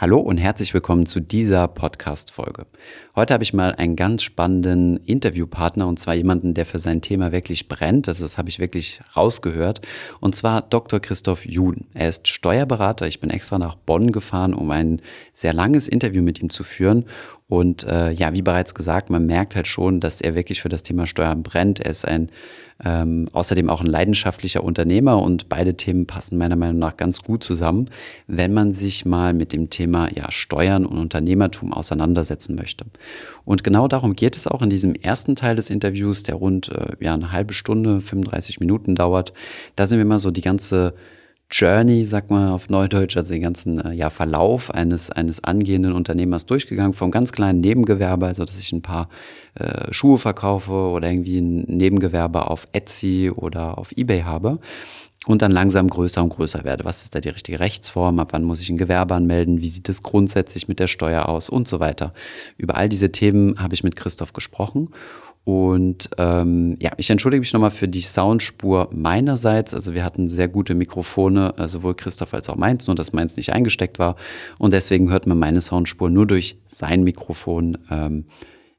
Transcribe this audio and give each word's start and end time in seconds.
Hallo 0.00 0.20
und 0.20 0.38
herzlich 0.38 0.74
willkommen 0.74 1.06
zu 1.06 1.18
dieser 1.18 1.66
Podcast-Folge. 1.66 2.66
Heute 3.16 3.34
habe 3.34 3.42
ich 3.42 3.52
mal 3.52 3.74
einen 3.74 3.96
ganz 3.96 4.22
spannenden 4.22 4.98
Interviewpartner 4.98 5.88
und 5.88 5.98
zwar 5.98 6.14
jemanden, 6.14 6.54
der 6.54 6.66
für 6.66 6.78
sein 6.78 7.02
Thema 7.02 7.32
wirklich 7.32 7.66
brennt. 7.66 8.06
Also 8.06 8.22
das 8.22 8.38
habe 8.38 8.48
ich 8.48 8.60
wirklich 8.60 9.00
rausgehört. 9.16 9.80
Und 10.20 10.36
zwar 10.36 10.62
Dr. 10.62 11.00
Christoph 11.00 11.44
Jun. 11.44 11.88
Er 11.94 12.10
ist 12.10 12.28
Steuerberater. 12.28 13.08
Ich 13.08 13.18
bin 13.18 13.30
extra 13.30 13.58
nach 13.58 13.74
Bonn 13.74 14.12
gefahren, 14.12 14.54
um 14.54 14.70
ein 14.70 15.02
sehr 15.34 15.52
langes 15.52 15.88
Interview 15.88 16.22
mit 16.22 16.40
ihm 16.40 16.48
zu 16.48 16.62
führen. 16.62 17.04
Und 17.48 17.84
äh, 17.84 18.10
ja, 18.10 18.34
wie 18.34 18.42
bereits 18.42 18.74
gesagt, 18.74 19.08
man 19.08 19.24
merkt 19.26 19.56
halt 19.56 19.66
schon, 19.66 20.00
dass 20.00 20.20
er 20.20 20.34
wirklich 20.34 20.60
für 20.60 20.68
das 20.68 20.82
Thema 20.82 21.06
Steuern 21.06 21.42
brennt. 21.42 21.80
Er 21.80 21.90
ist 21.90 22.06
ein 22.06 22.30
ähm, 22.84 23.26
außerdem 23.32 23.70
auch 23.70 23.80
ein 23.80 23.86
leidenschaftlicher 23.86 24.62
Unternehmer 24.62 25.20
und 25.20 25.48
beide 25.48 25.74
Themen 25.74 26.06
passen 26.06 26.38
meiner 26.38 26.56
Meinung 26.56 26.78
nach 26.78 26.96
ganz 26.96 27.22
gut 27.22 27.42
zusammen, 27.42 27.86
wenn 28.26 28.54
man 28.54 28.72
sich 28.72 29.04
mal 29.04 29.34
mit 29.34 29.52
dem 29.52 29.68
Thema 29.68 30.08
ja, 30.14 30.30
Steuern 30.30 30.86
und 30.86 30.98
Unternehmertum 30.98 31.72
auseinandersetzen 31.72 32.54
möchte. 32.54 32.84
Und 33.44 33.64
genau 33.64 33.88
darum 33.88 34.14
geht 34.14 34.36
es 34.36 34.46
auch 34.46 34.62
in 34.62 34.70
diesem 34.70 34.94
ersten 34.94 35.34
Teil 35.34 35.56
des 35.56 35.70
Interviews, 35.70 36.22
der 36.22 36.36
rund 36.36 36.68
äh, 36.68 36.92
ja, 37.00 37.14
eine 37.14 37.32
halbe 37.32 37.52
Stunde, 37.52 38.00
35 38.00 38.60
Minuten 38.60 38.94
dauert. 38.94 39.32
Da 39.74 39.86
sind 39.86 39.98
wir 39.98 40.04
mal 40.04 40.20
so 40.20 40.30
die 40.30 40.42
ganze 40.42 40.94
Journey, 41.50 42.04
sagt 42.04 42.30
man 42.30 42.50
auf 42.50 42.68
Neudeutsch, 42.68 43.16
also 43.16 43.32
den 43.32 43.42
ganzen 43.42 43.80
äh, 43.80 43.92
ja, 43.92 44.10
Verlauf 44.10 44.70
eines, 44.70 45.10
eines 45.10 45.42
angehenden 45.42 45.92
Unternehmers 45.92 46.44
durchgegangen, 46.44 46.92
vom 46.92 47.10
ganz 47.10 47.32
kleinen 47.32 47.60
Nebengewerbe, 47.60 48.26
also 48.26 48.44
dass 48.44 48.58
ich 48.58 48.70
ein 48.72 48.82
paar 48.82 49.08
äh, 49.54 49.92
Schuhe 49.92 50.18
verkaufe 50.18 50.72
oder 50.72 51.10
irgendwie 51.10 51.38
ein 51.38 51.62
Nebengewerbe 51.62 52.48
auf 52.48 52.68
Etsy 52.72 53.32
oder 53.34 53.78
auf 53.78 53.92
Ebay 53.92 54.22
habe 54.22 54.58
und 55.26 55.40
dann 55.40 55.50
langsam 55.50 55.88
größer 55.88 56.22
und 56.22 56.30
größer 56.30 56.64
werde. 56.64 56.84
Was 56.84 57.02
ist 57.02 57.14
da 57.14 57.20
die 57.20 57.30
richtige 57.30 57.60
Rechtsform? 57.60 58.18
Ab 58.18 58.28
wann 58.32 58.44
muss 58.44 58.60
ich 58.60 58.68
ein 58.68 58.76
Gewerbe 58.76 59.14
anmelden? 59.14 59.60
Wie 59.60 59.68
sieht 59.68 59.88
es 59.88 60.02
grundsätzlich 60.02 60.68
mit 60.68 60.78
der 60.80 60.86
Steuer 60.86 61.28
aus? 61.28 61.48
Und 61.48 61.66
so 61.66 61.80
weiter. 61.80 62.12
Über 62.56 62.76
all 62.76 62.88
diese 62.88 63.10
Themen 63.10 63.58
habe 63.58 63.74
ich 63.74 63.82
mit 63.82 63.96
Christoph 63.96 64.32
gesprochen 64.32 64.90
und 65.48 66.10
ähm, 66.18 66.76
ja, 66.78 66.90
ich 66.98 67.08
entschuldige 67.08 67.40
mich 67.40 67.54
nochmal 67.54 67.70
für 67.70 67.88
die 67.88 68.02
Soundspur 68.02 68.90
meinerseits. 68.92 69.72
Also 69.72 69.94
wir 69.94 70.04
hatten 70.04 70.28
sehr 70.28 70.46
gute 70.46 70.74
Mikrofone, 70.74 71.54
äh, 71.56 71.66
sowohl 71.68 71.94
Christoph 71.94 72.34
als 72.34 72.50
auch 72.50 72.56
meins, 72.56 72.86
nur 72.86 72.94
dass 72.94 73.14
meins 73.14 73.34
nicht 73.38 73.54
eingesteckt 73.54 73.98
war. 73.98 74.16
Und 74.58 74.74
deswegen 74.74 75.10
hört 75.10 75.26
man 75.26 75.38
meine 75.38 75.62
Soundspur 75.62 76.10
nur 76.10 76.26
durch 76.26 76.58
sein 76.66 77.02
Mikrofon. 77.02 77.78
Ähm, 77.90 78.26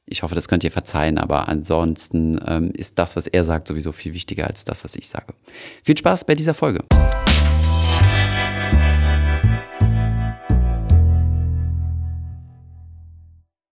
ich 0.05 0.21
hoffe, 0.21 0.35
das 0.35 0.47
könnt 0.47 0.63
ihr 0.63 0.69
verzeihen, 0.69 1.17
aber 1.17 1.47
ansonsten 1.47 2.39
ähm, 2.45 2.69
ist 2.75 2.99
das, 2.99 3.15
was 3.15 3.25
er 3.25 3.43
sagt, 3.43 3.67
sowieso 3.67 3.91
viel 3.91 4.13
wichtiger 4.13 4.45
als 4.45 4.63
das, 4.63 4.83
was 4.83 4.95
ich 4.95 5.09
sage. 5.09 5.33
Viel 5.83 5.97
Spaß 5.97 6.25
bei 6.25 6.35
dieser 6.35 6.53
Folge. 6.53 6.83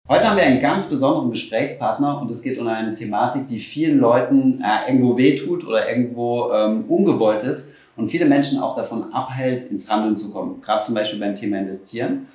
Heute 0.09 0.29
haben 0.29 0.37
wir 0.37 0.43
einen 0.45 0.61
ganz 0.61 0.87
besonderen 0.87 1.31
Gesprächspartner 1.31 2.21
und 2.21 2.31
es 2.31 2.41
geht 2.41 2.57
um 2.57 2.67
eine 2.67 2.93
Thematik, 2.93 3.45
die 3.47 3.59
vielen 3.59 3.99
Leuten 3.99 4.63
äh, 4.63 4.89
irgendwo 4.89 5.17
wehtut 5.17 5.67
oder 5.67 5.89
irgendwo 5.89 6.49
ähm, 6.53 6.85
ungewollt 6.87 7.43
ist 7.43 7.73
und 7.97 8.07
viele 8.07 8.23
Menschen 8.23 8.59
auch 8.59 8.77
davon 8.77 9.11
abhält, 9.11 9.69
ins 9.69 9.89
Handeln 9.89 10.15
zu 10.15 10.31
kommen, 10.31 10.61
gerade 10.61 10.85
zum 10.85 10.95
Beispiel 10.95 11.19
beim 11.19 11.35
Thema 11.35 11.57
Investieren. 11.57 12.27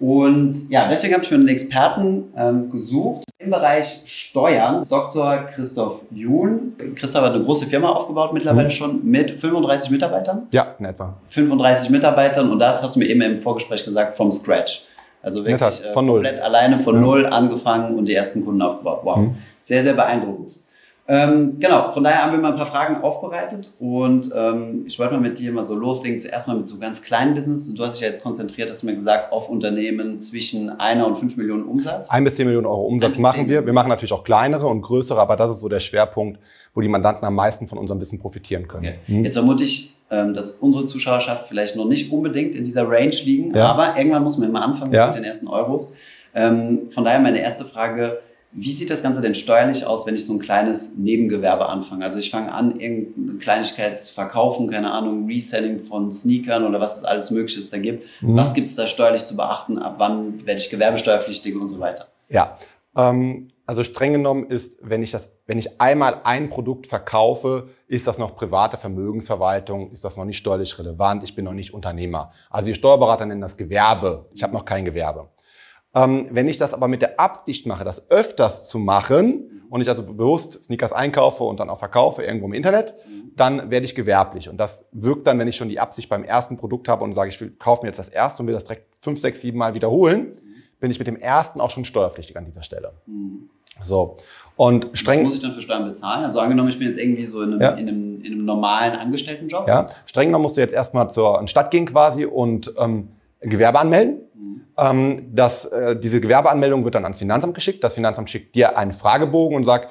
Und 0.00 0.70
ja, 0.70 0.88
deswegen 0.88 1.14
habe 1.14 1.22
ich 1.22 1.30
mir 1.30 1.36
einen 1.36 1.46
Experten 1.46 2.32
ähm, 2.36 2.68
gesucht 2.68 3.22
im 3.38 3.50
Bereich 3.50 4.02
Steuern, 4.06 4.84
Dr. 4.88 5.46
Christoph 5.54 6.00
Juhn. 6.10 6.74
Christoph 6.96 7.22
hat 7.22 7.34
eine 7.34 7.44
große 7.44 7.66
Firma 7.66 7.90
aufgebaut 7.90 8.32
mittlerweile 8.32 8.68
mhm. 8.68 8.72
schon 8.72 9.08
mit 9.08 9.30
35 9.30 9.92
Mitarbeitern. 9.92 10.48
Ja, 10.52 10.74
in 10.80 10.84
etwa. 10.84 11.14
35 11.28 11.90
Mitarbeitern 11.90 12.50
und 12.50 12.58
das 12.58 12.82
hast 12.82 12.96
du 12.96 12.98
mir 12.98 13.06
eben 13.06 13.20
im 13.20 13.40
Vorgespräch 13.40 13.84
gesagt, 13.84 14.16
vom 14.16 14.32
Scratch. 14.32 14.84
Also 15.22 15.40
wirklich 15.44 15.58
Tat, 15.58 15.82
äh, 15.84 15.92
von 15.92 16.06
komplett 16.06 16.36
null. 16.36 16.44
alleine 16.44 16.78
von 16.80 16.94
ja. 16.94 17.00
null 17.00 17.26
angefangen 17.26 17.96
und 17.96 18.06
die 18.06 18.14
ersten 18.14 18.44
Kunden 18.44 18.62
aufgebaut. 18.62 19.00
Wow, 19.04 19.16
mhm. 19.18 19.34
sehr, 19.62 19.82
sehr 19.82 19.94
beeindruckend. 19.94 20.58
Ähm, 21.12 21.56
genau, 21.58 21.90
von 21.90 22.04
daher 22.04 22.22
haben 22.22 22.30
wir 22.30 22.38
mal 22.38 22.52
ein 22.52 22.56
paar 22.56 22.66
Fragen 22.66 23.02
aufbereitet 23.02 23.74
und 23.80 24.30
ähm, 24.32 24.84
ich 24.86 24.96
wollte 25.00 25.14
mal 25.14 25.20
mit 25.20 25.40
dir 25.40 25.50
mal 25.50 25.64
so 25.64 25.74
loslegen. 25.74 26.20
Zuerst 26.20 26.46
mal 26.46 26.56
mit 26.56 26.68
so 26.68 26.78
ganz 26.78 27.02
kleinen 27.02 27.34
Business. 27.34 27.74
Du 27.74 27.84
hast 27.84 27.94
dich 27.94 28.02
ja 28.02 28.06
jetzt 28.06 28.22
konzentriert, 28.22 28.70
hast 28.70 28.82
du 28.82 28.86
mir 28.86 28.94
gesagt, 28.94 29.32
auf 29.32 29.48
Unternehmen 29.48 30.20
zwischen 30.20 30.70
einer 30.78 31.08
und 31.08 31.16
fünf 31.16 31.36
Millionen 31.36 31.64
Umsatz. 31.64 32.10
Ein 32.10 32.22
bis 32.22 32.36
zehn 32.36 32.46
Millionen 32.46 32.68
Euro 32.68 32.82
Umsatz 32.82 33.18
machen 33.18 33.48
wir. 33.48 33.66
Wir 33.66 33.72
machen 33.72 33.88
natürlich 33.88 34.12
auch 34.12 34.22
kleinere 34.22 34.68
und 34.68 34.82
größere, 34.82 35.20
aber 35.20 35.34
das 35.34 35.50
ist 35.50 35.62
so 35.62 35.68
der 35.68 35.80
Schwerpunkt, 35.80 36.38
wo 36.74 36.80
die 36.80 36.86
Mandanten 36.86 37.24
am 37.24 37.34
meisten 37.34 37.66
von 37.66 37.78
unserem 37.78 38.00
Wissen 38.00 38.20
profitieren 38.20 38.68
können. 38.68 38.86
Okay. 38.86 38.98
Mhm. 39.08 39.24
Jetzt 39.24 39.34
vermute 39.34 39.64
ich, 39.64 39.96
ähm, 40.12 40.32
dass 40.34 40.52
unsere 40.52 40.84
Zuschauerschaft 40.84 41.48
vielleicht 41.48 41.74
noch 41.74 41.86
nicht 41.86 42.12
unbedingt 42.12 42.54
in 42.54 42.62
dieser 42.62 42.88
Range 42.88 43.16
liegen, 43.24 43.56
ja. 43.56 43.66
aber 43.66 43.96
irgendwann 43.96 44.22
muss 44.22 44.38
man 44.38 44.48
immer 44.48 44.62
anfangen 44.62 44.92
ja. 44.92 45.08
mit 45.08 45.16
den 45.16 45.24
ersten 45.24 45.48
Euros. 45.48 45.92
Ähm, 46.36 46.82
von 46.90 47.04
daher 47.04 47.18
meine 47.18 47.40
erste 47.40 47.64
Frage, 47.64 48.20
wie 48.52 48.72
sieht 48.72 48.90
das 48.90 49.02
Ganze 49.02 49.20
denn 49.20 49.34
steuerlich 49.34 49.86
aus, 49.86 50.06
wenn 50.06 50.16
ich 50.16 50.26
so 50.26 50.32
ein 50.32 50.40
kleines 50.40 50.96
Nebengewerbe 50.96 51.68
anfange? 51.68 52.04
Also 52.04 52.18
ich 52.18 52.30
fange 52.30 52.52
an, 52.52 52.80
irgendeine 52.80 53.38
Kleinigkeit 53.38 54.02
zu 54.02 54.12
verkaufen, 54.12 54.68
keine 54.68 54.90
Ahnung, 54.90 55.26
Reselling 55.26 55.84
von 55.84 56.10
Sneakern 56.10 56.66
oder 56.66 56.80
was 56.80 56.98
es 56.98 57.04
alles 57.04 57.30
Mögliches 57.30 57.70
da 57.70 57.78
gibt. 57.78 58.06
Mhm. 58.20 58.36
Was 58.36 58.54
gibt 58.54 58.68
es 58.68 58.74
da 58.74 58.88
steuerlich 58.88 59.24
zu 59.24 59.36
beachten? 59.36 59.78
Ab 59.78 59.94
wann 59.98 60.44
werde 60.46 60.60
ich 60.60 60.68
gewerbesteuerpflichtig 60.68 61.54
und 61.54 61.68
so 61.68 61.78
weiter? 61.78 62.08
Ja, 62.28 62.56
ähm, 62.96 63.46
also 63.66 63.84
streng 63.84 64.14
genommen 64.14 64.46
ist, 64.46 64.78
wenn 64.82 65.00
ich, 65.04 65.12
das, 65.12 65.30
wenn 65.46 65.56
ich 65.56 65.80
einmal 65.80 66.22
ein 66.24 66.48
Produkt 66.50 66.88
verkaufe, 66.88 67.68
ist 67.86 68.08
das 68.08 68.18
noch 68.18 68.34
private 68.34 68.76
Vermögensverwaltung, 68.76 69.92
ist 69.92 70.04
das 70.04 70.16
noch 70.16 70.24
nicht 70.24 70.38
steuerlich 70.38 70.76
relevant, 70.76 71.22
ich 71.22 71.36
bin 71.36 71.44
noch 71.44 71.52
nicht 71.52 71.72
Unternehmer. 71.72 72.32
Also 72.50 72.66
die 72.66 72.74
Steuerberater 72.74 73.26
nennen 73.26 73.40
das 73.40 73.56
Gewerbe, 73.56 74.26
ich 74.34 74.42
habe 74.42 74.54
noch 74.54 74.64
kein 74.64 74.84
Gewerbe. 74.84 75.28
Ähm, 75.94 76.28
wenn 76.30 76.46
ich 76.46 76.56
das 76.56 76.72
aber 76.72 76.88
mit 76.88 77.02
der 77.02 77.18
Absicht 77.18 77.66
mache, 77.66 77.84
das 77.84 78.10
öfters 78.10 78.68
zu 78.68 78.78
machen 78.78 79.64
und 79.70 79.80
ich 79.80 79.88
also 79.88 80.04
bewusst 80.04 80.64
Sneakers 80.64 80.92
einkaufe 80.92 81.44
und 81.44 81.58
dann 81.58 81.68
auch 81.68 81.78
verkaufe 81.78 82.22
irgendwo 82.22 82.46
im 82.46 82.52
Internet, 82.52 82.94
dann 83.36 83.70
werde 83.70 83.86
ich 83.86 83.94
gewerblich. 83.94 84.48
Und 84.48 84.58
das 84.58 84.86
wirkt 84.92 85.26
dann, 85.26 85.38
wenn 85.38 85.48
ich 85.48 85.56
schon 85.56 85.68
die 85.68 85.80
Absicht 85.80 86.08
beim 86.08 86.24
ersten 86.24 86.56
Produkt 86.56 86.88
habe 86.88 87.02
und 87.04 87.12
sage, 87.12 87.30
ich 87.30 87.40
will, 87.40 87.50
kaufe 87.58 87.82
mir 87.82 87.88
jetzt 87.88 87.98
das 87.98 88.08
erste 88.08 88.42
und 88.42 88.46
will 88.46 88.54
das 88.54 88.64
direkt 88.64 88.86
fünf, 89.00 89.20
sechs, 89.20 89.40
sieben 89.40 89.58
Mal 89.58 89.74
wiederholen, 89.74 90.38
bin 90.78 90.90
ich 90.90 90.98
mit 90.98 91.06
dem 91.06 91.16
ersten 91.16 91.60
auch 91.60 91.70
schon 91.70 91.84
steuerpflichtig 91.84 92.36
an 92.36 92.44
dieser 92.44 92.62
Stelle. 92.62 92.92
So. 93.82 94.16
Und 94.56 94.90
streng. 94.92 95.20
Was 95.20 95.24
muss 95.24 95.34
ich 95.34 95.40
dann 95.40 95.52
für 95.52 95.62
Steuern 95.62 95.86
bezahlen? 95.86 96.24
Also 96.24 96.40
angenommen, 96.40 96.68
ich 96.68 96.78
bin 96.78 96.88
jetzt 96.88 96.98
irgendwie 96.98 97.26
so 97.26 97.42
in 97.42 97.52
einem, 97.52 97.60
ja. 97.60 97.70
in 97.70 97.88
einem, 97.88 98.22
in 98.22 98.32
einem 98.32 98.44
normalen 98.44 98.94
Angestelltenjob. 98.94 99.66
Ja, 99.66 99.86
streng 100.06 100.28
genommen 100.28 100.42
musst 100.42 100.56
du 100.56 100.60
jetzt 100.60 100.74
erstmal 100.74 101.10
zur 101.10 101.46
Stadt 101.48 101.70
gehen 101.70 101.86
quasi 101.86 102.26
und 102.26 102.72
ähm, 102.78 103.08
Gewerbe 103.40 103.78
anmelden. 103.78 104.22
Ähm, 104.76 105.28
das, 105.34 105.66
äh, 105.66 105.96
diese 105.96 106.20
Gewerbeanmeldung 106.20 106.84
wird 106.84 106.94
dann 106.94 107.04
ans 107.04 107.18
Finanzamt 107.18 107.54
geschickt. 107.54 107.84
Das 107.84 107.94
Finanzamt 107.94 108.30
schickt 108.30 108.54
dir 108.54 108.78
einen 108.78 108.92
Fragebogen 108.92 109.56
und 109.56 109.64
sagt, 109.64 109.88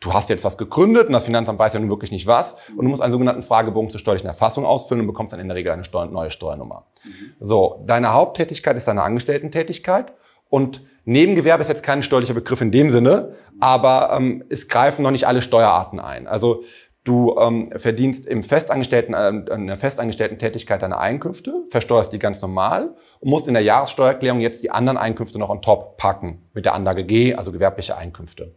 du 0.00 0.14
hast 0.14 0.30
jetzt 0.30 0.44
was 0.44 0.56
gegründet 0.56 1.08
und 1.08 1.12
das 1.12 1.24
Finanzamt 1.24 1.58
weiß 1.58 1.74
ja 1.74 1.80
nun 1.80 1.90
wirklich 1.90 2.10
nicht 2.10 2.26
was. 2.26 2.54
Und 2.70 2.84
du 2.84 2.88
musst 2.88 3.02
einen 3.02 3.12
sogenannten 3.12 3.42
Fragebogen 3.42 3.90
zur 3.90 4.00
steuerlichen 4.00 4.28
Erfassung 4.28 4.64
ausfüllen 4.64 5.02
und 5.02 5.06
bekommst 5.06 5.32
dann 5.32 5.40
in 5.40 5.48
der 5.48 5.56
Regel 5.56 5.72
eine 5.72 5.84
Steu 5.84 6.06
neue 6.06 6.30
Steuernummer. 6.30 6.86
Mhm. 7.04 7.10
So, 7.40 7.82
deine 7.86 8.14
Haupttätigkeit 8.14 8.76
ist 8.76 8.88
deine 8.88 9.02
Angestellten-Tätigkeit. 9.02 10.12
Und 10.48 10.82
Nebengewerbe 11.04 11.62
ist 11.62 11.68
jetzt 11.68 11.82
kein 11.82 12.02
steuerlicher 12.02 12.34
Begriff 12.34 12.60
in 12.60 12.70
dem 12.70 12.90
Sinne, 12.90 13.34
aber 13.60 14.16
ähm, 14.16 14.44
es 14.48 14.68
greifen 14.68 15.02
noch 15.02 15.10
nicht 15.10 15.26
alle 15.26 15.42
Steuerarten 15.42 16.00
ein. 16.00 16.26
Also 16.26 16.64
Du 17.04 17.34
ähm, 17.38 17.70
verdienst 17.76 18.26
im 18.26 18.42
festangestellten, 18.42 19.14
äh, 19.14 19.54
in 19.54 19.66
der 19.66 19.78
festangestellten 19.78 20.38
Tätigkeit 20.38 20.82
deine 20.82 20.98
Einkünfte, 20.98 21.64
versteuerst 21.68 22.12
die 22.12 22.18
ganz 22.18 22.42
normal 22.42 22.94
und 23.20 23.30
musst 23.30 23.48
in 23.48 23.54
der 23.54 23.62
Jahressteuererklärung 23.62 24.40
jetzt 24.40 24.62
die 24.62 24.70
anderen 24.70 24.98
Einkünfte 24.98 25.38
noch 25.38 25.48
on 25.48 25.62
top 25.62 25.96
packen 25.96 26.42
mit 26.52 26.66
der 26.66 26.74
Anlage 26.74 27.04
G, 27.04 27.34
also 27.34 27.52
gewerbliche 27.52 27.96
Einkünfte. 27.96 28.54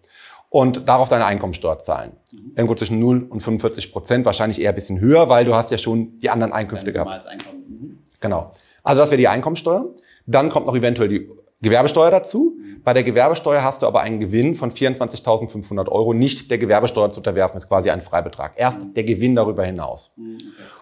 Und 0.49 0.87
darauf 0.87 1.09
deine 1.09 1.25
Einkommensteuer 1.25 1.79
zahlen. 1.79 2.11
Mhm. 2.31 2.51
Irgendwo 2.55 2.75
zwischen 2.75 2.99
0 2.99 3.23
und 3.29 3.39
45 3.39 3.91
Prozent, 3.91 4.25
wahrscheinlich 4.25 4.61
eher 4.61 4.69
ein 4.69 4.75
bisschen 4.75 4.99
höher, 4.99 5.29
weil 5.29 5.45
du 5.45 5.55
hast 5.55 5.71
ja 5.71 5.77
schon 5.77 6.19
die 6.19 6.29
anderen 6.29 6.51
Einkünfte 6.51 6.91
gehabt. 6.91 7.25
Einkommen. 7.25 7.63
Mhm. 7.67 8.03
Genau. 8.19 8.51
Also 8.83 9.01
das 9.01 9.09
wäre 9.09 9.17
die 9.17 9.29
Einkommensteuer. 9.29 9.85
Dann 10.25 10.49
kommt 10.49 10.67
noch 10.67 10.75
eventuell 10.75 11.09
die 11.09 11.29
Gewerbesteuer 11.63 12.11
dazu. 12.11 12.57
Bei 12.83 12.93
der 12.93 13.03
Gewerbesteuer 13.03 13.63
hast 13.63 13.81
du 13.81 13.87
aber 13.87 14.01
einen 14.01 14.19
Gewinn 14.19 14.53
von 14.53 14.69
24.500 14.69 15.89
Euro. 15.89 16.13
Nicht 16.13 16.51
der 16.51 16.57
Gewerbesteuer 16.57 17.09
zu 17.09 17.21
unterwerfen, 17.21 17.57
ist 17.57 17.67
quasi 17.67 17.89
ein 17.89 18.01
Freibetrag. 18.01 18.53
Erst 18.57 18.81
der 18.95 19.03
Gewinn 19.03 19.35
darüber 19.35 19.63
hinaus. 19.63 20.13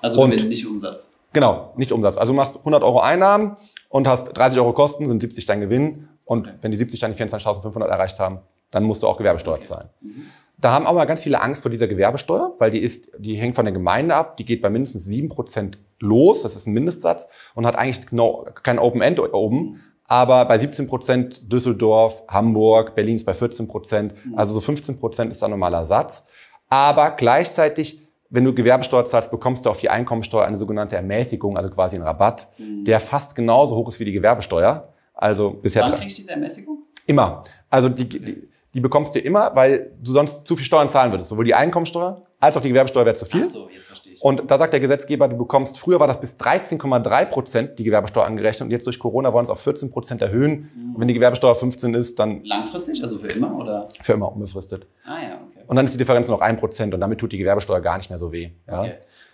Also 0.02 0.22
und, 0.22 0.32
Gewinn, 0.32 0.50
nicht 0.50 0.68
Umsatz. 0.68 1.12
Genau, 1.32 1.74
nicht 1.78 1.92
Umsatz. 1.92 2.18
Also 2.18 2.34
du 2.34 2.36
machst 2.36 2.58
100 2.58 2.84
Euro 2.84 3.00
Einnahmen 3.00 3.56
und 3.90 4.08
hast 4.08 4.26
30 4.26 4.60
Euro 4.60 4.74
Kosten, 4.74 5.06
sind 5.06 5.22
70 5.22 5.46
dein 5.46 5.62
Gewinn. 5.62 6.10
Und 6.26 6.48
okay. 6.48 6.58
wenn 6.62 6.72
die 6.72 6.78
70 6.78 7.00
dann 7.00 7.14
die 7.14 7.24
24.500 7.24 7.86
erreicht 7.86 8.20
haben, 8.20 8.40
dann 8.72 8.84
musst 8.84 9.04
du 9.04 9.08
auch 9.08 9.18
Gewerbesteuer 9.18 9.56
okay. 9.56 9.66
zahlen. 9.66 9.90
Mhm. 10.02 10.26
Da 10.58 10.72
haben 10.74 10.86
auch 10.86 10.94
mal 10.94 11.06
ganz 11.06 11.24
viele 11.24 11.42
Angst 11.42 11.64
vor 11.64 11.72
dieser 11.72 11.88
Gewerbesteuer, 11.88 12.54
weil 12.60 12.70
die 12.70 12.80
ist, 12.80 13.12
die 13.18 13.36
hängt 13.36 13.56
von 13.56 13.66
der 13.66 13.74
Gemeinde 13.74 14.14
ab, 14.16 14.38
die 14.38 14.46
geht 14.46 14.62
bei 14.62 14.70
mindestens 14.70 15.08
7% 15.08 15.74
los, 16.00 16.44
das 16.44 16.56
ist 16.56 16.68
ein 16.68 16.74
Mindestsatz 16.74 17.28
und 17.56 17.66
hat 17.66 17.76
eigentlich 17.76 18.12
no, 18.12 18.46
kein 18.62 18.78
Open 18.78 19.02
End 19.02 19.20
oben. 19.20 19.82
Aber 20.12 20.44
bei 20.44 20.60
17 20.60 20.88
Prozent 20.88 21.50
Düsseldorf, 21.50 22.24
Hamburg, 22.28 22.96
Berlin 22.96 23.16
ist 23.16 23.24
bei 23.24 23.34
14 23.34 23.66
Prozent. 23.66 24.14
Mhm. 24.26 24.38
Also 24.38 24.54
so 24.54 24.60
15 24.60 25.00
Prozent 25.00 25.32
ist 25.32 25.42
ein 25.42 25.52
normaler 25.52 25.86
Satz. 25.86 26.26
Aber 26.68 27.12
gleichzeitig 27.12 28.02
wenn 28.30 28.46
du 28.46 28.54
Gewerbesteuer 28.54 29.06
zahlst, 29.06 29.30
bekommst 29.30 29.66
du 29.66 29.70
auf 29.70 29.80
die 29.82 29.90
Einkommensteuer 29.90 30.46
eine 30.46 30.58
sogenannte 30.58 30.96
Ermäßigung, 30.96 31.58
also 31.58 31.70
quasi 31.70 31.98
einen 31.98 32.06
Rabatt, 32.06 32.48
mhm. 32.58 32.86
der 32.86 33.02
fast 33.02 33.36
genauso 33.36 33.76
hoch 33.76 33.90
ist 33.90 34.00
wie 34.00 34.06
die 34.06 34.14
Gewerbesteuer. 34.14 34.94
Also 35.14 35.52
bisher. 35.52 35.84
Wann 35.84 36.00
kriegst 36.00 36.18
du 36.18 36.22
diese 36.22 36.32
Ermäßigung? 36.32 36.80
Immer. 37.06 37.44
Also 37.70 37.90
die, 37.90 38.08
die, 38.08 38.50
die 38.74 38.80
bekommst 38.80 39.16
du 39.16 39.20
immer, 39.20 39.54
weil 39.54 39.92
du 40.02 40.14
sonst 40.14 40.46
zu 40.46 40.56
viel 40.56 40.66
Steuern 40.66 40.88
zahlen 40.90 41.12
würdest. 41.12 41.30
Sowohl 41.30 41.46
die 41.46 41.54
Einkommensteuer 41.54 42.22
als 42.40 42.56
auch 42.56 42.62
die 42.62 42.70
Gewerbesteuer 42.70 43.06
wäre 43.06 43.16
zu 43.16 43.26
viel. 43.26 43.44
Ach 43.44 43.50
so, 43.50 43.70
jetzt. 43.70 43.91
Und 44.22 44.44
da 44.52 44.60
sagt 44.60 44.72
der 44.72 44.80
Gesetzgeber, 44.80 45.28
du 45.28 45.36
bekommst, 45.36 45.80
früher 45.80 46.00
war 46.00 46.06
das 46.06 46.22
bis 46.22 46.36
13,3 46.36 47.26
Prozent 47.26 47.80
die 47.80 47.84
Gewerbesteuer 47.84 48.26
angerechnet 48.26 48.68
und 48.68 48.72
jetzt 48.72 48.86
durch 48.86 49.00
Corona 49.00 49.34
wollen 49.34 49.46
es 49.46 49.50
auf 49.50 49.60
14 49.62 49.90
Prozent 49.90 50.22
erhöhen. 50.22 50.70
Mhm. 50.76 50.94
Und 50.94 51.02
wenn 51.02 51.08
die 51.08 51.16
Gewerbesteuer 51.16 51.56
15 51.56 51.96
ist, 51.96 52.20
dann... 52.20 52.44
Langfristig, 52.44 53.02
also 53.02 53.18
für 53.18 53.30
immer 53.30 53.58
oder? 53.58 53.88
Für 54.00 54.14
immer, 54.14 54.32
unbefristet. 54.32 54.86
Ah 55.06 55.16
ja, 55.24 55.40
okay. 55.50 55.66
Und 55.66 55.76
dann 55.76 55.86
ist 55.86 55.96
die 55.96 55.98
Differenz 55.98 56.28
noch 56.28 56.40
1 56.40 56.60
Prozent 56.60 56.94
und 56.94 57.02
damit 57.02 57.20
tut 57.20 57.32
die 57.32 57.40
Gewerbesteuer 57.40 57.82
gar 57.82 57.98
nicht 57.98 58.12
mehr 58.12 58.20
so 58.20 58.32
weh. 58.32 58.52
Ja? 58.68 58.82
Okay. 58.82 58.94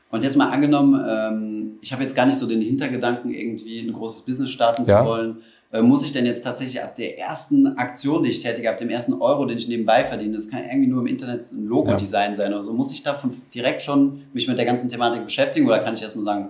Und 0.09 0.23
jetzt 0.23 0.37
mal 0.37 0.51
angenommen, 0.51 1.05
ähm, 1.05 1.79
ich 1.81 1.91
habe 1.91 2.03
jetzt 2.03 2.15
gar 2.15 2.25
nicht 2.25 2.37
so 2.37 2.47
den 2.47 2.61
Hintergedanken, 2.61 3.33
irgendwie 3.33 3.81
ein 3.81 3.91
großes 3.91 4.21
Business 4.21 4.51
starten 4.51 4.85
ja. 4.85 5.01
zu 5.01 5.05
wollen 5.05 5.41
muss 5.81 6.05
ich 6.05 6.13
denn 6.13 6.25
jetzt 6.25 6.43
tatsächlich 6.43 6.81
ab 6.81 6.95
der 6.95 7.19
ersten 7.19 7.77
Aktion, 7.77 8.23
die 8.23 8.29
ich 8.29 8.41
tätige, 8.41 8.69
ab 8.69 8.77
dem 8.77 8.89
ersten 8.89 9.13
Euro, 9.13 9.45
den 9.45 9.57
ich 9.57 9.67
nebenbei 9.67 10.03
verdiene, 10.03 10.35
das 10.35 10.49
kann 10.49 10.63
irgendwie 10.63 10.87
nur 10.87 11.01
im 11.01 11.07
Internet 11.07 11.41
ein 11.51 11.65
Logo-Design 11.65 12.31
ja. 12.31 12.35
sein 12.37 12.53
oder 12.53 12.63
so, 12.63 12.73
muss 12.73 12.91
ich 12.93 13.03
davon 13.03 13.41
direkt 13.53 13.81
schon 13.81 14.23
mich 14.33 14.47
mit 14.47 14.57
der 14.57 14.65
ganzen 14.65 14.89
Thematik 14.89 15.25
beschäftigen 15.25 15.67
oder 15.67 15.79
kann 15.79 15.93
ich 15.93 16.01
erstmal 16.01 16.25
sagen? 16.25 16.49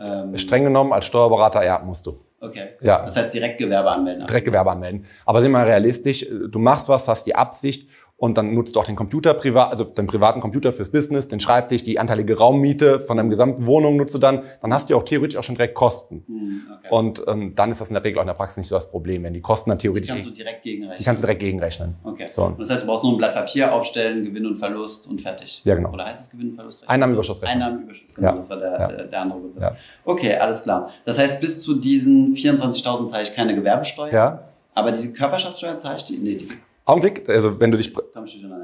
Ähm, 0.00 0.36
Streng 0.36 0.64
genommen, 0.64 0.92
als 0.92 1.06
Steuerberater, 1.06 1.64
ja, 1.64 1.78
musst 1.78 2.06
du. 2.06 2.18
Okay. 2.40 2.68
Ja. 2.80 3.04
Das 3.04 3.16
heißt 3.16 3.34
direkt 3.34 3.58
Gewerbe 3.58 3.90
anmelden. 3.90 4.26
Direkt 4.26 4.44
Gewerbe 4.44 4.70
anmelden. 4.70 5.04
Aber 5.26 5.40
sind 5.42 5.50
wir 5.52 5.66
realistisch, 5.66 6.26
du 6.28 6.58
machst 6.58 6.88
was, 6.88 7.08
hast 7.08 7.24
die 7.24 7.34
Absicht 7.34 7.88
und 8.18 8.36
dann 8.36 8.52
nutzt 8.52 8.74
du 8.74 8.80
auch 8.80 8.84
den 8.84 8.96
Computer 8.96 9.32
privat, 9.32 9.70
also 9.70 9.84
den 9.84 10.08
privaten 10.08 10.40
Computer 10.40 10.72
fürs 10.72 10.90
Business, 10.90 11.28
den 11.28 11.38
Schreibtisch, 11.38 11.84
die 11.84 12.00
anteilige 12.00 12.36
Raummiete 12.36 12.98
von 12.98 13.16
deinem 13.16 13.30
gesamten 13.30 13.64
Wohnung 13.64 13.96
nutzt 13.96 14.12
du 14.12 14.18
dann, 14.18 14.42
dann 14.60 14.74
hast 14.74 14.88
du 14.88 14.94
ja 14.94 14.98
auch 14.98 15.04
theoretisch 15.04 15.38
auch 15.38 15.44
schon 15.44 15.54
direkt 15.54 15.76
Kosten. 15.76 16.24
Hm, 16.26 16.62
okay. 16.78 16.88
Und 16.90 17.22
ähm, 17.28 17.54
dann 17.54 17.70
ist 17.70 17.80
das 17.80 17.90
in 17.90 17.94
der 17.94 18.02
Regel 18.02 18.18
auch 18.18 18.22
in 18.22 18.26
der 18.26 18.34
Praxis 18.34 18.56
nicht 18.56 18.68
so 18.68 18.74
das 18.74 18.90
Problem, 18.90 19.22
wenn 19.22 19.34
die 19.34 19.40
Kosten 19.40 19.70
dann 19.70 19.78
theoretisch... 19.78 20.08
Die 20.08 20.14
kannst 20.14 20.26
du 20.26 20.32
direkt 20.32 20.64
gegenrechnen. 20.64 20.98
Die 20.98 21.04
kannst 21.04 21.22
du 21.22 21.26
direkt 21.26 21.40
gegenrechnen. 21.40 21.94
Okay. 22.02 22.26
So. 22.28 22.46
Und 22.46 22.58
das 22.58 22.70
heißt, 22.70 22.82
du 22.82 22.86
brauchst 22.88 23.04
nur 23.04 23.12
ein 23.12 23.18
Blatt 23.18 23.34
Papier 23.34 23.72
aufstellen, 23.72 24.24
Gewinn 24.24 24.46
und 24.46 24.56
Verlust 24.56 25.06
und 25.06 25.20
fertig. 25.20 25.62
Ja, 25.64 25.76
genau. 25.76 25.92
Oder 25.92 26.06
heißt 26.06 26.20
es 26.20 26.28
Gewinn 26.28 26.50
und 26.50 26.54
Verlust? 26.56 26.88
Einnahmenüberschussrechnung. 26.88 27.62
Einnahmenüberschuss, 27.62 28.16
genau. 28.16 28.30
Ja. 28.30 28.34
Das 28.34 28.50
war 28.50 28.56
der, 28.56 28.72
ja. 28.72 28.88
der, 28.88 29.04
der 29.04 29.20
andere 29.20 29.38
Begriff. 29.38 29.62
Ja. 29.62 29.76
Okay, 30.04 30.34
alles 30.34 30.62
klar. 30.62 30.90
Das 31.04 31.18
heißt, 31.20 31.40
bis 31.40 31.62
zu 31.62 31.76
diesen 31.76 32.34
24.000 32.34 33.06
zahle 33.06 33.22
ich 33.22 33.32
keine 33.32 33.54
Gewerbesteuer. 33.54 34.12
Ja. 34.12 34.44
Aber 34.74 34.90
diese 34.90 35.12
Körperschaftssteuer 35.12 35.78
zahle 35.78 35.98
ich 35.98 36.04
die? 36.04 36.18
Nee, 36.18 36.34
die 36.34 36.48
Augenblick, 36.88 37.28
also 37.28 37.60
wenn 37.60 37.70
du 37.70 37.76
dich, 37.76 37.92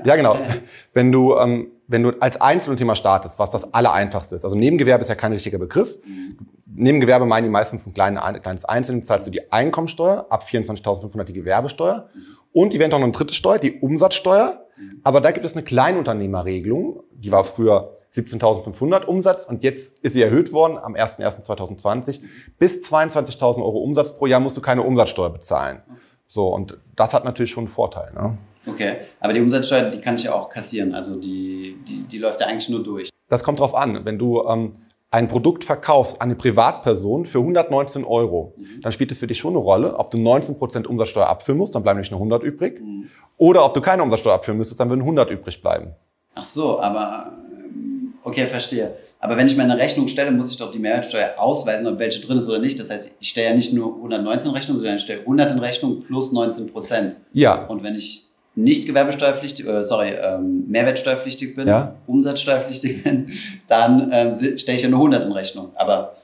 ja 0.05 0.17
genau, 0.17 0.39
wenn 0.95 1.13
du, 1.13 1.37
ähm, 1.37 1.73
wenn 1.87 2.03
du 2.03 2.11
als 2.21 2.41
Einzelunternehmer 2.41 2.97
startest, 2.97 3.39
was 3.39 3.51
das 3.51 3.75
Allereinfachste 3.75 4.35
ist, 4.35 4.45
also 4.45 4.57
Nebengewerbe 4.57 5.03
ist 5.03 5.09
ja 5.09 5.15
kein 5.15 5.33
richtiger 5.33 5.59
Begriff. 5.59 5.99
Mhm. 6.07 6.39
Nebengewerbe 6.67 7.27
meinen 7.27 7.45
die 7.45 7.51
meistens 7.51 7.87
ein, 7.87 7.93
kleine, 7.93 8.25
ein 8.25 8.41
kleines 8.41 8.65
Einzelnen, 8.65 9.03
zahlst 9.03 9.27
du 9.27 9.31
die 9.31 9.53
Einkommensteuer, 9.53 10.27
ab 10.31 10.45
24.500 10.49 11.25
die 11.25 11.35
Gewerbesteuer 11.35 12.09
mhm. 12.15 12.21
und 12.53 12.75
eventuell 12.75 13.01
noch 13.01 13.07
eine 13.07 13.13
dritte 13.13 13.35
Steuer, 13.35 13.59
die 13.59 13.81
Umsatzsteuer. 13.81 14.65
Mhm. 14.79 15.01
Aber 15.05 15.21
da 15.21 15.31
gibt 15.31 15.45
es 15.45 15.53
eine 15.53 15.63
Kleinunternehmerregelung, 15.63 17.03
die 17.13 17.31
war 17.31 17.45
früher 17.45 17.99
17.500 18.15 19.05
Umsatz 19.05 19.45
und 19.45 19.63
jetzt 19.63 19.99
ist 19.99 20.15
sie 20.15 20.23
erhöht 20.23 20.51
worden 20.51 20.79
am 20.79 20.95
01.01.2020. 20.95 22.23
Mhm. 22.23 22.25
Bis 22.59 22.77
22.000 22.91 23.59
Euro 23.59 23.81
Umsatz 23.81 24.17
pro 24.17 24.25
Jahr 24.25 24.41
musst 24.41 24.57
du 24.57 24.63
keine 24.63 24.81
Umsatzsteuer 24.81 25.31
bezahlen. 25.31 25.83
Okay. 25.87 26.01
So, 26.27 26.49
und 26.49 26.79
das 26.97 27.15
hat 27.15 27.25
natürlich 27.25 27.51
schon 27.51 27.65
einen 27.65 27.69
Vorteil. 27.69 28.13
Ne? 28.15 28.39
Okay, 28.67 28.97
aber 29.21 29.33
die 29.33 29.41
Umsatzsteuer, 29.41 29.91
die 29.91 30.01
kann 30.01 30.17
ich 30.17 30.25
ja 30.25 30.35
auch 30.35 30.49
kassieren. 30.49 30.95
Also 30.95 31.21
die, 31.21 31.77
die, 31.87 32.03
die 32.03 32.19
läuft 32.19 32.41
ja 32.41 32.47
eigentlich 32.47 32.69
nur 32.69 32.83
durch. 32.83 33.11
Das 33.29 33.43
kommt 33.43 33.61
drauf 33.61 33.75
an. 33.75 34.05
Wenn 34.05 34.19
du 34.19 34.43
ähm, 34.47 34.77
ein 35.11 35.29
Produkt 35.29 35.65
verkaufst 35.65 36.21
an 36.21 36.29
eine 36.29 36.35
Privatperson 36.35 37.25
für 37.25 37.39
119 37.39 38.05
Euro, 38.05 38.55
mhm. 38.57 38.81
dann 38.83 38.93
spielt 38.93 39.13
es 39.13 39.19
für 39.19 39.27
dich 39.27 39.39
schon 39.39 39.53
eine 39.53 39.61
Rolle, 39.61 39.97
ob 39.97 40.11
du 40.11 40.19
19% 40.19 40.87
Umsatzsteuer 40.87 41.27
abführen 41.27 41.59
musst, 41.59 41.75
dann 41.75 41.83
bleiben 41.83 41.99
nämlich 41.99 42.11
nur 42.11 42.21
100 42.21 42.43
übrig. 42.43 42.81
Mhm. 42.81 43.09
Oder 43.37 43.65
ob 43.65 43.75
du 43.75 43.81
keine 43.81 44.03
Umsatzsteuer 44.03 44.35
abführen 44.35 44.59
müsstest, 44.59 44.81
dann 44.81 44.91
würden 44.91 45.03
100 45.03 45.31
übrig 45.31 45.61
bleiben. 45.61 45.95
Ach 46.35 46.45
so, 46.45 46.81
aber 46.81 47.33
okay, 48.25 48.47
verstehe. 48.47 48.97
Aber 49.25 49.39
wenn 49.39 49.47
ich 49.47 49.57
meine 49.57 49.79
Rechnung 49.79 50.07
stelle, 50.09 50.31
muss 50.31 50.51
ich 50.51 50.59
doch 50.59 50.71
die 50.71 50.79
Mehrwertsteuer 50.79 51.39
ausweisen, 51.39 51.87
ob 51.87 51.99
welche 51.99 52.21
drin 52.21 52.37
ist 52.37 52.47
oder 52.47 52.59
nicht. 52.59 52.79
Das 52.79 52.91
heißt, 52.91 53.11
ich 53.19 53.29
stelle 53.31 53.49
ja 53.49 53.55
nicht 53.55 53.73
nur 53.73 53.95
119 53.95 54.51
Rechnung, 54.51 54.77
sondern 54.77 54.97
ich 54.97 55.03
stelle 55.03 55.21
100 55.21 55.53
in 55.53 55.61
Rechnung 55.61 56.03
plus 56.03 56.31
19 56.31 56.71
Prozent. 56.71 57.17
Ja. 57.33 57.65
Und 57.65 57.83
wenn 57.83 57.95
ich 57.95 58.27
nicht 58.55 58.87
gewerbesteuerpflichtig, 58.87 59.67
äh, 59.67 59.83
sorry, 59.83 60.11
ähm, 60.11 60.65
mehrwertsteuerpflichtig 60.69 61.57
bin, 61.57 61.67
ja. 61.67 61.95
umsatzsteuerpflichtig 62.07 63.03
bin, 63.03 63.31
dann 63.67 64.11
ähm, 64.13 64.59
stelle 64.59 64.77
ich 64.77 64.83
ja 64.83 64.91
nur 64.91 64.99
100 64.99 65.25
in 65.25 65.33
Rechnung. 65.33 65.71
Aber 65.75 66.17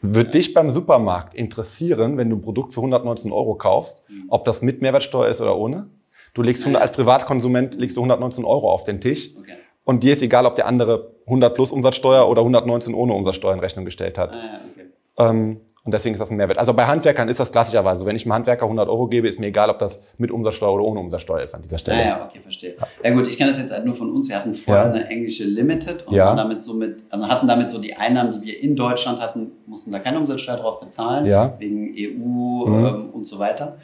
würde 0.00 0.30
dich 0.30 0.54
beim 0.54 0.70
Supermarkt 0.70 1.34
interessieren, 1.34 2.16
wenn 2.16 2.30
du 2.30 2.36
ein 2.36 2.40
Produkt 2.40 2.72
für 2.72 2.80
119 2.80 3.30
Euro 3.30 3.56
kaufst, 3.56 4.04
mhm. 4.08 4.24
ob 4.28 4.46
das 4.46 4.62
mit 4.62 4.80
Mehrwertsteuer 4.80 5.28
ist 5.28 5.42
oder 5.42 5.58
ohne? 5.58 5.90
Du 6.32 6.40
legst 6.40 6.64
ja, 6.64 6.72
als 6.76 6.92
Privatkonsument 6.92 7.74
legst 7.74 7.98
du 7.98 8.00
119 8.00 8.46
Euro 8.46 8.72
auf 8.72 8.84
den 8.84 9.02
Tisch. 9.02 9.32
Okay. 9.38 9.52
Und 9.84 10.02
dir 10.02 10.14
ist 10.14 10.22
egal, 10.22 10.46
ob 10.46 10.54
der 10.54 10.66
andere 10.66 11.17
100 11.28 11.54
plus 11.54 11.72
Umsatzsteuer 11.72 12.28
oder 12.28 12.40
119 12.40 12.94
ohne 12.94 13.12
Umsatzsteuer 13.12 13.54
in 13.54 13.60
Rechnung 13.60 13.84
gestellt 13.84 14.18
hat. 14.18 14.34
Ah, 14.34 14.58
okay. 14.72 15.30
ähm, 15.30 15.60
und 15.88 15.92
deswegen 15.92 16.12
ist 16.12 16.20
das 16.20 16.30
ein 16.30 16.36
Mehrwert. 16.36 16.58
Also 16.58 16.74
bei 16.74 16.84
Handwerkern 16.84 17.28
ist 17.28 17.40
das 17.40 17.50
klassischerweise. 17.50 18.04
Wenn 18.04 18.14
ich 18.14 18.26
einem 18.26 18.34
Handwerker 18.34 18.64
100 18.64 18.90
Euro 18.90 19.06
gebe, 19.06 19.26
ist 19.26 19.40
mir 19.40 19.46
egal, 19.46 19.70
ob 19.70 19.78
das 19.78 20.02
mit 20.18 20.30
Umsatzsteuer 20.30 20.74
oder 20.74 20.84
ohne 20.84 21.00
Umsatzsteuer 21.00 21.42
ist 21.42 21.54
an 21.54 21.62
dieser 21.62 21.78
Stelle. 21.78 21.96
Ah, 21.96 22.06
ja, 22.06 22.26
okay, 22.26 22.40
verstehe. 22.40 22.74
Ja, 22.78 22.86
ja 23.04 23.14
gut, 23.14 23.26
ich 23.26 23.38
kenne 23.38 23.50
das 23.50 23.58
jetzt 23.58 23.72
halt 23.72 23.86
nur 23.86 23.94
von 23.94 24.12
uns. 24.12 24.28
Wir 24.28 24.36
hatten 24.36 24.52
vorher 24.52 24.84
ja. 24.84 24.90
eine 24.90 25.08
englische 25.08 25.44
Limited 25.44 26.06
und 26.06 26.14
ja. 26.14 26.34
damit 26.34 26.60
so 26.60 26.74
mit, 26.74 27.04
also 27.08 27.26
hatten 27.26 27.48
damit 27.48 27.70
so 27.70 27.78
die 27.78 27.96
Einnahmen, 27.96 28.32
die 28.32 28.42
wir 28.42 28.62
in 28.62 28.76
Deutschland 28.76 29.18
hatten, 29.18 29.52
mussten 29.64 29.90
da 29.90 29.98
keine 29.98 30.18
Umsatzsteuer 30.18 30.58
drauf 30.58 30.80
bezahlen, 30.80 31.24
wegen 31.58 31.94
EU 31.96 32.66
mhm. 32.68 32.86
ähm, 32.86 33.10
und 33.14 33.26
so 33.26 33.38
weiter. 33.38 33.78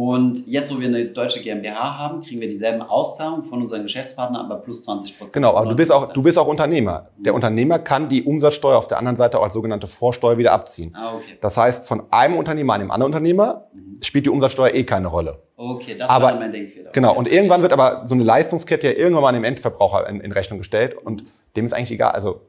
Und 0.00 0.46
jetzt, 0.46 0.72
wo 0.72 0.78
wir 0.78 0.86
eine 0.86 1.06
deutsche 1.06 1.40
GmbH 1.40 1.98
haben, 1.98 2.20
kriegen 2.20 2.40
wir 2.40 2.46
dieselben 2.46 2.82
Auszahlungen 2.82 3.42
von 3.42 3.62
unseren 3.62 3.82
Geschäftspartnern, 3.82 4.44
aber 4.44 4.60
plus 4.60 4.84
20 4.84 5.18
Prozent. 5.18 5.32
Genau, 5.32 5.56
aber 5.56 5.68
du 5.68 5.74
bist 5.74 5.90
auch, 5.90 6.12
du 6.12 6.22
bist 6.22 6.38
auch 6.38 6.46
Unternehmer. 6.46 7.08
Der 7.16 7.34
Unternehmer 7.34 7.80
kann 7.80 8.08
die 8.08 8.22
Umsatzsteuer 8.22 8.78
auf 8.78 8.86
der 8.86 8.98
anderen 8.98 9.16
Seite 9.16 9.40
auch 9.40 9.42
als 9.42 9.54
sogenannte 9.54 9.88
Vorsteuer 9.88 10.38
wieder 10.38 10.52
abziehen. 10.52 10.94
Ah, 10.94 11.16
okay. 11.16 11.36
Das 11.40 11.56
heißt, 11.56 11.88
von 11.88 12.04
einem 12.12 12.36
Unternehmer 12.36 12.74
an 12.74 12.80
dem 12.80 12.92
anderen 12.92 13.12
Unternehmer 13.12 13.66
mhm. 13.74 14.00
spielt 14.00 14.24
die 14.24 14.30
Umsatzsteuer 14.30 14.72
eh 14.72 14.84
keine 14.84 15.08
Rolle. 15.08 15.42
Okay, 15.56 15.96
das 15.98 16.08
aber, 16.08 16.26
war 16.26 16.38
mein 16.38 16.52
Denkfehler. 16.52 16.92
Genau, 16.92 17.16
und 17.16 17.26
irgendwann 17.26 17.62
wird 17.62 17.72
aber 17.72 18.06
so 18.06 18.14
eine 18.14 18.22
Leistungskette 18.22 18.86
ja 18.86 18.92
irgendwann 18.92 19.22
mal 19.22 19.28
an 19.30 19.34
dem 19.34 19.42
Endverbraucher 19.42 20.08
in, 20.08 20.20
in 20.20 20.30
Rechnung 20.30 20.60
gestellt 20.60 20.96
und 20.96 21.24
dem 21.56 21.64
ist 21.64 21.72
eigentlich 21.72 21.90
egal. 21.90 22.12
Also. 22.12 22.42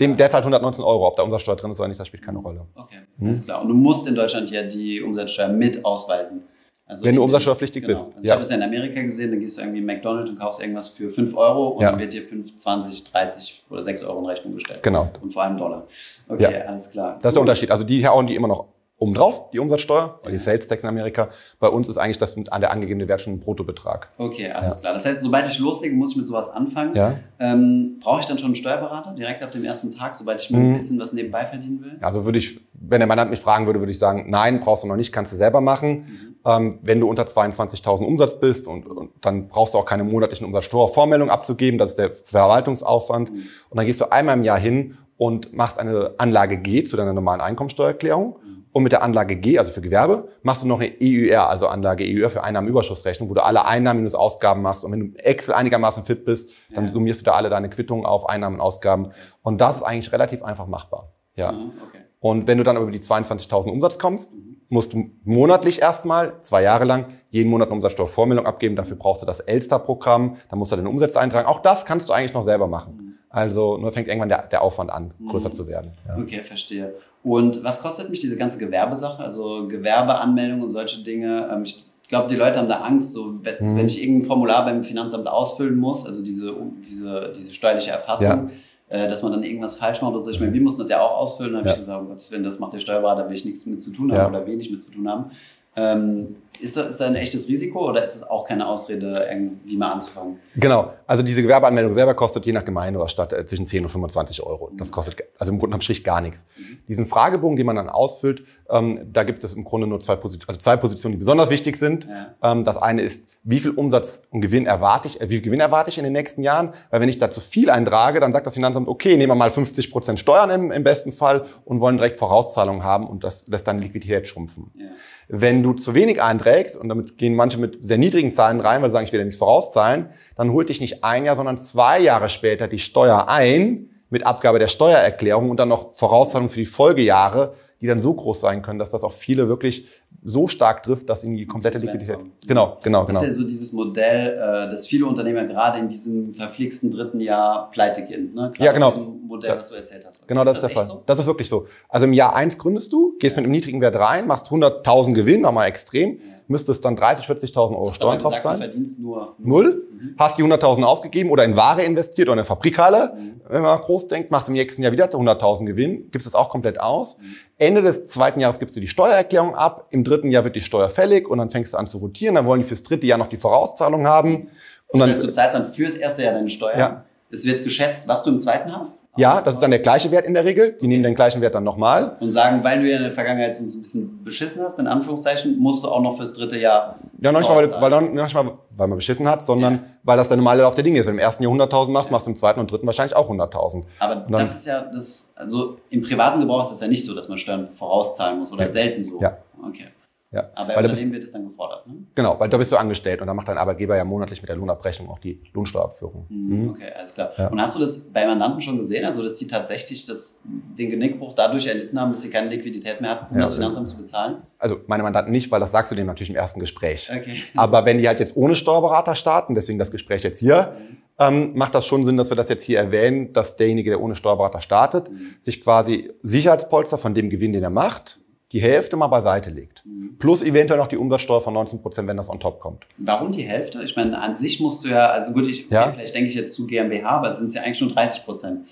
Dem, 0.00 0.16
der 0.16 0.30
zahlt 0.30 0.42
119 0.42 0.84
Euro. 0.84 1.06
Ob 1.06 1.16
da 1.16 1.22
Umsatzsteuer 1.22 1.56
drin 1.56 1.70
ist 1.70 1.80
oder 1.80 1.88
nicht, 1.88 2.00
das 2.00 2.06
spielt 2.06 2.22
keine 2.22 2.38
Rolle. 2.38 2.66
Okay, 2.74 3.00
hm? 3.18 3.26
alles 3.26 3.44
klar. 3.44 3.62
Und 3.62 3.68
du 3.68 3.74
musst 3.74 4.06
in 4.06 4.14
Deutschland 4.14 4.50
ja 4.50 4.62
die 4.62 5.02
Umsatzsteuer 5.02 5.48
mit 5.48 5.84
ausweisen. 5.84 6.44
Also 6.86 7.02
Wenn 7.04 7.16
du 7.16 7.22
umsatzsteuerpflichtig 7.22 7.82
genau. 7.82 7.94
bist. 7.94 8.08
Also 8.08 8.20
ich 8.20 8.26
ja. 8.26 8.34
habe 8.34 8.42
es 8.42 8.50
ja 8.50 8.56
in 8.56 8.62
Amerika 8.62 9.00
gesehen, 9.00 9.30
da 9.30 9.38
gehst 9.38 9.56
du 9.56 9.62
irgendwie 9.62 9.78
in 9.78 9.86
McDonald's 9.86 10.30
und 10.30 10.38
kaufst 10.38 10.60
irgendwas 10.60 10.90
für 10.90 11.08
5 11.08 11.34
Euro 11.34 11.68
und 11.68 11.82
ja. 11.82 11.90
dann 11.90 11.98
wird 11.98 12.12
dir 12.12 12.22
5, 12.22 12.56
20, 12.56 13.04
30 13.10 13.64
oder 13.70 13.82
6 13.82 14.04
Euro 14.04 14.18
in 14.20 14.26
Rechnung 14.26 14.54
gestellt. 14.54 14.82
Genau. 14.82 15.10
Und 15.22 15.32
vor 15.32 15.44
allem 15.44 15.56
Dollar. 15.56 15.86
Okay, 16.28 16.42
ja. 16.42 16.66
alles 16.66 16.90
klar. 16.90 17.18
Das 17.22 17.30
ist 17.30 17.34
der 17.34 17.40
Unterschied. 17.40 17.70
Also 17.70 17.84
die 17.84 18.06
hauen 18.06 18.26
die 18.26 18.34
immer 18.34 18.48
noch 18.48 18.66
obendrauf, 19.04 19.50
die 19.50 19.58
Umsatzsteuer, 19.58 20.18
weil 20.22 20.32
die 20.32 20.38
Sales 20.38 20.66
Tax 20.66 20.82
in 20.82 20.88
Amerika. 20.88 21.28
Bei 21.60 21.68
uns 21.68 21.88
ist 21.88 21.98
eigentlich 21.98 22.18
das 22.18 22.36
an 22.48 22.60
der 22.60 22.70
angegebene 22.70 23.06
Wert 23.06 23.20
schon 23.20 23.34
ein 23.34 23.40
Bruttobetrag. 23.40 24.08
Okay, 24.16 24.50
alles 24.50 24.76
ja. 24.76 24.80
klar. 24.80 24.94
Das 24.94 25.04
heißt, 25.04 25.22
sobald 25.22 25.46
ich 25.46 25.58
loslege, 25.58 25.94
muss 25.94 26.12
ich 26.12 26.16
mit 26.16 26.26
sowas 26.26 26.48
anfangen. 26.48 26.96
Ja. 26.96 27.18
Ähm, 27.38 27.98
Brauche 28.00 28.20
ich 28.20 28.26
dann 28.26 28.38
schon 28.38 28.46
einen 28.46 28.56
Steuerberater 28.56 29.12
direkt 29.12 29.42
ab 29.42 29.52
dem 29.52 29.64
ersten 29.64 29.90
Tag, 29.90 30.16
sobald 30.16 30.40
ich 30.40 30.50
mir 30.50 30.58
mhm. 30.58 30.70
ein 30.70 30.72
bisschen 30.74 30.98
was 30.98 31.12
nebenbei 31.12 31.44
verdienen 31.44 31.82
will? 31.82 31.96
Also 32.00 32.24
würde 32.24 32.38
ich, 32.38 32.60
wenn 32.72 33.00
der 33.00 33.06
Mandant 33.06 33.30
mich 33.30 33.40
fragen 33.40 33.66
würde, 33.66 33.80
würde 33.80 33.92
ich 33.92 33.98
sagen, 33.98 34.30
nein, 34.30 34.60
brauchst 34.60 34.84
du 34.84 34.88
noch 34.88 34.96
nicht, 34.96 35.12
kannst 35.12 35.32
du 35.32 35.36
selber 35.36 35.60
machen. 35.60 35.90
Mhm. 35.90 36.34
Ähm, 36.46 36.78
wenn 36.82 37.00
du 37.00 37.08
unter 37.08 37.24
22.000 37.24 38.04
Umsatz 38.04 38.38
bist 38.40 38.68
und, 38.68 38.86
und, 38.86 39.10
dann 39.20 39.48
brauchst 39.48 39.74
du 39.74 39.78
auch 39.78 39.86
keine 39.86 40.04
monatlichen 40.04 40.46
Umsatzsteuervormeldungen 40.46 41.32
abzugeben, 41.32 41.78
das 41.78 41.90
ist 41.90 41.98
der 41.98 42.10
Verwaltungsaufwand. 42.10 43.30
Mhm. 43.30 43.42
Und 43.68 43.76
dann 43.76 43.86
gehst 43.86 44.00
du 44.00 44.10
einmal 44.10 44.36
im 44.36 44.44
Jahr 44.44 44.58
hin 44.58 44.96
und 45.16 45.52
machst 45.52 45.78
eine 45.78 46.14
Anlage 46.18 46.56
G 46.58 46.84
zu 46.84 46.96
deiner 46.96 47.12
normalen 47.12 47.40
Einkommensteuererklärung. 47.40 48.36
Mhm. 48.42 48.53
Und 48.74 48.82
mit 48.82 48.90
der 48.90 49.04
Anlage 49.04 49.36
G, 49.36 49.56
also 49.56 49.70
für 49.70 49.80
Gewerbe, 49.80 50.26
machst 50.42 50.64
du 50.64 50.66
noch 50.66 50.80
eine 50.80 50.92
EUR, 51.00 51.48
also 51.48 51.68
Anlage 51.68 52.04
EUR 52.08 52.28
für 52.28 52.42
Einnahmenüberschussrechnung, 52.42 53.30
wo 53.30 53.34
du 53.34 53.44
alle 53.44 53.66
Einnahmen 53.66 54.00
minus 54.00 54.16
Ausgaben 54.16 54.62
machst. 54.62 54.84
Und 54.84 54.90
wenn 54.90 55.12
du 55.12 55.18
Excel 55.20 55.54
einigermaßen 55.54 56.02
fit 56.02 56.24
bist, 56.24 56.50
dann 56.74 56.92
summierst 56.92 57.20
du 57.20 57.26
da 57.26 57.34
alle 57.34 57.50
deine 57.50 57.70
Quittungen 57.70 58.04
auf, 58.04 58.28
Einnahmen 58.28 58.56
und 58.56 58.60
Ausgaben. 58.60 59.12
Und 59.42 59.60
das 59.60 59.76
ist 59.76 59.82
eigentlich 59.84 60.12
relativ 60.12 60.42
einfach 60.42 60.66
machbar. 60.66 61.12
Ja. 61.36 61.52
Mhm, 61.52 61.70
okay. 61.86 61.98
Und 62.18 62.48
wenn 62.48 62.58
du 62.58 62.64
dann 62.64 62.76
über 62.76 62.90
die 62.90 62.98
22.000 62.98 63.70
Umsatz 63.70 64.00
kommst, 64.00 64.32
musst 64.68 64.92
du 64.92 65.10
monatlich 65.22 65.80
erstmal, 65.80 66.40
zwei 66.40 66.62
Jahre 66.62 66.84
lang, 66.84 67.06
jeden 67.28 67.50
Monat 67.50 67.68
eine 67.68 67.76
Umsatzsteuervormeldung 67.76 68.44
abgeben. 68.44 68.74
Dafür 68.74 68.96
brauchst 68.96 69.22
du 69.22 69.26
das 69.26 69.38
Elster-Programm. 69.38 70.36
Dann 70.48 70.58
musst 70.58 70.72
du 70.72 70.76
deine 70.76 70.88
Umsätze 70.88 71.20
eintragen. 71.20 71.46
Auch 71.46 71.60
das 71.60 71.84
kannst 71.84 72.08
du 72.08 72.12
eigentlich 72.12 72.34
noch 72.34 72.44
selber 72.44 72.66
machen. 72.66 73.03
Also 73.34 73.78
nur 73.78 73.90
fängt 73.90 74.06
irgendwann 74.06 74.28
der, 74.28 74.46
der 74.46 74.62
Aufwand 74.62 74.92
an, 74.92 75.10
größer 75.26 75.48
mhm. 75.48 75.54
zu 75.54 75.66
werden. 75.66 75.90
Ja. 76.06 76.16
Okay, 76.16 76.40
verstehe. 76.44 76.94
Und 77.24 77.64
was 77.64 77.80
kostet 77.80 78.08
mich 78.08 78.20
diese 78.20 78.36
ganze 78.36 78.58
Gewerbesache? 78.58 79.20
Also 79.20 79.66
Gewerbeanmeldung 79.66 80.62
und 80.62 80.70
solche 80.70 81.02
Dinge. 81.02 81.50
Ähm, 81.52 81.64
ich 81.64 81.84
glaube, 82.06 82.28
die 82.28 82.36
Leute 82.36 82.60
haben 82.60 82.68
da 82.68 82.82
Angst, 82.82 83.10
so 83.10 83.34
wenn, 83.42 83.56
mhm. 83.58 83.76
wenn, 83.76 83.86
ich 83.86 84.00
irgendein 84.00 84.26
Formular 84.26 84.64
beim 84.64 84.84
Finanzamt 84.84 85.26
ausfüllen 85.26 85.76
muss, 85.76 86.06
also 86.06 86.22
diese, 86.22 86.54
diese, 86.86 87.32
diese 87.34 87.52
steuerliche 87.52 87.90
Erfassung, 87.90 88.50
ja. 88.88 88.96
äh, 88.96 89.08
dass 89.08 89.24
man 89.24 89.32
dann 89.32 89.42
irgendwas 89.42 89.74
falsch 89.74 90.00
macht 90.00 90.12
oder 90.12 90.22
so. 90.22 90.30
Ich 90.30 90.38
meine, 90.38 90.52
wir 90.52 90.60
mussten 90.60 90.82
das 90.82 90.88
ja 90.88 91.00
auch 91.00 91.16
ausfüllen, 91.16 91.54
da 91.54 91.58
habe 91.58 91.68
ja. 91.70 91.74
ich 91.74 91.80
gesagt, 91.80 92.02
oh 92.04 92.08
Gott, 92.08 92.28
wenn 92.30 92.44
das 92.44 92.60
macht 92.60 92.74
der 92.74 92.78
Steuerberater, 92.78 93.28
will 93.28 93.34
ich 93.34 93.44
nichts 93.44 93.66
mit 93.66 93.82
zu 93.82 93.90
tun 93.90 94.16
haben 94.16 94.32
oder 94.32 94.46
wenig 94.46 94.70
mit 94.70 94.80
zu 94.80 94.92
tun 94.92 95.08
haben. 95.08 95.32
Ähm, 95.74 96.36
ist, 96.60 96.76
das, 96.76 96.88
ist 96.88 97.00
da 97.00 97.06
ein 97.06 97.16
echtes 97.16 97.48
Risiko 97.48 97.88
oder 97.88 98.02
ist 98.02 98.14
es 98.14 98.22
auch 98.22 98.46
keine 98.46 98.66
Ausrede, 98.66 99.26
irgendwie 99.30 99.76
mal 99.76 99.92
anzufangen? 99.92 100.38
Genau. 100.56 100.92
Also 101.06 101.22
diese 101.22 101.42
Gewerbeanmeldung 101.42 101.92
selber 101.92 102.14
kostet 102.14 102.46
je 102.46 102.52
nach 102.52 102.64
Gemeinde 102.64 102.98
oder 102.98 103.08
Stadt 103.08 103.32
äh, 103.32 103.44
zwischen 103.44 103.66
10 103.66 103.84
und 103.84 103.88
25 103.90 104.42
Euro. 104.42 104.70
Das 104.76 104.92
kostet 104.92 105.22
also 105.38 105.52
im 105.52 105.58
Grunde 105.58 105.74
am 105.74 105.80
Strich 105.80 106.04
gar 106.04 106.20
nichts. 106.20 106.46
Mhm. 106.56 106.78
Diesen 106.88 107.06
Fragebogen, 107.06 107.56
den 107.56 107.66
man 107.66 107.76
dann 107.76 107.88
ausfüllt, 107.88 108.44
ähm, 108.70 109.00
da 109.12 109.24
gibt 109.24 109.44
es 109.44 109.54
im 109.54 109.64
Grunde 109.64 109.86
nur 109.86 110.00
zwei 110.00 110.16
Positionen, 110.16 110.48
also 110.48 110.58
zwei 110.58 110.76
Positionen, 110.76 111.12
die 111.12 111.18
besonders 111.18 111.50
wichtig 111.50 111.76
sind. 111.76 112.06
Ja. 112.08 112.52
Ähm, 112.52 112.64
das 112.64 112.76
eine 112.76 113.02
ist, 113.02 113.22
wie 113.42 113.60
viel 113.60 113.72
Umsatz 113.72 114.22
und 114.30 114.40
Gewinn 114.40 114.64
erwarte 114.64 115.06
ich, 115.08 115.20
äh, 115.20 115.28
wie 115.28 115.34
viel 115.34 115.42
Gewinn 115.42 115.60
erwarte 115.60 115.90
ich 115.90 115.98
in 115.98 116.04
den 116.04 116.14
nächsten 116.14 116.42
Jahren? 116.42 116.72
Weil 116.90 117.00
wenn 117.00 117.08
ich 117.08 117.18
da 117.18 117.30
zu 117.30 117.40
viel 117.40 117.68
eintrage, 117.68 118.20
dann 118.20 118.32
sagt 118.32 118.46
das 118.46 118.54
Finanzamt, 118.54 118.88
okay, 118.88 119.16
nehmen 119.16 119.30
wir 119.30 119.34
mal 119.34 119.50
50 119.50 119.90
Prozent 119.90 120.18
Steuern 120.18 120.50
im, 120.50 120.72
im 120.72 120.82
besten 120.82 121.12
Fall 121.12 121.44
und 121.64 121.80
wollen 121.80 121.98
direkt 121.98 122.18
Vorauszahlungen 122.18 122.82
haben 122.82 123.06
und 123.06 123.22
das 123.22 123.46
lässt 123.48 123.66
dann 123.66 123.78
Liquidität 123.78 124.26
schrumpfen. 124.26 124.70
Ja. 124.74 124.86
Wenn 125.28 125.62
du 125.62 125.74
zu 125.74 125.94
wenig 125.94 126.22
einträgst, 126.44 126.76
und 126.76 126.88
damit 126.88 127.18
gehen 127.18 127.34
manche 127.34 127.58
mit 127.58 127.78
sehr 127.84 127.98
niedrigen 127.98 128.32
Zahlen 128.32 128.60
rein, 128.60 128.82
weil 128.82 128.90
sie 128.90 128.94
sagen, 128.94 129.06
ich 129.06 129.12
will 129.12 129.20
ja 129.20 129.24
nichts 129.24 129.38
vorauszahlen, 129.38 130.10
dann 130.36 130.52
holt 130.52 130.68
dich 130.68 130.80
nicht 130.80 131.04
ein 131.04 131.24
Jahr, 131.24 131.36
sondern 131.36 131.58
zwei 131.58 132.00
Jahre 132.00 132.28
später 132.28 132.68
die 132.68 132.78
Steuer 132.78 133.28
ein 133.28 133.90
mit 134.10 134.26
Abgabe 134.26 134.58
der 134.58 134.68
Steuererklärung 134.68 135.50
und 135.50 135.58
dann 135.58 135.68
noch 135.68 135.94
Vorauszahlung 135.96 136.48
für 136.48 136.60
die 136.60 136.66
Folgejahre, 136.66 137.54
die 137.80 137.86
dann 137.86 138.00
so 138.00 138.14
groß 138.14 138.40
sein 138.40 138.62
können, 138.62 138.78
dass 138.78 138.90
das 138.90 139.02
auch 139.02 139.12
viele 139.12 139.48
wirklich 139.48 139.88
so 140.22 140.48
stark 140.48 140.82
trifft, 140.82 141.08
dass 141.08 141.24
ihnen 141.24 141.36
die 141.36 141.46
komplette 141.46 141.78
Liquidität. 141.78 142.18
Genau, 142.46 142.78
genau, 142.82 143.04
genau. 143.04 143.20
Das 143.20 143.22
ist 143.22 143.28
ja 143.28 143.34
so 143.34 143.44
dieses 143.44 143.72
Modell, 143.72 144.38
äh, 144.38 144.70
dass 144.70 144.86
viele 144.86 145.06
Unternehmer 145.06 145.44
gerade 145.44 145.78
in 145.78 145.88
diesem 145.88 146.32
verflixten 146.32 146.90
dritten 146.90 147.20
Jahr 147.20 147.70
pleite 147.70 148.02
gehen. 148.04 148.34
Ne? 148.34 148.52
ja, 148.58 148.72
genau. 148.72 148.92
Modell, 149.26 149.56
was 149.56 149.68
du 149.68 149.74
erzählt 149.74 150.06
hast. 150.06 150.26
Genau, 150.28 150.44
das 150.44 150.56
ist, 150.56 150.62
das 150.62 150.72
der 150.72 150.78
Fall. 150.78 150.86
So? 150.86 151.02
Das 151.06 151.18
ist 151.18 151.26
wirklich 151.26 151.48
so. 151.48 151.66
Also 151.88 152.04
im 152.04 152.12
Jahr 152.12 152.34
eins 152.34 152.56
gründest 152.58 152.92
du, 152.92 153.16
gehst 153.18 153.36
ja. 153.36 153.40
mit 153.40 153.46
einem 153.46 153.52
niedrigen 153.52 153.80
Wert 153.80 153.96
rein, 153.96 154.26
machst 154.26 154.46
100.000 154.48 155.12
Gewinn, 155.12 155.42
nochmal 155.42 155.68
extrem, 155.68 156.18
ja. 156.18 156.18
müsstest 156.46 156.84
dann 156.84 156.96
30, 156.96 157.26
40.000 157.26 157.70
Euro 157.74 157.92
Steuern 157.92 158.18
drauf 158.18 158.40
zahlen. 158.40 158.60
Du 158.60 158.66
verdienst 158.66 159.00
nur 159.00 159.34
null, 159.38 159.86
mhm. 159.90 160.14
hast 160.18 160.38
die 160.38 160.42
100.000 160.42 160.84
ausgegeben 160.84 161.30
oder 161.30 161.44
in 161.44 161.56
Ware 161.56 161.82
investiert 161.82 162.28
oder 162.28 162.34
in 162.34 162.38
eine 162.40 162.44
Fabrikhalle. 162.44 163.14
Mhm. 163.16 163.40
Wenn 163.48 163.62
man 163.62 163.80
groß 163.80 164.08
denkt, 164.08 164.30
machst 164.30 164.48
im 164.48 164.54
nächsten 164.54 164.82
Jahr 164.82 164.92
wieder 164.92 165.06
100.000 165.06 165.66
Gewinn, 165.66 166.10
gibst 166.10 166.26
es 166.26 166.34
auch 166.34 166.48
komplett 166.48 166.80
aus. 166.80 167.18
Mhm. 167.18 167.34
Ende 167.56 167.82
des 167.82 168.08
zweiten 168.08 168.40
Jahres 168.40 168.58
gibst 168.58 168.76
du 168.76 168.80
die 168.80 168.88
Steuererklärung 168.88 169.54
ab, 169.54 169.86
im 169.90 170.03
dritten 170.04 170.30
Jahr 170.30 170.44
wird 170.44 170.56
die 170.56 170.60
Steuer 170.60 170.88
fällig 170.88 171.28
und 171.28 171.38
dann 171.38 171.50
fängst 171.50 171.72
du 171.72 171.78
an 171.78 171.86
zu 171.86 171.98
rotieren, 171.98 172.34
dann 172.34 172.46
wollen 172.46 172.60
die 172.60 172.66
fürs 172.66 172.82
dritte 172.82 173.06
Jahr 173.06 173.18
noch 173.18 173.28
die 173.28 173.36
Vorauszahlung 173.36 174.06
haben. 174.06 174.48
Und 174.88 175.00
das 175.00 175.08
heißt, 175.08 175.24
du 175.24 175.30
zahlst 175.30 175.54
dann 175.54 175.72
fürs 175.72 175.96
erste 175.96 176.22
Jahr 176.22 176.34
deine 176.34 176.50
Steuer. 176.50 176.78
Ja. 176.78 177.04
Es 177.34 177.44
wird 177.44 177.64
geschätzt, 177.64 178.06
was 178.06 178.22
du 178.22 178.30
im 178.30 178.38
zweiten 178.38 178.72
hast? 178.72 179.08
Ja, 179.16 179.40
das 179.40 179.54
ist 179.54 179.60
dann 179.60 179.72
der 179.72 179.80
gleiche 179.80 180.12
Wert 180.12 180.24
in 180.24 180.34
der 180.34 180.44
Regel. 180.44 180.70
Die 180.70 180.76
okay. 180.76 180.86
nehmen 180.86 181.02
den 181.02 181.16
gleichen 181.16 181.40
Wert 181.40 181.56
dann 181.56 181.64
nochmal. 181.64 182.16
Und 182.20 182.30
sagen, 182.30 182.62
weil 182.62 182.80
du 182.80 182.88
ja 182.88 182.98
in 182.98 183.02
der 183.02 183.12
Vergangenheit 183.12 183.58
uns 183.58 183.74
ein 183.74 183.82
bisschen 183.82 184.22
beschissen 184.22 184.62
hast, 184.62 184.78
in 184.78 184.86
Anführungszeichen, 184.86 185.58
musst 185.58 185.82
du 185.82 185.88
auch 185.88 186.00
noch 186.00 186.16
fürs 186.16 186.34
dritte 186.34 186.58
Jahr. 186.58 186.96
Ja, 187.20 187.32
noch 187.32 187.40
nicht 187.40 187.48
mal, 187.50 187.56
weil, 187.68 187.90
weil, 187.90 188.02
nicht 188.02 188.34
mal, 188.34 188.52
weil 188.76 188.86
man 188.86 188.98
beschissen 188.98 189.26
hat, 189.26 189.42
sondern 189.42 189.74
ja. 189.74 189.82
weil 190.04 190.16
das 190.16 190.28
der 190.28 190.36
normale 190.36 190.62
Lauf 190.62 190.76
der 190.76 190.84
Dinge 190.84 191.00
ist. 191.00 191.06
Wenn 191.06 191.16
du 191.16 191.22
im 191.22 191.24
ersten 191.24 191.42
Jahr 191.42 191.52
100.000 191.52 191.90
machst, 191.90 192.12
machst 192.12 192.26
du 192.26 192.30
im 192.30 192.36
zweiten 192.36 192.60
und 192.60 192.70
dritten 192.70 192.86
wahrscheinlich 192.86 193.16
auch 193.16 193.28
100.000. 193.28 193.82
Aber 193.98 194.14
dann, 194.14 194.30
das 194.30 194.54
ist 194.54 194.66
ja 194.66 194.82
das, 194.82 195.32
also 195.34 195.78
im 195.90 196.02
privaten 196.02 196.38
Gebrauch 196.38 196.62
ist 196.62 196.70
es 196.70 196.80
ja 196.80 196.86
nicht 196.86 197.04
so, 197.04 197.16
dass 197.16 197.28
man 197.28 197.38
Steuern 197.38 197.68
vorauszahlen 197.72 198.38
muss 198.38 198.52
oder 198.52 198.62
ja. 198.62 198.68
selten 198.68 199.02
so. 199.02 199.20
Ja. 199.20 199.38
Okay. 199.66 199.86
Ja. 200.34 200.50
Aber 200.56 200.74
bei 200.74 200.84
Unternehmen 200.84 201.12
wird 201.12 201.22
es 201.22 201.30
dann 201.30 201.44
gefordert, 201.44 201.86
ne? 201.86 201.94
Genau, 202.16 202.38
weil 202.40 202.48
da 202.48 202.56
bist 202.56 202.72
du 202.72 202.76
angestellt 202.76 203.20
und 203.20 203.28
dann 203.28 203.36
macht 203.36 203.46
dein 203.46 203.56
Arbeitgeber 203.56 203.96
ja 203.96 204.04
monatlich 204.04 204.42
mit 204.42 204.48
der 204.48 204.56
Lohnabrechnung 204.56 205.08
auch 205.08 205.20
die 205.20 205.40
Lohnsteuerabführung. 205.52 206.26
Mhm. 206.28 206.56
mhm. 206.56 206.70
Okay, 206.70 206.90
alles 206.92 207.14
klar. 207.14 207.30
Ja. 207.36 207.46
Und 207.48 207.60
hast 207.60 207.76
du 207.76 207.80
das 207.80 208.12
bei 208.12 208.26
Mandanten 208.26 208.60
schon 208.60 208.76
gesehen, 208.78 209.04
also 209.04 209.22
dass 209.22 209.34
die 209.34 209.46
tatsächlich 209.46 210.06
das, 210.06 210.42
den 210.76 210.90
Genickbruch 210.90 211.34
dadurch 211.34 211.68
erlitten 211.68 212.00
haben, 212.00 212.10
dass 212.10 212.22
sie 212.22 212.30
keine 212.30 212.48
Liquidität 212.48 213.00
mehr 213.00 213.12
hatten, 213.12 213.26
um 213.30 213.36
ja, 213.36 213.42
das 213.42 213.54
Finanzamt 213.54 213.88
zu 213.88 213.96
bezahlen? 213.96 214.38
Also 214.58 214.80
meine 214.88 215.04
Mandanten 215.04 215.30
nicht, 215.30 215.52
weil 215.52 215.60
das 215.60 215.70
sagst 215.70 215.92
du 215.92 215.96
denen 215.96 216.08
natürlich 216.08 216.30
im 216.30 216.36
ersten 216.36 216.58
Gespräch. 216.58 217.10
Okay. 217.14 217.42
Aber 217.54 217.84
wenn 217.84 217.98
die 217.98 218.08
halt 218.08 218.18
jetzt 218.18 218.36
ohne 218.36 218.56
Steuerberater 218.56 219.14
starten, 219.14 219.54
deswegen 219.54 219.78
das 219.78 219.92
Gespräch 219.92 220.24
jetzt 220.24 220.40
hier, 220.40 220.74
mhm. 220.76 220.96
ähm, 221.20 221.52
macht 221.54 221.76
das 221.76 221.86
schon 221.86 222.04
Sinn, 222.04 222.16
dass 222.16 222.30
wir 222.30 222.36
das 222.36 222.48
jetzt 222.48 222.64
hier 222.64 222.80
erwähnen, 222.80 223.32
dass 223.32 223.54
derjenige, 223.54 223.90
der 223.90 224.00
ohne 224.00 224.16
Steuerberater 224.16 224.60
startet, 224.60 225.10
mhm. 225.10 225.36
sich 225.42 225.60
quasi 225.60 226.10
Sicherheitspolster 226.22 226.98
von 226.98 227.14
dem 227.14 227.30
Gewinn, 227.30 227.52
den 227.52 227.62
er 227.62 227.70
macht, 227.70 228.18
die 228.54 228.62
Hälfte 228.62 228.96
mal 228.96 229.08
beiseite 229.08 229.50
legt. 229.50 229.84
Mhm. 229.84 230.16
Plus 230.16 230.40
eventuell 230.40 230.78
noch 230.78 230.86
die 230.86 230.96
Umsatzsteuer 230.96 231.40
von 231.40 231.52
19 231.54 231.82
Prozent, 231.82 232.06
wenn 232.06 232.16
das 232.16 232.30
on 232.30 232.38
top 232.38 232.60
kommt. 232.60 232.86
Warum 232.98 233.32
die 233.32 233.42
Hälfte? 233.42 233.82
Ich 233.82 233.96
meine, 233.96 234.16
an 234.20 234.36
sich 234.36 234.60
musst 234.60 234.84
du 234.84 234.88
ja, 234.88 235.08
also 235.08 235.32
gut, 235.32 235.48
ich, 235.48 235.68
ja. 235.70 235.90
vielleicht 235.90 236.14
denke 236.14 236.28
ich 236.28 236.36
jetzt 236.36 236.54
zu 236.54 236.64
GmbH, 236.68 237.08
aber 237.08 237.30
es 237.30 237.38
sind 237.38 237.52
ja 237.52 237.62
eigentlich 237.62 237.78
schon 237.78 237.88
30 237.88 238.24
Prozent. 238.24 238.66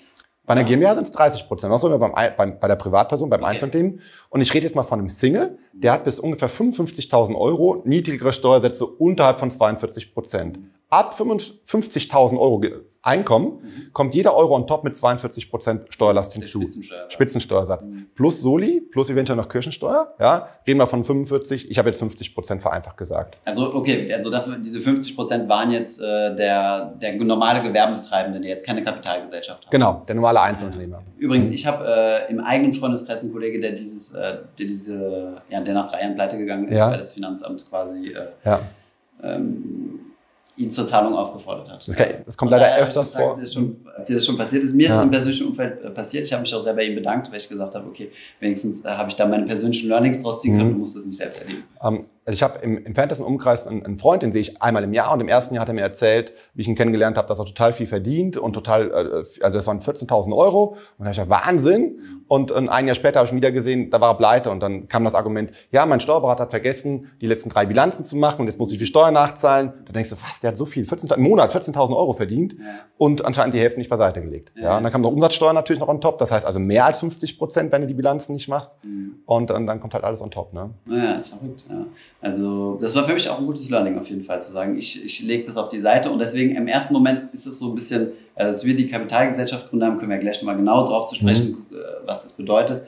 Bei 0.45 0.53
einer 0.53 0.63
GmbH 0.63 0.95
sind 0.95 1.03
es 1.03 1.11
30 1.11 1.47
Prozent. 1.49 1.73
Was 1.73 1.81
soll 1.81 1.97
beim, 1.99 2.13
beim, 2.13 2.59
bei 2.59 2.67
der 2.67 2.75
Privatperson, 2.77 3.29
beim 3.29 3.41
okay. 3.41 3.51
Einzelunternehmen? 3.51 3.99
Und 4.29 4.39
ich 4.39 4.53
rede 4.53 4.65
jetzt 4.65 4.75
mal 4.75 4.83
von 4.83 4.99
einem 4.99 5.09
Single, 5.09 5.57
der 5.73 5.91
hat 5.91 6.05
bis 6.05 6.17
ungefähr 6.19 6.49
55.000 6.49 7.35
Euro 7.35 7.81
niedrigere 7.83 8.31
Steuersätze 8.31 8.85
unterhalb 8.85 9.39
von 9.39 9.51
42 9.51 10.13
Prozent. 10.13 10.59
Ab 10.89 11.13
55.000 11.13 12.39
Euro 12.39 12.61
Einkommen 13.05 13.59
mhm. 13.61 13.91
kommt 13.91 14.13
jeder 14.13 14.33
Euro 14.33 14.55
on 14.55 14.65
top 14.65 14.85
mit 14.85 14.95
42 14.95 15.51
Prozent 15.51 15.93
Steuerlast 15.93 16.31
hinzu. 16.33 16.61
Spitzensteuer. 16.61 17.09
Spitzensteuersatz. 17.09 17.87
Mhm. 17.87 18.07
Plus 18.15 18.39
Soli, 18.39 18.79
plus 18.79 19.09
eventuell 19.09 19.35
noch 19.35 19.49
Kirchensteuer. 19.49 20.13
Ja, 20.21 20.47
reden 20.65 20.79
wir 20.79 20.87
von 20.87 21.03
45. 21.03 21.69
Ich 21.69 21.77
habe 21.77 21.89
jetzt 21.89 21.99
50 21.99 22.33
Prozent 22.33 22.61
vereinfacht 22.61 22.95
gesagt. 22.95 23.37
Also 23.43 23.75
okay, 23.75 24.11
also 24.13 24.31
das, 24.31 24.49
diese 24.61 24.79
50 24.79 25.17
Prozent 25.17 25.49
waren 25.49 25.71
jetzt 25.71 25.99
äh, 25.99 26.33
der, 26.33 26.93
der 27.01 27.15
normale 27.15 27.61
Gewerbetreibende, 27.61 28.39
der 28.39 28.51
jetzt 28.51 28.65
keine 28.65 28.81
Kapitalgesellschaft 28.81 29.65
hat. 29.65 29.71
Genau, 29.71 30.03
der 30.07 30.15
normale 30.15 30.39
Einzelunternehmer. 30.39 31.03
Übrigens, 31.17 31.49
ich 31.49 31.67
habe 31.67 31.85
äh, 31.85 32.31
im 32.31 32.39
eigenen 32.39 32.73
Freundeskreis 32.73 33.21
einen 33.23 33.33
Kollege, 33.33 33.59
der 33.59 33.73
dieses, 33.73 34.13
äh, 34.13 34.37
der 34.57 34.65
diese, 34.65 35.41
ja, 35.49 35.59
der 35.59 35.73
nach 35.73 35.89
drei 35.89 36.03
Jahren 36.03 36.15
pleite 36.15 36.37
gegangen 36.37 36.69
ist, 36.69 36.77
ja. 36.77 36.89
weil 36.89 36.99
das 36.99 37.11
Finanzamt 37.11 37.67
quasi 37.69 38.13
äh, 38.13 38.27
ja. 38.45 38.61
ähm, 39.21 40.12
ihn 40.55 40.69
zur 40.69 40.87
Zahlung 40.87 41.15
aufgefordert 41.15 41.69
hat. 41.69 41.87
Das, 41.87 41.95
kann, 41.95 42.07
das 42.25 42.37
kommt 42.37 42.51
leider 42.51 42.75
öfters 42.77 43.15
vor. 43.15 43.35
Dir 43.35 43.41
das, 43.41 43.53
schon, 43.53 43.77
dir 44.07 44.15
das 44.15 44.25
schon 44.25 44.37
passiert 44.37 44.63
ist. 44.63 44.75
Mir 44.75 44.87
ja. 44.87 44.93
ist 44.93 44.97
es 44.97 45.03
im 45.03 45.11
persönlichen 45.11 45.47
Umfeld 45.47 45.83
äh, 45.83 45.89
passiert. 45.89 46.25
Ich 46.25 46.33
habe 46.33 46.41
mich 46.43 46.53
auch 46.53 46.59
sehr 46.59 46.73
bei 46.73 46.83
ihm 46.83 46.95
bedankt, 46.95 47.31
weil 47.31 47.37
ich 47.37 47.49
gesagt 47.49 47.73
habe, 47.73 47.87
okay, 47.87 48.11
wenigstens 48.39 48.85
äh, 48.85 48.89
habe 48.89 49.09
ich 49.09 49.15
da 49.15 49.25
meine 49.25 49.45
persönlichen 49.45 49.89
Learnings 49.89 50.21
draus 50.21 50.41
ziehen 50.41 50.57
können, 50.57 50.69
mhm. 50.69 50.73
du 50.73 50.79
musst 50.79 50.95
es 50.95 51.05
nicht 51.05 51.17
selbst 51.17 51.41
erleben. 51.41 51.63
Um, 51.81 51.95
ähm, 51.95 52.01
also 52.25 52.35
ich 52.35 52.43
habe 52.43 52.59
im 52.59 52.85
entferntesten 52.85 53.25
Umkreis 53.25 53.67
einen, 53.67 53.85
einen, 53.85 53.97
Freund, 53.97 54.23
den 54.23 54.31
sehe 54.31 54.41
ich 54.41 54.61
einmal 54.61 54.83
im 54.83 54.93
Jahr 54.93 55.13
und 55.13 55.19
im 55.19 55.27
ersten 55.27 55.55
Jahr 55.55 55.61
hat 55.63 55.67
er 55.67 55.73
mir 55.73 55.81
erzählt, 55.81 56.33
wie 56.53 56.61
ich 56.61 56.67
ihn 56.67 56.75
kennengelernt 56.75 57.17
habe, 57.17 57.27
dass 57.27 57.39
er 57.39 57.45
total 57.45 57.73
viel 57.73 57.85
verdient 57.85 58.37
und 58.37 58.53
total, 58.53 58.91
äh, 58.91 59.43
also 59.43 59.57
das 59.57 59.67
waren 59.67 59.79
14.000 59.79 60.33
Euro 60.33 60.67
und 60.67 60.77
da 60.99 61.05
habe 61.05 61.11
ich 61.11 61.17
gesagt, 61.17 61.29
Wahnsinn. 61.29 61.99
Und 62.29 62.51
ein 62.51 62.87
Jahr 62.87 62.95
später 62.95 63.19
habe 63.19 63.27
ich 63.27 63.33
ihn 63.33 63.37
wieder 63.37 63.51
gesehen, 63.51 63.89
da 63.89 63.99
war 64.01 64.11
er 64.11 64.15
pleite 64.15 64.49
und 64.49 64.61
dann 64.61 64.87
kam 64.87 65.03
das 65.03 65.13
Argument, 65.13 65.51
ja, 65.71 65.85
mein 65.85 65.99
Steuerberater 65.99 66.43
hat 66.43 66.49
vergessen, 66.51 67.11
die 67.21 67.27
letzten 67.27 67.49
drei 67.49 67.65
Bilanzen 67.65 68.03
zu 68.03 68.15
machen 68.15 68.41
und 68.41 68.47
jetzt 68.47 68.57
muss 68.57 68.71
ich 68.71 68.77
viel 68.77 68.87
Steuer 68.87 69.11
nachzahlen. 69.11 69.73
Da 69.85 69.93
denkst 69.93 70.09
du, 70.09 70.15
was, 70.15 70.39
der 70.39 70.51
hat 70.51 70.57
so 70.57 70.65
viel, 70.65 70.85
14, 70.85 71.09
im 71.11 71.23
Monat 71.23 71.53
14.000 71.53 71.95
Euro 71.95 72.13
verdient 72.13 72.53
ja. 72.53 72.65
und 72.97 73.25
anscheinend 73.25 73.53
die 73.53 73.59
Hälfte 73.59 73.79
nicht 73.79 73.89
beiseite 73.89 74.21
gelegt. 74.21 74.51
Ja. 74.55 74.63
ja. 74.63 74.77
Und 74.77 74.83
dann 74.83 74.91
kam 74.91 75.01
noch 75.01 75.11
Umsatzsteuer 75.11 75.53
natürlich 75.53 75.81
noch 75.81 75.89
on 75.89 76.01
top, 76.01 76.17
das 76.17 76.31
heißt 76.31 76.45
also 76.45 76.59
mehr 76.59 76.85
als 76.85 76.99
50 76.99 77.37
Prozent, 77.37 77.71
wenn 77.71 77.81
du 77.81 77.87
die 77.87 77.93
Bilanzen 77.93 78.33
nicht 78.33 78.47
machst. 78.47 78.77
Mhm. 78.83 79.15
Und 79.25 79.49
dann, 79.49 79.67
dann 79.67 79.79
kommt 79.79 79.93
halt 79.93 80.03
alles 80.03 80.21
on 80.21 80.31
top. 80.31 80.53
Ne? 80.53 80.71
Ja, 80.87 81.13
ist 81.13 81.35
verrückt. 81.35 81.65
Ja. 81.69 81.85
Also 82.23 82.77
das 82.79 82.95
war 82.95 83.03
für 83.03 83.13
mich 83.13 83.27
auch 83.27 83.37
ein 83.37 83.45
gutes 83.45 83.69
Learning 83.69 83.99
auf 83.99 84.07
jeden 84.07 84.23
Fall 84.23 84.41
zu 84.41 84.49
sagen, 84.53 84.77
ich, 84.77 85.03
ich 85.03 85.21
lege 85.23 85.45
das 85.45 85.57
auf 85.57 85.67
die 85.67 85.77
Seite 85.77 86.09
und 86.09 86.19
deswegen 86.19 86.55
im 86.55 86.69
ersten 86.69 86.93
Moment 86.93 87.25
ist 87.33 87.45
es 87.45 87.59
so 87.59 87.69
ein 87.69 87.75
bisschen, 87.75 88.13
also 88.33 88.49
dass 88.49 88.65
wir 88.65 88.77
die 88.77 88.87
Kapitalgesellschaft 88.87 89.69
gründen 89.69 89.85
haben, 89.85 89.97
können 89.97 90.09
wir 90.09 90.19
gleich 90.19 90.41
nochmal 90.41 90.55
genau 90.55 90.85
drauf 90.85 91.07
zu 91.07 91.15
sprechen, 91.15 91.65
mhm. 91.69 91.77
Äh, 91.77 91.81
was 92.05 92.23
das 92.23 92.31
bedeutet 92.31 92.83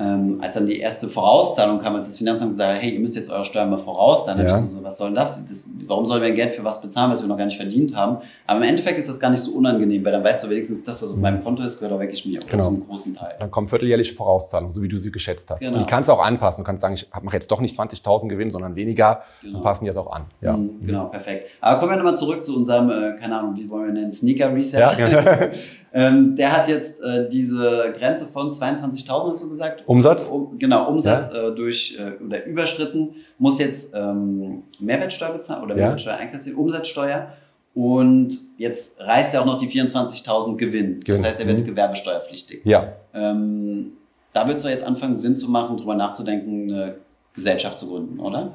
ähm, 0.00 0.38
als 0.40 0.54
dann 0.54 0.66
die 0.66 0.78
erste 0.78 1.08
Vorauszahlung 1.08 1.80
kam, 1.80 1.96
als 1.96 2.06
das 2.06 2.18
Finanzamt 2.18 2.52
gesagt 2.52 2.76
hat, 2.76 2.82
hey, 2.82 2.94
ihr 2.94 3.00
müsst 3.00 3.16
jetzt 3.16 3.30
eure 3.30 3.44
Steuern 3.44 3.68
mal 3.68 3.78
vorauszahlen, 3.78 4.46
ja. 4.46 4.56
so, 4.56 4.84
was 4.84 4.96
soll 4.96 5.12
das? 5.12 5.44
das? 5.46 5.68
Warum 5.86 6.06
sollen 6.06 6.22
wir 6.22 6.30
Geld 6.30 6.54
für 6.54 6.62
was 6.62 6.80
bezahlen, 6.80 7.10
was 7.10 7.20
wir 7.20 7.28
noch 7.28 7.36
gar 7.36 7.46
nicht 7.46 7.56
verdient 7.56 7.96
haben? 7.96 8.18
Aber 8.46 8.60
im 8.60 8.68
Endeffekt 8.68 8.98
ist 8.98 9.08
das 9.08 9.18
gar 9.18 9.30
nicht 9.30 9.40
so 9.40 9.52
unangenehm, 9.52 10.04
weil 10.04 10.12
dann 10.12 10.22
weißt 10.22 10.44
du 10.44 10.50
wenigstens, 10.50 10.84
das, 10.84 11.02
was 11.02 11.10
auf 11.10 11.16
meinem 11.16 11.42
Konto 11.42 11.64
ist, 11.64 11.78
gehört 11.80 11.92
auch 11.92 12.00
wirklich 12.00 12.24
mir, 12.24 12.38
genau. 12.48 12.62
zum 12.62 12.86
großen 12.86 13.16
Teil. 13.16 13.34
Dann 13.40 13.50
kommen 13.50 13.66
vierteljährliche 13.66 14.14
Vorauszahlungen, 14.14 14.72
so 14.72 14.82
wie 14.82 14.88
du 14.88 14.98
sie 14.98 15.10
geschätzt 15.10 15.50
hast. 15.50 15.60
Genau. 15.60 15.78
Und 15.78 15.80
die 15.80 15.86
kannst 15.86 16.08
du 16.08 16.12
auch 16.12 16.24
anpassen. 16.24 16.62
Du 16.62 16.66
kannst 16.66 16.82
sagen, 16.82 16.94
ich 16.94 17.08
mache 17.22 17.34
jetzt 17.34 17.50
doch 17.50 17.60
nicht 17.60 17.78
20.000 17.78 18.28
Gewinn, 18.28 18.52
sondern 18.52 18.76
weniger. 18.76 19.22
Genau. 19.42 19.54
Dann 19.54 19.62
passen 19.64 19.84
die 19.84 19.88
das 19.88 19.96
auch 19.96 20.12
an. 20.12 20.26
Ja. 20.40 20.56
Mhm, 20.56 20.86
genau, 20.86 21.06
perfekt. 21.06 21.48
Aber 21.60 21.80
kommen 21.80 21.90
wir 21.90 21.96
nochmal 21.96 22.16
zurück 22.16 22.44
zu 22.44 22.56
unserem, 22.56 22.88
äh, 22.88 23.18
keine 23.18 23.36
Ahnung, 23.36 23.56
wie 23.56 23.68
wollen 23.68 23.86
wir 23.86 23.92
nennen, 23.94 24.12
Sneaker 24.12 24.54
Reset. 24.54 24.78
Ja. 24.78 24.92
ähm, 25.92 26.36
der 26.36 26.56
hat 26.56 26.68
jetzt 26.68 27.02
äh, 27.02 27.28
diese 27.28 27.92
Grenze 27.98 28.26
von 28.26 28.50
22.000, 28.50 29.30
hast 29.30 29.42
du 29.42 29.48
gesagt? 29.48 29.82
Umsatz? 29.88 30.28
Um, 30.28 30.58
genau, 30.58 30.90
Umsatz 30.90 31.32
ja. 31.32 31.48
äh, 31.48 31.54
durch 31.54 31.98
äh, 31.98 32.22
oder 32.22 32.44
überschritten, 32.44 33.14
muss 33.38 33.58
jetzt 33.58 33.94
ähm, 33.94 34.64
Mehrwertsteuer 34.80 35.32
bezahlen 35.32 35.64
oder 35.64 35.74
Mehrwertsteuer 35.74 36.12
ja. 36.12 36.20
einkassieren, 36.20 36.58
Umsatzsteuer. 36.58 37.32
Und 37.74 38.36
jetzt 38.58 39.00
reißt 39.00 39.32
er 39.32 39.40
auch 39.40 39.46
noch 39.46 39.56
die 39.56 39.66
24.000 39.66 40.56
Gewinn. 40.56 41.00
Gewinn. 41.00 41.02
Das 41.06 41.24
heißt, 41.24 41.40
er 41.40 41.46
wird 41.46 41.60
mhm. 41.60 41.64
gewerbesteuerpflichtig. 41.64 42.60
Ja. 42.64 42.92
Ähm, 43.14 43.92
da 44.34 44.46
wird 44.46 44.58
es 44.58 44.62
doch 44.62 44.68
jetzt 44.68 44.84
anfangen, 44.84 45.16
Sinn 45.16 45.38
zu 45.38 45.50
machen, 45.50 45.78
darüber 45.78 45.94
nachzudenken, 45.94 46.70
eine 46.70 46.96
Gesellschaft 47.34 47.78
zu 47.78 47.88
gründen, 47.88 48.20
oder? 48.20 48.52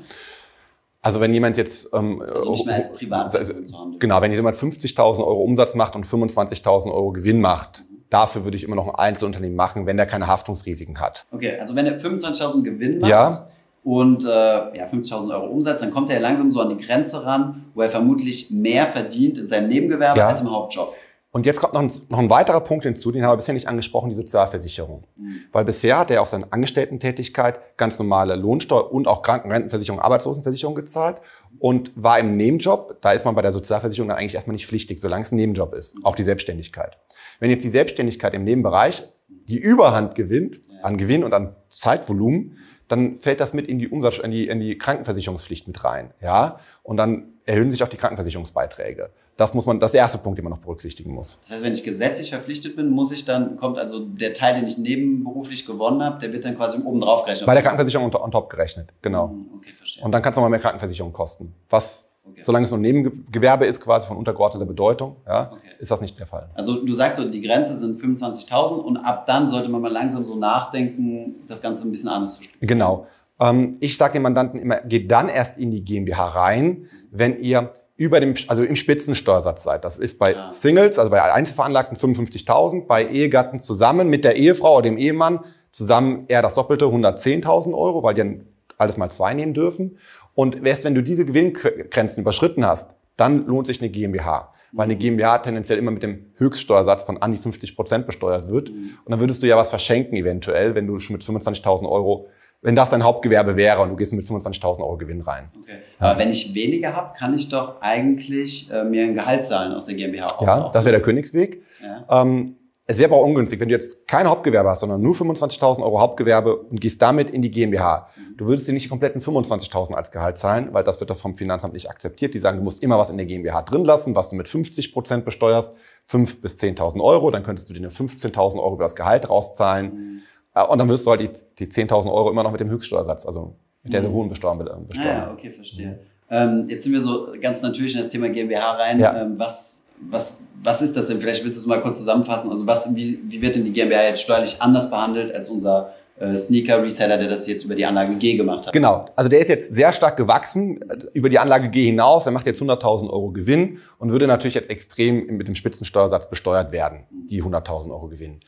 Also 1.02 1.20
wenn 1.20 1.34
jemand 1.34 1.58
jetzt... 1.58 1.90
Ähm, 1.94 2.22
also 2.22 2.52
nicht 2.52 2.66
mehr 2.68 2.76
als 2.76 2.94
Privatperson 2.94 3.66
zu 3.66 3.80
handeln. 3.80 4.00
Genau, 4.00 4.22
wenn 4.22 4.32
jemand 4.32 4.56
50.000 4.56 5.26
Euro 5.26 5.42
Umsatz 5.42 5.74
macht 5.74 5.96
und 5.96 6.06
25.000 6.06 6.94
Euro 6.94 7.12
Gewinn 7.12 7.42
macht, 7.42 7.86
dafür 8.14 8.44
würde 8.44 8.56
ich 8.56 8.64
immer 8.64 8.76
noch 8.76 8.88
ein 8.88 8.96
Einzelunternehmen 8.96 9.56
machen, 9.56 9.86
wenn 9.86 9.98
der 9.98 10.06
keine 10.06 10.28
Haftungsrisiken 10.28 11.00
hat. 11.00 11.26
Okay, 11.32 11.58
also 11.60 11.76
wenn 11.76 11.86
er 11.86 12.00
25.000 12.00 12.64
Gewinn 12.64 13.00
macht 13.00 13.10
ja. 13.10 13.48
und 13.84 14.24
äh, 14.24 14.28
ja, 14.28 14.86
50.000 14.86 15.34
Euro 15.34 15.48
Umsatz, 15.48 15.82
dann 15.82 15.92
kommt 15.92 16.10
er 16.10 16.18
ja 16.18 16.22
langsam 16.22 16.52
so 16.52 16.62
an 16.62 16.70
die 16.70 16.84
Grenze 16.84 17.26
ran, 17.26 17.66
wo 17.74 17.82
er 17.82 17.90
vermutlich 17.90 18.52
mehr 18.52 18.88
verdient 18.88 19.38
in 19.38 19.48
seinem 19.48 19.68
Nebengewerbe 19.68 20.20
ja. 20.20 20.28
als 20.28 20.42
im 20.42 20.52
Hauptjob. 20.52 20.94
Und 21.34 21.48
jetzt 21.48 21.60
kommt 21.60 21.74
noch 21.74 21.82
ein, 21.82 21.92
noch 22.10 22.20
ein, 22.20 22.30
weiterer 22.30 22.60
Punkt 22.62 22.86
hinzu, 22.86 23.12
den 23.12 23.24
habe 23.24 23.34
ich 23.34 23.38
bisher 23.38 23.56
nicht 23.56 23.68
angesprochen, 23.68 24.10
die 24.10 24.16
Sozialversicherung. 24.16 25.06
Mhm. 25.16 25.38
Weil 25.52 25.66
bisher 25.66 25.98
hat 25.98 26.12
er 26.12 26.22
auf 26.22 26.28
seine 26.28 26.54
Angestellten-Tätigkeit 26.54 27.76
ganz 27.76 27.98
normale 27.98 28.36
Lohnsteuer 28.36 28.92
und 28.92 29.08
auch 29.08 29.24
Krankenrentenversicherung, 29.24 30.00
Arbeitslosenversicherung 30.00 30.76
gezahlt 30.76 31.22
und 31.58 31.92
war 31.96 32.20
im 32.20 32.38
Nebenjob, 32.38 33.02
da 33.02 33.14
ist 33.14 33.26
man 33.26 33.34
bei 33.34 33.42
der 33.42 33.52
Sozialversicherung 33.52 34.10
dann 34.10 34.20
eigentlich 34.20 34.36
erstmal 34.36 34.54
nicht 34.54 34.68
pflichtig, 34.68 35.00
solange 35.00 35.24
es 35.24 35.32
ein 35.32 35.36
Nebenjob 35.36 35.74
ist, 35.74 35.96
auch 36.04 36.16
die 36.16 36.22
Selbstständigkeit. 36.22 37.00
Wenn 37.44 37.50
jetzt 37.50 37.66
die 37.66 37.72
Selbstständigkeit 37.72 38.34
im 38.36 38.46
Nebenbereich 38.46 39.04
die 39.28 39.58
Überhand 39.58 40.16
gewinnt, 40.16 40.62
an 40.82 40.96
Gewinn 40.96 41.26
und 41.26 41.34
an 41.34 41.58
Zeitvolumen, 41.68 42.58
dann 42.88 43.18
fällt 43.18 43.42
das 43.42 43.54
mit 43.54 43.68
in 43.68 43.80
die 43.80 43.90
Umsatz, 43.90 44.20
in 44.20 44.32
die, 44.32 44.48
in 44.48 44.62
die 44.62 44.78
Krankenversicherungspflicht 44.78 45.68
mit 45.68 45.84
rein, 45.84 46.14
ja. 46.22 46.58
Und 46.84 46.96
dann 46.96 47.34
erhöhen 47.44 47.70
sich 47.70 47.84
auch 47.84 47.90
die 47.90 47.98
Krankenversicherungsbeiträge. 47.98 49.10
Das 49.36 49.54
muss 49.54 49.66
man, 49.66 49.82
das 49.82 49.90
ist 49.90 49.96
der 49.96 50.04
erste 50.04 50.20
Punkt, 50.20 50.38
den 50.38 50.46
man 50.46 50.52
noch 50.52 50.62
berücksichtigen 50.62 51.14
muss. 51.14 51.38
Das 51.42 51.52
heißt, 51.52 51.64
wenn 51.66 51.74
ich 51.74 51.84
gesetzlich 51.84 52.30
verpflichtet 52.30 52.78
bin, 52.78 52.90
muss 52.90 53.12
ich 53.12 53.26
dann, 53.26 53.58
kommt 53.58 53.78
also 53.78 54.06
der 54.06 54.34
Teil, 54.34 54.56
den 54.56 54.64
ich 54.64 54.78
nebenberuflich 54.78 55.66
gewonnen 55.66 56.02
habe, 56.02 56.20
der 56.20 56.32
wird 56.32 56.46
dann 56.46 56.56
quasi 56.56 56.78
oben 56.82 57.02
drauf 57.02 57.26
gerechnet. 57.26 57.46
Bei 57.46 57.56
der 57.56 57.64
Krankenversicherung 57.64 58.16
on, 58.16 58.32
top 58.32 58.50
gerechnet, 58.50 58.94
genau. 59.02 59.32
Hm, 59.32 59.50
okay, 59.58 59.72
verstehe. 59.78 60.02
Und 60.06 60.14
dann 60.14 60.22
kann 60.22 60.32
es 60.32 60.38
nochmal 60.38 60.50
mehr 60.50 60.62
Krankenversicherung 60.62 61.12
kosten. 61.12 61.54
Was, 61.70 62.10
okay. 62.28 62.42
solange 62.42 62.66
es 62.66 62.72
nur 62.72 62.80
Nebengewerbe 62.80 63.66
ist, 63.66 63.82
quasi 63.82 64.08
von 64.08 64.18
untergeordneter 64.18 64.66
Bedeutung, 64.66 65.18
ja, 65.28 65.52
okay. 65.52 65.62
ist 65.80 65.92
das 65.92 66.02
nicht 66.02 66.18
der 66.20 66.28
Fall. 66.28 66.50
Also 66.54 66.84
du 66.84 66.94
sagst 66.94 67.18
so, 67.18 67.30
die 67.30 67.42
Grenze 67.42 67.78
sind 67.78 68.02
25.000 68.02 68.74
und 68.74 68.98
ab 68.98 69.26
dann 69.26 69.48
sollte 69.48 69.70
man 69.70 69.82
mal 69.82 69.92
langsam 69.92 70.24
so 70.24 70.36
nachdenken, 70.36 71.36
das 71.48 71.62
Ganze 71.62 71.88
ein 71.88 71.92
bisschen 71.92 72.10
anders 72.10 72.36
zu 72.36 72.44
strukturieren. 72.44 72.68
Genau. 72.68 73.08
Ähm, 73.40 73.78
ich 73.80 73.98
sage 73.98 74.14
den 74.14 74.22
Mandanten 74.22 74.60
immer, 74.60 74.78
geht 74.82 75.12
dann 75.12 75.30
erst 75.30 75.58
in 75.58 75.72
die 75.72 75.84
GmbH 75.84 76.28
rein, 76.28 76.88
wenn 77.12 77.40
ihr 77.40 77.74
über 77.96 78.20
dem, 78.20 78.34
also 78.48 78.64
im 78.64 78.76
Spitzensteuersatz 78.76 79.64
seid. 79.64 79.86
Das 79.86 79.98
ist 79.98 80.18
bei 80.18 80.34
ja. 80.34 80.52
Singles, 80.52 80.98
also 80.98 81.12
bei 81.12 81.22
Einzelveranlagten 81.32 81.96
55.000, 81.98 82.88
bei 82.88 83.06
Ehegatten 83.06 83.60
zusammen 83.60 84.10
mit 84.10 84.24
der 84.24 84.36
Ehefrau 84.36 84.78
oder 84.78 84.84
dem 84.84 84.98
Ehemann 84.98 85.42
zusammen 85.72 86.26
eher 86.28 86.42
das 86.42 86.56
Doppelte, 86.56 86.86
110.000 86.86 87.74
Euro, 87.74 88.04
weil 88.04 88.14
die 88.16 88.22
dann 88.22 88.48
alles 88.78 88.98
mal 88.98 89.10
zwei 89.10 89.34
nehmen 89.34 89.54
dürfen. 89.54 89.98
Und 90.36 90.66
erst 90.66 90.84
wenn 90.84 90.96
du 90.96 91.04
diese 91.04 91.26
Gewinngrenzen 91.26 92.22
überschritten 92.22 92.66
hast, 92.66 92.96
dann 93.18 93.46
lohnt 93.46 93.68
sich 93.68 93.80
eine 93.82 93.90
GmbH. 93.90 94.54
Weil 94.72 94.86
eine 94.86 94.96
GmbH 94.96 95.38
tendenziell 95.40 95.78
immer 95.78 95.92
mit 95.92 96.02
dem 96.02 96.32
Höchststeuersatz 96.36 97.04
von 97.04 97.22
an 97.22 97.32
die 97.32 97.38
50 97.38 97.76
Prozent 97.76 98.08
besteuert 98.08 98.50
wird. 98.50 98.72
Mhm. 98.72 98.98
Und 99.06 99.12
dann 99.12 99.20
würdest 99.20 99.44
du 99.44 99.48
ja 99.48 99.56
was 99.56 99.70
verschenken 99.70 100.16
eventuell, 100.16 100.74
wenn 100.74 100.88
du 100.88 100.98
schon 100.98 101.14
mit 101.14 101.24
25.000 101.24 101.88
Euro 101.88 102.28
wenn 102.64 102.76
das 102.76 102.90
dein 102.90 103.04
Hauptgewerbe 103.04 103.58
wäre 103.58 103.82
und 103.82 103.90
du 103.90 103.96
gehst 103.98 104.14
mit 104.14 104.26
25.000 104.26 104.80
Euro 104.80 104.98
Gewinn 104.98 105.22
rein. 105.22 105.50
Okay. 105.62 105.80
Aber 106.00 106.18
wenn 106.18 106.30
ich 106.30 106.56
weniger 106.56 106.96
habe, 106.96 107.14
kann 107.18 107.34
ich 107.36 107.50
doch 107.50 107.82
eigentlich 107.82 108.72
äh, 108.72 108.86
mir 108.86 109.04
ein 109.04 109.14
Gehalt 109.14 109.44
zahlen 109.44 109.74
aus 109.74 109.86
der 109.86 109.96
GmbH. 109.96 110.28
Ja, 110.42 110.70
das 110.74 110.86
wäre 110.86 110.94
der 110.94 111.02
Königsweg. 111.02 111.62
Ja. 111.84 112.22
Ähm, 112.22 112.56
es 112.94 113.00
wäre 113.00 113.12
aber 113.12 113.22
auch 113.22 113.26
ungünstig, 113.26 113.60
wenn 113.60 113.68
du 113.68 113.74
jetzt 113.74 114.08
kein 114.08 114.28
Hauptgewerbe 114.28 114.70
hast, 114.70 114.82
sondern 114.82 115.02
nur 115.02 115.14
25.000 115.14 115.84
Euro 115.84 116.00
Hauptgewerbe 116.00 116.56
und 116.56 116.80
gehst 116.80 117.02
damit 117.02 117.30
in 117.30 117.42
die 117.42 117.52
GmbH. 117.52 118.08
Mhm. 118.16 118.38
Du 118.38 118.46
würdest 118.46 118.68
dir 118.68 118.74
nicht 118.74 118.86
die 118.86 118.90
kompletten 118.90 119.22
25.000 119.22 119.94
als 119.94 120.12
Gehalt 120.12 120.38
zahlen, 120.38 120.70
weil 120.72 120.84
das 120.84 121.00
wird 121.00 121.10
doch 121.10 121.18
vom 121.18 121.36
Finanzamt 121.36 121.74
nicht 121.74 121.90
akzeptiert. 121.90 122.34
Die 122.34 122.40
sagen, 122.40 122.58
du 122.58 122.64
musst 122.64 122.82
immer 122.84 122.98
was 122.98 123.10
in 123.10 123.18
der 123.18 123.26
GmbH 123.26 123.64
drin 123.64 123.84
lassen, 123.84 124.16
was 124.16 124.30
du 124.30 124.36
mit 124.36 124.48
50 124.48 124.94
Prozent 124.94 125.26
besteuerst, 125.26 125.74
5.000 126.10 126.42
bis 126.42 126.58
10.000 126.58 127.02
Euro. 127.02 127.32
Dann 127.32 127.44
könntest 127.44 127.70
du 127.70 127.74
dir 127.74 127.90
15.000 127.90 128.58
Euro 128.58 128.76
über 128.76 128.86
das 128.86 128.96
Gehalt 128.96 129.30
rauszahlen. 129.30 129.94
Mhm. 129.94 130.22
Äh, 130.56 130.66
und 130.66 130.78
dann 130.78 130.90
wirst 130.90 131.06
du 131.06 131.12
halt 131.12 131.22
die, 131.22 131.30
die 131.60 131.72
10.000 131.72 132.12
Euro 132.12 132.30
immer 132.30 132.44
noch 132.44 132.52
mit 132.52 132.62
dem 132.62 132.70
Höchststeuersatz, 132.70 133.26
also 133.26 133.56
mit 133.84 133.94
der 133.94 134.04
mhm. 134.04 134.14
hohen 134.14 134.30
Besteuerung 134.30 134.60
besteuern. 134.60 134.88
Ah, 134.98 135.06
ja, 135.06 135.32
okay, 135.32 135.52
verstehe. 135.52 136.00
Ähm, 136.30 136.66
jetzt 136.70 136.86
sind 136.86 136.94
wir 136.94 137.00
so 137.00 137.28
ganz 137.40 137.62
natürlich 137.62 137.94
in 137.94 138.00
das 138.00 138.10
Thema 138.10 138.30
GmbH 138.30 138.72
rein. 138.72 139.00
Ja. 139.00 139.22
Ähm, 139.22 139.38
was, 139.38 139.83
was, 140.10 140.42
was 140.64 140.82
ist 140.82 140.96
das 140.96 141.08
denn? 141.08 141.20
Vielleicht 141.20 141.44
willst 141.44 141.58
du 141.58 141.62
es 141.62 141.68
mal 141.68 141.82
kurz 141.82 141.98
zusammenfassen. 141.98 142.52
Also 142.52 142.66
was, 142.66 142.94
wie, 142.96 143.20
wie 143.28 143.42
wird 143.42 143.56
denn 143.56 143.64
die 143.64 143.74
GmbH 143.74 144.04
jetzt 144.04 144.22
steuerlich 144.22 144.62
anders 144.62 144.90
behandelt 144.90 145.34
als 145.34 145.50
unser 145.50 145.94
äh, 146.20 146.38
Sneaker-Reseller, 146.38 147.18
der 147.18 147.28
das 147.28 147.48
jetzt 147.48 147.66
über 147.66 147.76
die 147.76 147.86
Anlage 147.86 148.14
G 148.16 148.36
gemacht 148.36 148.68
hat. 148.68 148.74
Genau, 148.74 149.06
also 149.16 149.30
der 149.30 149.40
ist 149.40 149.50
jetzt 149.50 149.74
sehr 149.74 149.92
stark 149.92 150.16
gewachsen 150.16 150.82
äh, 150.82 150.98
über 151.14 151.28
die 151.28 151.40
Anlage 151.40 151.70
G 151.70 151.86
hinaus. 151.86 152.26
Er 152.26 152.32
macht 152.32 152.46
jetzt 152.46 152.62
100.000 152.62 153.10
Euro 153.10 153.32
Gewinn 153.32 153.80
und 153.98 154.12
würde 154.12 154.28
natürlich 154.28 154.54
jetzt 154.54 154.70
extrem 154.70 155.26
mit 155.38 155.48
dem 155.48 155.56
Spitzensteuersatz 155.56 156.30
besteuert 156.30 156.72
werden, 156.72 157.06
die 157.30 157.42
100.000 157.42 157.92
Euro 157.92 158.10
Gewinn. 158.10 158.40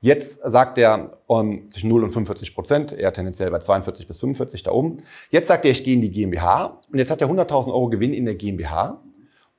Jetzt 0.00 0.40
sagt 0.44 0.76
er 0.76 1.16
um, 1.26 1.70
zwischen 1.70 1.88
0 1.88 2.04
und 2.04 2.10
45 2.10 2.54
Prozent, 2.54 2.92
eher 2.92 3.10
tendenziell 3.10 3.50
bei 3.50 3.58
42 3.58 4.06
bis 4.06 4.20
45 4.20 4.62
da 4.62 4.72
oben. 4.72 4.98
Jetzt 5.30 5.48
sagt 5.48 5.64
er, 5.64 5.70
ich 5.70 5.82
gehe 5.82 5.94
in 5.94 6.02
die 6.02 6.10
GmbH 6.10 6.78
und 6.92 6.98
jetzt 6.98 7.10
hat 7.10 7.22
er 7.22 7.30
100.000 7.30 7.68
Euro 7.68 7.88
Gewinn 7.88 8.12
in 8.12 8.26
der 8.26 8.34
GmbH. 8.34 9.00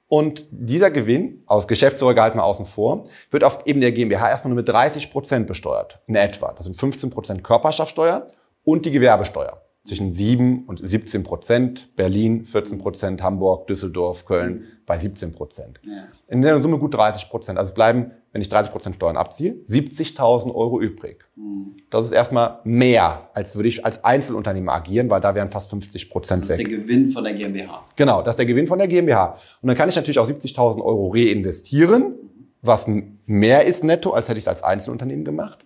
Und 0.07 0.45
dieser 0.51 0.91
Gewinn, 0.91 1.43
aus 1.47 1.67
Geschäftsführergehalt 1.67 2.35
mal 2.35 2.43
außen 2.43 2.65
vor, 2.65 3.07
wird 3.31 3.43
auf 3.43 3.65
eben 3.65 3.81
der 3.81 3.91
GmbH 3.91 4.29
erstmal 4.29 4.49
nur 4.49 4.57
mit 4.57 4.69
30 4.69 5.09
Prozent 5.09 5.47
besteuert, 5.47 5.99
in 6.07 6.15
etwa. 6.15 6.53
Das 6.53 6.65
sind 6.65 6.75
15 6.75 7.09
Prozent 7.09 7.43
Körperschaftsteuer 7.43 8.25
und 8.63 8.85
die 8.85 8.91
Gewerbesteuer 8.91 9.64
zwischen 9.85 10.13
7 10.13 10.65
und 10.65 10.85
17 10.85 11.23
Prozent. 11.23 11.95
Berlin 11.95 12.43
14 12.43 12.79
Prozent, 12.79 13.23
Hamburg, 13.23 13.67
Düsseldorf, 13.67 14.25
Köln 14.25 14.65
bei 14.85 14.97
17 14.97 15.31
Prozent. 15.31 15.79
Ja. 15.83 16.05
In 16.27 16.41
der 16.41 16.61
Summe 16.61 16.79
gut 16.79 16.95
30 16.95 17.29
Prozent. 17.29 17.57
Also 17.57 17.69
es 17.69 17.75
bleiben, 17.75 18.11
wenn 18.31 18.41
ich 18.41 18.49
30 18.49 18.71
Prozent 18.71 18.95
Steuern 18.95 19.15
abziehe, 19.15 19.53
70.000 19.67 20.53
Euro 20.53 20.81
übrig. 20.81 21.25
Mhm. 21.35 21.77
Das 21.89 22.07
ist 22.07 22.11
erstmal 22.11 22.59
mehr, 22.63 23.29
als 23.33 23.55
würde 23.55 23.69
ich 23.69 23.85
als 23.85 24.03
Einzelunternehmer 24.03 24.73
agieren, 24.73 25.09
weil 25.09 25.21
da 25.21 25.35
wären 25.35 25.49
fast 25.49 25.69
50 25.69 26.09
Prozent 26.09 26.49
weg. 26.49 26.57
Das 26.57 26.59
ist 26.59 26.67
der 26.67 26.77
Gewinn 26.77 27.09
von 27.09 27.23
der 27.23 27.33
GmbH. 27.33 27.85
Genau, 27.95 28.21
das 28.23 28.33
ist 28.33 28.39
der 28.39 28.45
Gewinn 28.47 28.67
von 28.67 28.79
der 28.79 28.87
GmbH. 28.87 29.37
Und 29.61 29.67
dann 29.67 29.77
kann 29.77 29.87
ich 29.87 29.95
natürlich 29.95 30.19
auch 30.19 30.27
70.000 30.27 30.83
Euro 30.83 31.11
reinvestieren, 31.13 32.15
was 32.61 32.87
mehr 33.27 33.65
ist 33.65 33.83
netto, 33.83 34.11
als 34.11 34.27
hätte 34.27 34.39
ich 34.39 34.43
es 34.43 34.47
als 34.47 34.63
Einzelunternehmen 34.63 35.23
gemacht. 35.23 35.59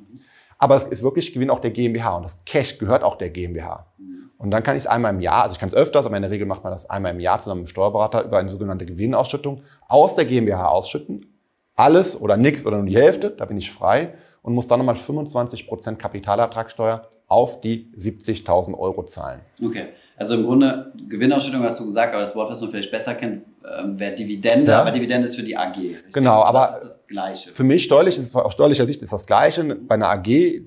Aber 0.59 0.75
es 0.75 0.83
ist 0.83 1.01
wirklich 1.01 1.33
Gewinn 1.33 1.49
auch 1.49 1.59
der 1.59 1.71
GmbH 1.71 2.17
und 2.17 2.23
das 2.23 2.45
Cash 2.45 2.77
gehört 2.77 3.03
auch 3.03 3.15
der 3.15 3.29
GmbH. 3.29 3.87
Und 4.37 4.51
dann 4.51 4.63
kann 4.63 4.75
ich 4.75 4.83
es 4.83 4.87
einmal 4.87 5.13
im 5.13 5.19
Jahr, 5.19 5.43
also 5.43 5.53
ich 5.53 5.59
kann 5.59 5.67
es 5.67 5.75
öfters, 5.75 6.05
aber 6.05 6.15
in 6.15 6.21
der 6.21 6.31
Regel 6.31 6.47
macht 6.47 6.63
man 6.63 6.71
das 6.71 6.89
einmal 6.89 7.13
im 7.13 7.19
Jahr 7.19 7.39
zusammen 7.39 7.61
mit 7.61 7.69
dem 7.69 7.71
Steuerberater 7.71 8.23
über 8.23 8.37
eine 8.37 8.49
sogenannte 8.49 8.85
Gewinnausschüttung 8.85 9.63
aus 9.87 10.15
der 10.15 10.25
GmbH 10.25 10.67
ausschütten. 10.67 11.25
Alles 11.75 12.19
oder 12.19 12.37
nichts 12.37 12.65
oder 12.65 12.77
nur 12.77 12.85
die 12.85 12.95
Hälfte, 12.95 13.31
da 13.31 13.45
bin 13.45 13.57
ich 13.57 13.71
frei 13.71 14.13
und 14.41 14.53
muss 14.53 14.67
dann 14.67 14.79
nochmal 14.79 14.95
25% 14.95 15.95
Kapitalertragssteuer 15.95 17.09
auf 17.29 17.61
die 17.61 17.91
70.000 17.95 18.77
Euro 18.77 19.03
zahlen. 19.03 19.39
Okay, 19.63 19.89
also 20.17 20.35
im 20.35 20.43
Grunde 20.43 20.91
Gewinnausschüttung 21.07 21.63
hast 21.63 21.79
du 21.79 21.85
gesagt, 21.85 22.13
aber 22.13 22.21
das 22.21 22.35
Wort, 22.35 22.49
was 22.49 22.59
man 22.59 22.71
vielleicht 22.71 22.91
besser 22.91 23.13
kennt, 23.13 23.43
ähm, 23.63 23.99
wäre 23.99 24.15
Dividende, 24.15 24.71
ja. 24.71 24.81
aber 24.81 24.91
Dividende 24.91 25.25
ist 25.25 25.35
für 25.35 25.43
die 25.43 25.55
AG. 25.55 25.77
Richtig? 25.77 26.11
Genau, 26.11 26.41
aber 26.41 26.59
das 26.59 26.77
ist 26.77 26.83
das 26.83 27.07
Gleiche. 27.07 27.51
Für 27.53 27.63
mich 27.63 27.83
steuerlich 27.83 28.17
ist 28.17 28.35
aus 28.35 28.53
steuerlicher 28.53 28.85
Sicht 28.85 29.01
ist 29.03 29.13
das 29.13 29.25
Gleiche. 29.25 29.63
Bei 29.63 29.95
einer 29.95 30.09
AG 30.09 30.25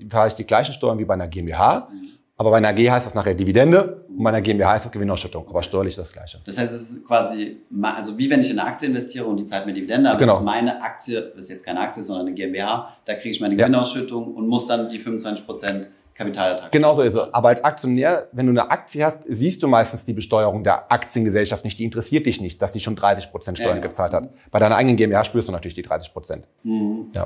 zahle 0.09 0.29
ich 0.29 0.35
die 0.35 0.45
gleichen 0.45 0.73
Steuern 0.73 0.97
wie 0.97 1.05
bei 1.05 1.13
einer 1.13 1.27
GmbH. 1.27 1.89
Mhm. 1.91 2.13
Aber 2.35 2.49
bei 2.49 2.57
einer 2.57 2.69
AG 2.69 2.89
heißt 2.89 3.05
das 3.05 3.13
nachher 3.13 3.35
Dividende 3.35 4.05
und 4.09 4.23
bei 4.23 4.29
einer 4.29 4.41
GmbH 4.41 4.71
heißt 4.71 4.85
das 4.85 4.91
Gewinnausschüttung. 4.91 5.47
Aber 5.47 5.61
steuerlich 5.61 5.95
das 5.95 6.11
Gleiche. 6.11 6.39
Das 6.45 6.57
heißt, 6.57 6.73
es 6.73 6.91
ist 6.91 7.07
quasi, 7.07 7.57
also 7.81 8.17
wie 8.17 8.29
wenn 8.29 8.41
ich 8.41 8.49
in 8.49 8.57
eine 8.57 8.67
Aktie 8.67 8.87
investiere 8.87 9.25
und 9.25 9.39
die 9.39 9.45
zahlt 9.45 9.65
mir 9.65 9.73
Dividende, 9.73 10.09
aber 10.09 10.19
genau. 10.19 10.33
das 10.33 10.39
ist 10.39 10.45
meine 10.45 10.81
Aktie, 10.81 11.21
das 11.35 11.45
ist 11.45 11.49
jetzt 11.49 11.65
keine 11.65 11.79
Aktie, 11.81 12.01
sondern 12.01 12.27
eine 12.27 12.35
GmbH, 12.35 12.97
da 13.05 13.13
kriege 13.13 13.29
ich 13.29 13.39
meine 13.39 13.55
Gewinnausschüttung 13.55 14.31
ja. 14.31 14.37
und 14.37 14.47
muss 14.47 14.65
dann 14.65 14.89
die 14.89 14.99
25 14.99 15.45
Prozent 15.45 15.87
Kapitalertrag. 16.15 16.71
Genau 16.71 16.95
so 16.95 17.01
ist 17.01 17.15
es. 17.15 17.33
Aber 17.33 17.49
als 17.49 17.63
Aktionär, 17.63 18.27
wenn 18.31 18.45
du 18.45 18.51
eine 18.51 18.69
Aktie 18.69 19.03
hast, 19.03 19.19
siehst 19.27 19.63
du 19.63 19.67
meistens 19.67 20.05
die 20.05 20.13
Besteuerung 20.13 20.63
der 20.63 20.91
Aktiengesellschaft 20.91 21.63
nicht. 21.63 21.79
Die 21.79 21.83
interessiert 21.83 22.25
dich 22.25 22.39
nicht, 22.39 22.61
dass 22.61 22.71
die 22.71 22.79
schon 22.79 22.95
30 22.95 23.31
Prozent 23.31 23.57
Steuern 23.57 23.69
ja, 23.69 23.75
genau. 23.75 23.87
gezahlt 23.87 24.13
hat. 24.13 24.29
Bei 24.51 24.59
deiner 24.59 24.75
eigenen 24.75 24.95
GmbH 24.95 25.23
spürst 25.23 25.47
du 25.47 25.51
natürlich 25.51 25.75
die 25.75 25.81
30 25.81 26.13
Prozent. 26.13 26.47
Mhm. 26.63 27.11
Ja. 27.15 27.25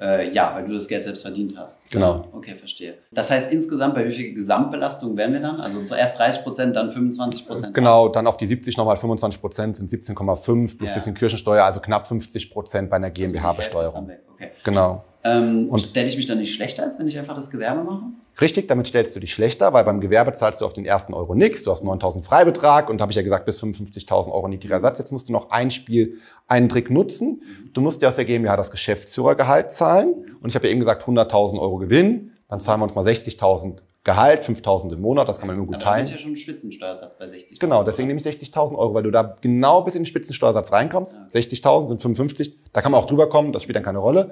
Äh, 0.00 0.32
ja, 0.32 0.54
weil 0.54 0.64
du 0.64 0.74
das 0.74 0.86
Geld 0.86 1.02
selbst 1.02 1.22
verdient 1.22 1.54
hast. 1.58 1.90
Genau. 1.90 2.28
Okay, 2.32 2.54
verstehe. 2.54 2.94
Das 3.10 3.32
heißt, 3.32 3.50
insgesamt 3.50 3.96
bei 3.96 4.06
wie 4.06 4.12
viel 4.12 4.32
Gesamtbelastung 4.32 5.16
wären 5.16 5.32
wir 5.32 5.40
dann? 5.40 5.60
Also 5.60 5.80
erst 5.92 6.18
30 6.18 6.44
Prozent, 6.44 6.76
dann 6.76 6.92
25 6.92 7.46
Prozent? 7.46 7.74
Genau, 7.74 8.08
dann 8.08 8.28
auf 8.28 8.36
die 8.36 8.46
70 8.46 8.76
nochmal 8.76 8.96
25 8.96 9.40
Prozent 9.40 9.76
sind 9.76 9.90
17,5 9.90 10.78
plus 10.78 10.90
ja. 10.90 10.94
bisschen 10.94 11.14
Kirchensteuer, 11.14 11.64
also 11.64 11.80
knapp 11.80 12.06
50 12.06 12.52
Prozent 12.52 12.90
bei 12.90 12.96
einer 12.96 13.10
GmbH-Besteuerung. 13.10 14.12
Okay. 14.34 14.50
Genau. 14.62 15.04
Ähm, 15.24 15.68
und 15.68 15.80
stelle 15.80 16.06
ich 16.06 16.16
mich 16.16 16.26
dann 16.26 16.38
nicht 16.38 16.54
schlechter, 16.54 16.84
als 16.84 16.98
wenn 16.98 17.08
ich 17.08 17.18
einfach 17.18 17.34
das 17.34 17.50
Gewerbe 17.50 17.82
mache? 17.82 18.04
Richtig, 18.40 18.68
damit 18.68 18.86
stellst 18.86 19.16
du 19.16 19.20
dich 19.20 19.32
schlechter, 19.32 19.72
weil 19.72 19.82
beim 19.82 20.00
Gewerbe 20.00 20.32
zahlst 20.32 20.60
du 20.60 20.64
auf 20.64 20.72
den 20.72 20.84
ersten 20.84 21.12
Euro 21.12 21.34
nichts. 21.34 21.64
Du 21.64 21.72
hast 21.72 21.84
9.000 21.84 22.22
Freibetrag 22.22 22.88
und 22.88 23.00
habe 23.00 23.10
ich 23.10 23.16
ja 23.16 23.22
gesagt, 23.22 23.44
bis 23.44 23.60
55.000 23.60 24.30
Euro 24.30 24.46
niedriger 24.46 24.80
Satz. 24.80 24.98
Jetzt 24.98 25.10
musst 25.10 25.28
du 25.28 25.32
noch 25.32 25.50
ein 25.50 25.72
Spiel, 25.72 26.18
einen 26.46 26.68
Trick 26.68 26.90
nutzen. 26.90 27.42
Du 27.72 27.80
musst 27.80 28.00
dir 28.00 28.08
aus 28.08 28.16
der 28.16 28.26
GmbH 28.26 28.56
das 28.56 28.70
Geschäftsführergehalt 28.70 29.72
zahlen. 29.72 30.36
Und 30.40 30.50
ich 30.50 30.54
habe 30.54 30.66
ja 30.66 30.70
eben 30.70 30.80
gesagt, 30.80 31.02
100.000 31.02 31.58
Euro 31.60 31.78
Gewinn. 31.78 32.32
Dann 32.46 32.60
zahlen 32.60 32.80
wir 32.80 32.84
uns 32.84 32.94
mal 32.94 33.04
60.000 33.04 33.80
Gehalt, 34.08 34.42
5.000 34.42 34.94
im 34.94 35.02
Monat, 35.02 35.28
das 35.28 35.38
kann 35.38 35.48
man 35.48 35.56
immer 35.56 35.66
gut 35.66 35.74
Aber 35.76 35.84
teilen. 35.84 36.06
da 36.06 36.12
ja 36.12 36.18
schon 36.18 36.34
Spitzensteuersatz 36.34 37.18
bei 37.18 37.28
60. 37.28 37.58
Genau, 37.58 37.82
deswegen 37.82 38.08
nehme 38.08 38.18
ich 38.18 38.26
60.000 38.26 38.74
Euro, 38.74 38.94
weil 38.94 39.02
du 39.02 39.10
da 39.10 39.36
genau 39.42 39.82
bis 39.82 39.96
in 39.96 40.00
den 40.00 40.06
Spitzensteuersatz 40.06 40.72
reinkommst. 40.72 41.20
Ja. 41.30 41.40
60.000 41.40 41.88
sind 41.88 42.00
55, 42.00 42.58
da 42.72 42.80
kann 42.80 42.90
man 42.90 43.02
auch 43.02 43.04
drüber 43.04 43.28
kommen, 43.28 43.52
das 43.52 43.64
spielt 43.64 43.76
dann 43.76 43.82
keine 43.82 43.98
Rolle. 43.98 44.30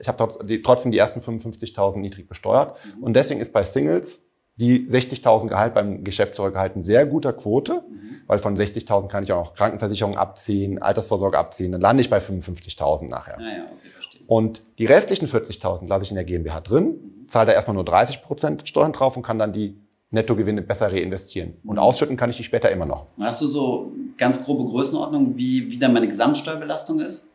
Ich 0.00 0.08
habe 0.08 0.32
trotzdem 0.62 0.92
die 0.92 0.96
ersten 0.96 1.20
55.000 1.20 1.98
niedrig 1.98 2.26
besteuert. 2.26 2.78
Und 3.02 3.14
deswegen 3.14 3.40
ist 3.40 3.52
bei 3.52 3.64
Singles 3.64 4.22
die 4.56 4.88
60.000 4.88 5.48
Gehalt 5.48 5.74
beim 5.74 6.04
Geschäftsführergehalt 6.04 6.74
ein 6.76 6.82
sehr 6.82 7.04
guter 7.04 7.34
Quote, 7.34 7.84
weil 8.26 8.38
von 8.38 8.56
60.000 8.56 9.08
kann 9.08 9.24
ich 9.24 9.32
auch 9.32 9.44
noch 9.44 9.54
Krankenversicherung 9.54 10.16
abziehen, 10.16 10.80
Altersvorsorge 10.80 11.38
abziehen, 11.38 11.72
dann 11.72 11.82
lande 11.82 12.00
ich 12.00 12.08
bei 12.08 12.18
55.000 12.18 13.10
nachher. 13.10 13.36
Ah 13.38 13.42
ja, 13.42 13.64
okay. 13.64 13.88
Und 14.28 14.62
die 14.78 14.84
restlichen 14.84 15.26
40.000 15.26 15.88
lasse 15.88 16.04
ich 16.04 16.10
in 16.10 16.16
der 16.16 16.24
GmbH 16.24 16.60
drin, 16.60 17.24
zahle 17.28 17.46
da 17.46 17.52
erstmal 17.52 17.74
nur 17.74 17.84
30 17.86 18.22
Prozent 18.22 18.68
Steuern 18.68 18.92
drauf 18.92 19.16
und 19.16 19.22
kann 19.22 19.38
dann 19.38 19.54
die 19.54 19.80
Nettogewinne 20.10 20.60
besser 20.60 20.92
reinvestieren. 20.92 21.54
Und 21.64 21.78
ausschütten 21.78 22.18
kann 22.18 22.28
ich 22.28 22.36
die 22.36 22.44
später 22.44 22.70
immer 22.70 22.84
noch. 22.84 23.06
Hast 23.18 23.40
du 23.40 23.46
so 23.46 23.90
ganz 24.18 24.44
grobe 24.44 24.68
Größenordnung, 24.68 25.38
wie, 25.38 25.70
wie 25.70 25.78
dann 25.78 25.94
meine 25.94 26.06
Gesamtsteuerbelastung 26.06 27.00
ist? 27.00 27.32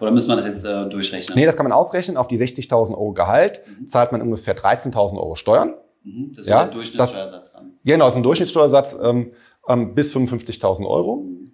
Oder 0.00 0.10
müssen 0.10 0.28
wir 0.28 0.36
das 0.36 0.44
jetzt 0.44 0.66
äh, 0.66 0.86
durchrechnen? 0.86 1.34
Nee, 1.34 1.46
das 1.46 1.56
kann 1.56 1.64
man 1.64 1.72
ausrechnen. 1.72 2.18
Auf 2.18 2.28
die 2.28 2.38
60.000 2.38 2.90
Euro 2.90 3.12
Gehalt 3.14 3.62
zahlt 3.86 4.12
man 4.12 4.20
ungefähr 4.20 4.54
13.000 4.54 5.16
Euro 5.16 5.36
Steuern. 5.36 5.74
Mhm, 6.02 6.32
das 6.32 6.40
ist 6.40 6.48
Ja, 6.50 6.64
der 6.64 6.74
Durchschnittssteuersatz 6.74 7.52
dann. 7.52 7.72
Genau, 7.84 8.04
das 8.04 8.14
ist 8.14 8.18
ein 8.18 8.22
Durchschnittssteuersatz 8.22 8.96
ähm, 9.02 9.32
ähm, 9.66 9.94
bis 9.94 10.14
55.000 10.14 10.86
Euro. 10.86 11.24
Ähm, 11.26 11.52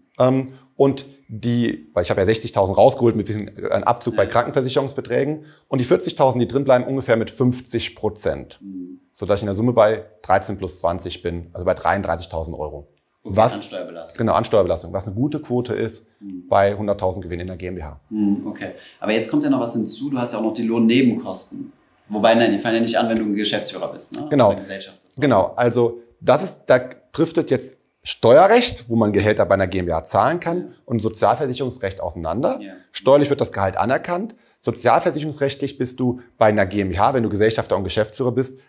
und 0.76 1.06
die, 1.28 1.88
weil 1.94 2.02
ich 2.02 2.10
habe 2.10 2.20
ja 2.20 2.26
60.000 2.26 2.74
rausgeholt 2.74 3.14
mit 3.14 3.26
bisschen 3.26 3.56
äh, 3.56 3.68
Abzug 3.70 4.16
bei. 4.16 4.26
Krankenversicherungsbeträgen. 4.26 5.44
Und 5.68 5.78
die 5.80 5.84
40.000, 5.84 6.38
die 6.38 6.48
drin 6.48 6.64
bleiben, 6.64 6.84
ungefähr 6.84 7.16
mit 7.16 7.30
50 7.30 7.94
Prozent. 7.94 8.58
Mhm. 8.62 9.00
Sodass 9.12 9.38
ich 9.38 9.42
in 9.42 9.46
der 9.46 9.54
Summe 9.54 9.72
bei 9.72 10.04
13 10.22 10.56
plus 10.58 10.78
20 10.78 11.22
bin, 11.22 11.50
also 11.52 11.64
bei 11.64 11.74
33.000 11.74 12.58
Euro. 12.58 12.88
Okay, 13.22 13.36
Was- 13.36 13.54
an 13.56 13.62
Steuerbelastung. 13.62 14.18
Genau, 14.18 14.32
an 14.32 14.44
Steuerbelastung, 14.44 14.92
was 14.92 15.06
eine 15.06 15.14
gute 15.14 15.40
Quote 15.40 15.74
ist 15.74 16.06
bei 16.48 16.74
100.000 16.74 17.20
Gewinn 17.20 17.40
in 17.40 17.46
der 17.46 17.56
GmbH. 17.56 18.00
Mhm, 18.08 18.46
okay. 18.46 18.72
Aber 18.98 19.12
jetzt 19.12 19.30
kommt 19.30 19.44
ja 19.44 19.50
noch 19.50 19.60
was 19.60 19.74
hinzu. 19.74 20.10
Du 20.10 20.18
hast 20.18 20.32
ja 20.32 20.38
auch 20.38 20.42
noch 20.42 20.54
die 20.54 20.62
Lohnnebenkosten. 20.62 21.72
Wobei, 22.08 22.34
nein, 22.34 22.50
die 22.50 22.58
fallen 22.58 22.76
ja 22.76 22.80
nicht 22.80 22.96
an, 22.98 23.08
wenn 23.08 23.18
du 23.18 23.24
ein 23.24 23.34
Geschäftsführer 23.34 23.92
bist. 23.92 24.16
Ne? 24.16 24.26
Genau. 24.30 24.48
Oder 24.48 24.56
Gesellschaft 24.58 24.98
ist. 25.06 25.20
Genau, 25.20 25.52
also 25.54 26.00
das 26.20 26.42
ist, 26.42 26.56
da 26.66 26.80
driftet 27.12 27.50
jetzt 27.50 27.76
Steuerrecht, 28.02 28.88
wo 28.88 28.96
man 28.96 29.12
Gehälter 29.12 29.44
bei 29.44 29.54
einer 29.54 29.66
GmbH 29.66 30.04
zahlen 30.04 30.40
kann, 30.40 30.74
und 30.86 31.00
Sozialversicherungsrecht 31.00 32.00
auseinander. 32.00 32.58
Ja. 32.60 32.72
Steuerlich 32.92 33.28
wird 33.28 33.40
das 33.40 33.52
Gehalt 33.52 33.76
anerkannt. 33.76 34.34
Sozialversicherungsrechtlich 34.60 35.78
bist 35.78 36.00
du 36.00 36.20
bei 36.38 36.46
einer 36.46 36.66
GmbH, 36.66 37.14
wenn 37.14 37.22
du 37.22 37.28
Gesellschafter 37.28 37.76
und 37.76 37.84
Geschäftsführer 37.84 38.32
bist, 38.32 38.60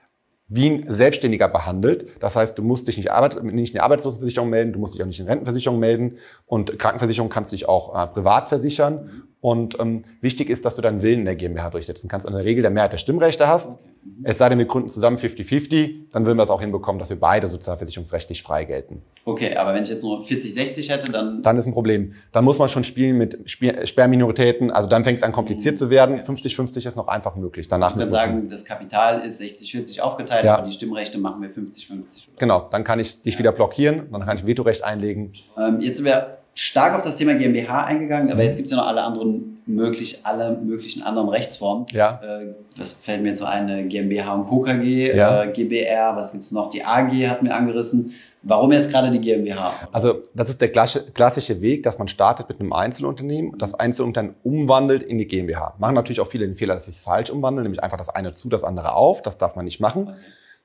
wie 0.53 0.69
ein 0.69 0.85
Selbstständiger 0.93 1.47
behandelt. 1.47 2.07
Das 2.19 2.35
heißt, 2.35 2.57
du 2.57 2.61
musst 2.61 2.89
dich 2.89 2.97
nicht, 2.97 3.09
Arbeit, 3.09 3.41
nicht 3.41 3.69
in 3.69 3.75
die 3.75 3.79
Arbeitslosenversicherung 3.79 4.49
melden, 4.49 4.73
du 4.73 4.79
musst 4.79 4.93
dich 4.93 5.01
auch 5.01 5.07
nicht 5.07 5.19
in 5.19 5.25
die 5.25 5.29
Rentenversicherung 5.29 5.79
melden 5.79 6.17
und 6.45 6.77
Krankenversicherung 6.77 7.29
kannst 7.29 7.53
dich 7.53 7.69
auch 7.69 7.95
äh, 7.95 8.07
privat 8.07 8.49
versichern. 8.49 9.27
Und 9.41 9.79
ähm, 9.79 10.03
wichtig 10.21 10.49
ist, 10.51 10.65
dass 10.65 10.75
du 10.75 10.83
deinen 10.83 11.01
Willen 11.01 11.19
in 11.19 11.25
der 11.25 11.35
GmbH 11.35 11.71
durchsetzen 11.71 12.07
kannst, 12.07 12.27
in 12.27 12.33
der 12.33 12.45
Regel 12.45 12.61
der 12.61 12.69
Mehrheit 12.71 12.93
der 12.93 12.97
Stimmrechte 12.99 13.47
hast. 13.47 13.77
Es 14.23 14.37
sei 14.39 14.49
denn, 14.49 14.57
wir 14.57 14.65
gründen 14.65 14.89
zusammen 14.89 15.17
50-50, 15.17 16.11
dann 16.11 16.25
würden 16.25 16.37
wir 16.37 16.43
es 16.43 16.49
auch 16.49 16.61
hinbekommen, 16.61 16.97
dass 16.97 17.09
wir 17.09 17.19
beide 17.19 17.47
sozialversicherungsrechtlich 17.47 18.41
frei 18.41 18.65
gelten. 18.65 19.01
Okay, 19.25 19.55
aber 19.55 19.73
wenn 19.75 19.83
ich 19.83 19.89
jetzt 19.89 20.03
nur 20.03 20.23
40, 20.23 20.53
60 20.53 20.89
hätte, 20.89 21.11
dann. 21.11 21.41
Dann 21.43 21.57
ist 21.57 21.65
ein 21.67 21.73
Problem. 21.73 22.13
Dann 22.31 22.43
muss 22.43 22.57
man 22.57 22.69
schon 22.69 22.83
spielen 22.83 23.17
mit 23.17 23.37
Sperrminoritäten. 23.47 24.71
Also 24.71 24.89
dann 24.89 25.03
fängt 25.03 25.17
es 25.17 25.23
an 25.23 25.31
kompliziert 25.31 25.77
zu 25.77 25.89
werden. 25.89 26.19
50-50 26.19 26.87
ist 26.87 26.95
noch 26.95 27.07
einfach 27.07 27.35
möglich. 27.35 27.67
Danach 27.67 27.91
Ich 27.91 27.97
wir 27.97 28.09
sagen, 28.09 28.49
das 28.49 28.65
Kapital 28.65 29.21
ist 29.21 29.37
60, 29.39 29.71
40 29.71 30.01
aufgeteilt, 30.01 30.45
Ja. 30.45 30.57
aber 30.57 30.65
die 30.65 30.71
Stimmrechte 30.73 31.17
machen 31.19 31.41
wir 31.41 31.49
50, 31.49 31.87
50. 31.87 32.27
Oder? 32.27 32.37
Genau, 32.39 32.67
dann 32.71 32.83
kann 32.83 32.99
ich 32.99 33.21
dich 33.21 33.37
wieder 33.37 33.51
blockieren, 33.51 34.03
dann 34.11 34.25
kann 34.25 34.37
ich 34.37 34.47
Vetorecht 34.47 34.83
einlegen. 34.83 35.31
Ähm, 35.57 35.79
jetzt 35.81 35.97
sind 35.97 36.05
wir 36.05 36.40
stark 36.53 36.95
auf 36.95 37.01
das 37.01 37.15
Thema 37.15 37.33
GmbH 37.35 37.85
eingegangen, 37.85 38.27
Mhm. 38.27 38.33
aber 38.33 38.43
jetzt 38.43 38.57
gibt 38.57 38.65
es 38.65 38.71
ja 38.71 38.77
noch 38.77 38.87
alle 38.87 39.03
anderen 39.03 39.61
möglich, 39.65 40.19
alle 40.23 40.57
möglichen 40.57 41.01
anderen 41.03 41.29
Rechtsformen. 41.29 41.85
Ja. 41.91 42.19
Äh, 42.23 42.53
das 42.77 42.93
fällt 42.93 43.21
mir 43.21 43.29
jetzt 43.29 43.39
so 43.39 43.45
ein, 43.45 43.69
äh, 43.69 43.83
GmbH 43.83 44.33
und 44.33 44.45
Co. 44.47 44.61
KG, 44.61 45.15
Ja. 45.15 45.43
äh, 45.43 45.51
GBR, 45.51 46.15
was 46.15 46.31
gibt's 46.33 46.51
noch? 46.51 46.69
Die 46.69 46.83
AG 46.83 47.27
hatten 47.29 47.45
wir 47.45 47.55
angerissen. 47.55 48.13
Warum 48.43 48.71
jetzt 48.71 48.89
gerade 48.91 49.11
die 49.11 49.21
GmbH? 49.21 49.71
Also 49.91 50.15
das 50.33 50.49
ist 50.49 50.59
der 50.61 50.69
klassische, 50.71 51.61
Weg, 51.61 51.83
dass 51.83 51.99
man 51.99 52.07
startet 52.07 52.49
mit 52.49 52.59
einem 52.59 52.73
Einzelunternehmen, 52.73 53.55
das 53.59 53.75
Einzelunternehmen 53.75 54.35
umwandelt 54.43 55.03
in 55.03 55.19
die 55.19 55.27
GmbH. 55.27 55.75
Machen 55.77 55.93
natürlich 55.93 56.19
auch 56.21 56.27
viele 56.27 56.47
den 56.47 56.55
Fehler, 56.55 56.73
dass 56.73 56.85
sie 56.85 56.91
es 56.91 57.01
falsch 57.01 57.29
umwandeln, 57.29 57.63
nämlich 57.63 57.83
einfach 57.83 57.97
das 57.99 58.09
eine 58.09 58.33
zu, 58.33 58.49
das 58.49 58.63
andere 58.63 58.93
auf. 58.95 59.21
Das 59.21 59.37
darf 59.37 59.55
man 59.55 59.65
nicht 59.65 59.79
machen. 59.79 60.15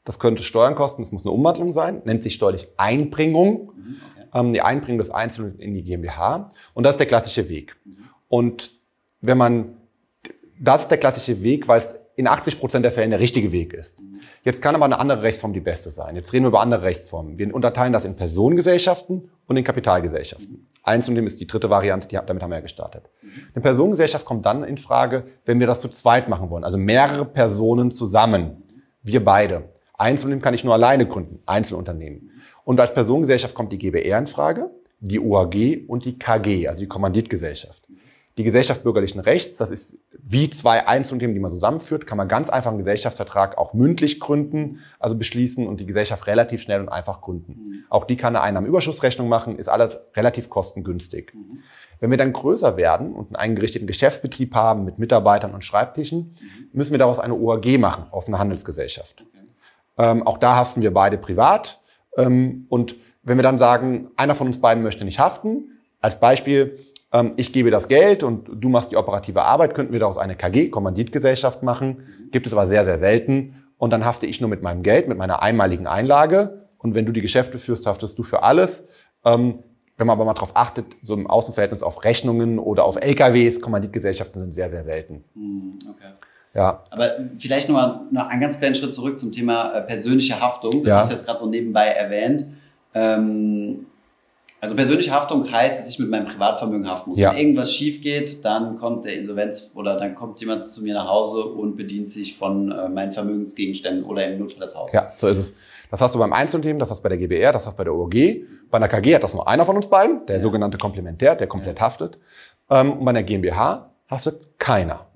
Das 0.07 0.18
könnte 0.18 0.42
Steuern 0.42 0.75
kosten, 0.75 1.03
das 1.03 1.12
muss 1.12 1.25
eine 1.25 1.33
Umwandlung 1.33 1.70
sein, 1.70 2.01
nennt 2.07 2.22
sich 2.22 2.33
steuerlich 2.35 2.68
Einbringung. 2.79 3.72
Mhm, 3.77 3.96
okay. 4.14 4.15
Ähm, 4.37 4.53
die 4.53 4.62
Einbringung 4.62 4.99
des 4.99 5.11
Einzelnen 5.11 5.59
in 5.59 5.75
die 5.75 5.83
GmbH. 5.83 6.51
Und 6.75 6.85
das 6.85 6.92
ist 6.92 7.01
der 7.01 7.07
klassische 7.07 7.49
Weg. 7.49 7.77
Und 8.29 8.72
wenn 9.20 9.38
man, 9.38 9.77
das 10.61 10.83
ist 10.83 10.90
der 10.90 10.99
klassische 10.99 11.42
Weg, 11.42 11.68
weil 11.68 11.81
es 11.81 11.94
in 12.16 12.27
80 12.27 12.59
Prozent 12.59 12.85
der 12.85 12.92
Fälle 12.92 13.11
der 13.11 13.20
richtige 13.20 13.53
Weg 13.53 13.75
ist. 13.75 14.03
Jetzt 14.42 14.62
kann 14.62 14.75
aber 14.75 14.87
eine 14.87 14.99
andere 14.99 15.22
Rechtsform 15.22 15.53
die 15.53 15.61
beste 15.61 15.90
sein. 15.90 16.16
Jetzt 16.16 16.33
reden 16.33 16.44
wir 16.44 16.49
über 16.49 16.61
andere 16.61 16.83
Rechtsformen. 16.83 17.37
Wir 17.37 17.55
unterteilen 17.55 17.92
das 17.92 18.07
in 18.07 18.16
Personengesellschaften 18.16 19.29
und 19.46 19.57
in 19.57 19.64
Kapitalgesellschaften. 19.64 20.66
Einzelunternehmen 20.83 21.27
ist 21.27 21.40
die 21.40 21.46
dritte 21.46 21.68
Variante, 21.68 22.09
die, 22.09 22.14
damit 22.14 22.42
haben 22.42 22.51
wir 22.51 22.57
ja 22.57 22.62
gestartet. 22.62 23.11
Eine 23.55 23.62
Personengesellschaft 23.62 24.25
kommt 24.25 24.46
dann 24.46 24.64
in 24.64 24.79
Frage, 24.79 25.25
wenn 25.44 25.61
wir 25.61 25.66
das 25.66 25.81
zu 25.83 25.88
zweit 25.88 26.29
machen 26.29 26.49
wollen, 26.49 26.64
also 26.64 26.79
mehrere 26.79 27.27
Personen 27.27 27.90
zusammen. 27.90 28.62
Wir 29.03 29.22
beide. 29.22 29.68
Einzelunternehmen 29.98 30.42
kann 30.42 30.54
ich 30.54 30.64
nur 30.64 30.74
alleine 30.74 31.06
gründen, 31.06 31.40
Einzelunternehmen. 31.46 32.30
Und 32.64 32.80
als 32.80 32.92
Personengesellschaft 32.92 33.54
kommt 33.54 33.72
die 33.72 33.78
GbR 33.78 34.18
in 34.18 34.26
Frage, 34.26 34.70
die 35.00 35.20
OAG 35.20 35.88
und 35.88 36.04
die 36.04 36.18
KG, 36.18 36.68
also 36.68 36.80
die 36.80 36.88
Kommanditgesellschaft. 36.88 37.82
Die 38.38 38.44
Gesellschaft 38.44 38.82
bürgerlichen 38.82 39.20
Rechts, 39.20 39.56
das 39.56 39.70
ist 39.70 39.96
wie 40.12 40.50
zwei 40.50 40.87
Einzelunternehmen, 40.87 41.35
die 41.35 41.40
man 41.40 41.50
zusammenführt, 41.50 42.06
kann 42.06 42.18
man 42.18 42.28
ganz 42.28 42.50
einfach 42.50 42.68
einen 42.68 42.78
Gesellschaftsvertrag 42.78 43.56
auch 43.56 43.72
mündlich 43.72 44.20
gründen, 44.20 44.80
also 44.98 45.16
beschließen 45.16 45.66
und 45.66 45.80
die 45.80 45.87
Gesellschaft 45.87 46.26
relativ 46.26 46.61
schnell 46.61 46.80
und 46.80 46.90
einfach 46.90 47.22
gründen. 47.22 47.85
Auch 47.88 48.04
die 48.04 48.16
kann 48.16 48.37
eine 48.37 48.42
Einnahmenüberschussrechnung 48.42 49.28
machen, 49.28 49.59
ist 49.59 49.68
alles 49.68 49.96
relativ 50.14 50.50
kostengünstig. 50.50 51.32
Wenn 51.98 52.11
wir 52.11 52.18
dann 52.18 52.35
größer 52.35 52.76
werden 52.76 53.14
und 53.14 53.28
einen 53.28 53.37
eingerichteten 53.37 53.87
Geschäftsbetrieb 53.87 54.54
haben 54.54 54.85
mit 54.85 54.98
Mitarbeitern 54.98 55.54
und 55.54 55.64
Schreibtischen, 55.64 56.35
müssen 56.72 56.90
wir 56.90 56.98
daraus 56.98 57.18
eine 57.18 57.35
OAG 57.35 57.78
machen, 57.78 58.04
offene 58.11 58.38
Handelsgesellschaft. 58.38 59.24
Ähm, 59.98 60.26
auch 60.26 60.38
da 60.38 60.56
haften 60.56 60.82
wir 60.82 60.92
beide 60.92 61.18
privat. 61.18 61.80
Ähm, 62.16 62.66
und 62.68 62.96
wenn 63.22 63.38
wir 63.38 63.42
dann 63.42 63.59
sagen, 63.59 64.09
einer 64.16 64.35
von 64.35 64.46
uns 64.46 64.61
beiden 64.61 64.82
möchte 64.82 65.04
nicht 65.04 65.18
haften, 65.18 65.72
als 66.00 66.20
Beispiel, 66.20 66.78
ähm, 67.12 67.32
ich 67.37 67.52
gebe 67.52 67.70
das 67.70 67.88
Geld 67.88 68.22
und 68.22 68.48
du 68.52 68.68
machst 68.68 68.92
die 68.92 68.96
operative 68.96 69.42
Arbeit, 69.42 69.74
könnten 69.74 69.92
wir 69.92 70.00
daraus 70.00 70.18
eine 70.18 70.37
KG, 70.37 70.68
Kommanditgesellschaft 70.68 71.62
machen. 71.62 72.04
Gibt 72.30 72.46
es 72.46 72.52
aber 72.52 72.66
sehr, 72.66 72.85
sehr 72.85 72.98
selten. 72.98 73.64
Und 73.78 73.92
dann 73.92 74.04
hafte 74.04 74.26
ich 74.26 74.40
nur 74.40 74.48
mit 74.48 74.62
meinem 74.62 74.82
Geld, 74.82 75.09
mit 75.09 75.18
meiner 75.18 75.42
einmaligen 75.42 75.87
Einlage. 75.87 76.68
Und 76.78 76.94
wenn 76.94 77.06
du 77.06 77.12
die 77.12 77.20
Geschäfte 77.20 77.59
führst, 77.59 77.87
haftest 77.87 78.18
du 78.18 78.22
für 78.22 78.42
alles. 78.42 78.85
Ähm, 79.24 79.62
wenn 79.98 80.06
man 80.06 80.14
aber 80.14 80.26
mal 80.26 80.35
darauf 80.35 80.54
achtet, 80.54 80.96
so 81.02 81.14
im 81.14 81.26
Außenverhältnis 81.26 81.82
auf 81.82 82.04
Rechnungen 82.04 82.59
oder 82.59 82.85
auf 82.85 82.96
LKWs, 82.96 83.61
Kommanditgesellschaften 83.61 84.40
sind 84.40 84.52
sehr, 84.52 84.70
sehr 84.70 84.85
selten. 84.85 85.24
Hm, 85.35 85.78
okay. 85.90 86.12
Ja, 86.56 86.82
Aber 86.90 87.10
vielleicht 87.38 87.68
noch, 87.68 87.74
mal, 87.76 88.00
noch 88.10 88.26
einen 88.28 88.40
ganz 88.40 88.58
kleinen 88.58 88.74
Schritt 88.74 88.94
zurück 88.94 89.18
zum 89.18 89.30
Thema 89.32 89.72
äh, 89.74 89.82
persönliche 89.82 90.40
Haftung. 90.40 90.82
Das 90.84 90.92
Ja. 90.92 90.98
hast 91.00 91.10
du 91.10 91.14
jetzt 91.14 91.26
gerade 91.26 91.38
so 91.38 91.46
nebenbei 91.46 91.86
erwähnt. 91.88 92.46
Ähm, 92.94 93.86
also 94.60 94.74
persönliche 94.74 95.10
Haftung 95.12 95.50
heißt, 95.52 95.78
dass 95.78 95.86
ich 95.88 95.98
mit 95.98 96.08
meinem 96.08 96.26
Privatvermögen 96.26 96.88
haften 96.88 97.10
muss. 97.10 97.18
Ja. 97.18 97.30
Wenn 97.32 97.38
irgendwas 97.38 97.74
schief 97.74 98.00
geht, 98.00 98.42
dann 98.44 98.78
kommt 98.78 99.04
der 99.04 99.14
Insolvenz 99.18 99.70
oder 99.74 99.98
dann 99.98 100.14
kommt 100.14 100.40
jemand 100.40 100.66
zu 100.68 100.82
mir 100.82 100.94
nach 100.94 101.08
Hause 101.08 101.44
und 101.44 101.76
bedient 101.76 102.08
sich 102.08 102.38
von 102.38 102.72
äh, 102.72 102.88
meinen 102.88 103.12
Vermögensgegenständen 103.12 104.04
oder 104.04 104.24
im 104.26 104.38
Notfall 104.38 104.60
das 104.62 104.74
Haus. 104.74 104.92
Ja, 104.94 105.12
so 105.16 105.28
ist 105.28 105.38
es. 105.38 105.54
Das 105.90 106.00
hast 106.00 106.14
du 106.14 106.18
beim 106.18 106.32
Einzelunternehmen, 106.32 106.80
das 106.80 106.90
hast 106.90 106.98
du 107.00 107.02
bei 107.04 107.10
der 107.10 107.18
GBR, 107.18 107.52
das 107.52 107.66
hast 107.66 107.74
du 107.74 107.78
bei 107.78 107.84
der 107.84 107.94
OG. 107.94 108.14
Bei 108.70 108.78
einer 108.78 108.88
KG 108.88 109.14
hat 109.14 109.22
das 109.22 109.34
nur 109.34 109.46
einer 109.46 109.64
von 109.66 109.76
uns 109.76 109.88
beiden, 109.88 110.24
der 110.26 110.36
Ja. 110.36 110.42
sogenannte 110.42 110.78
Komplementär, 110.78 111.36
der 111.36 111.46
komplett 111.46 111.80
haftet. 111.80 112.18
Ähm, 112.70 112.94
und 112.94 113.04
bei 113.04 113.10
einer 113.10 113.22
GmbH 113.22 113.90
haftet 114.10 114.58
keiner. 114.58 115.06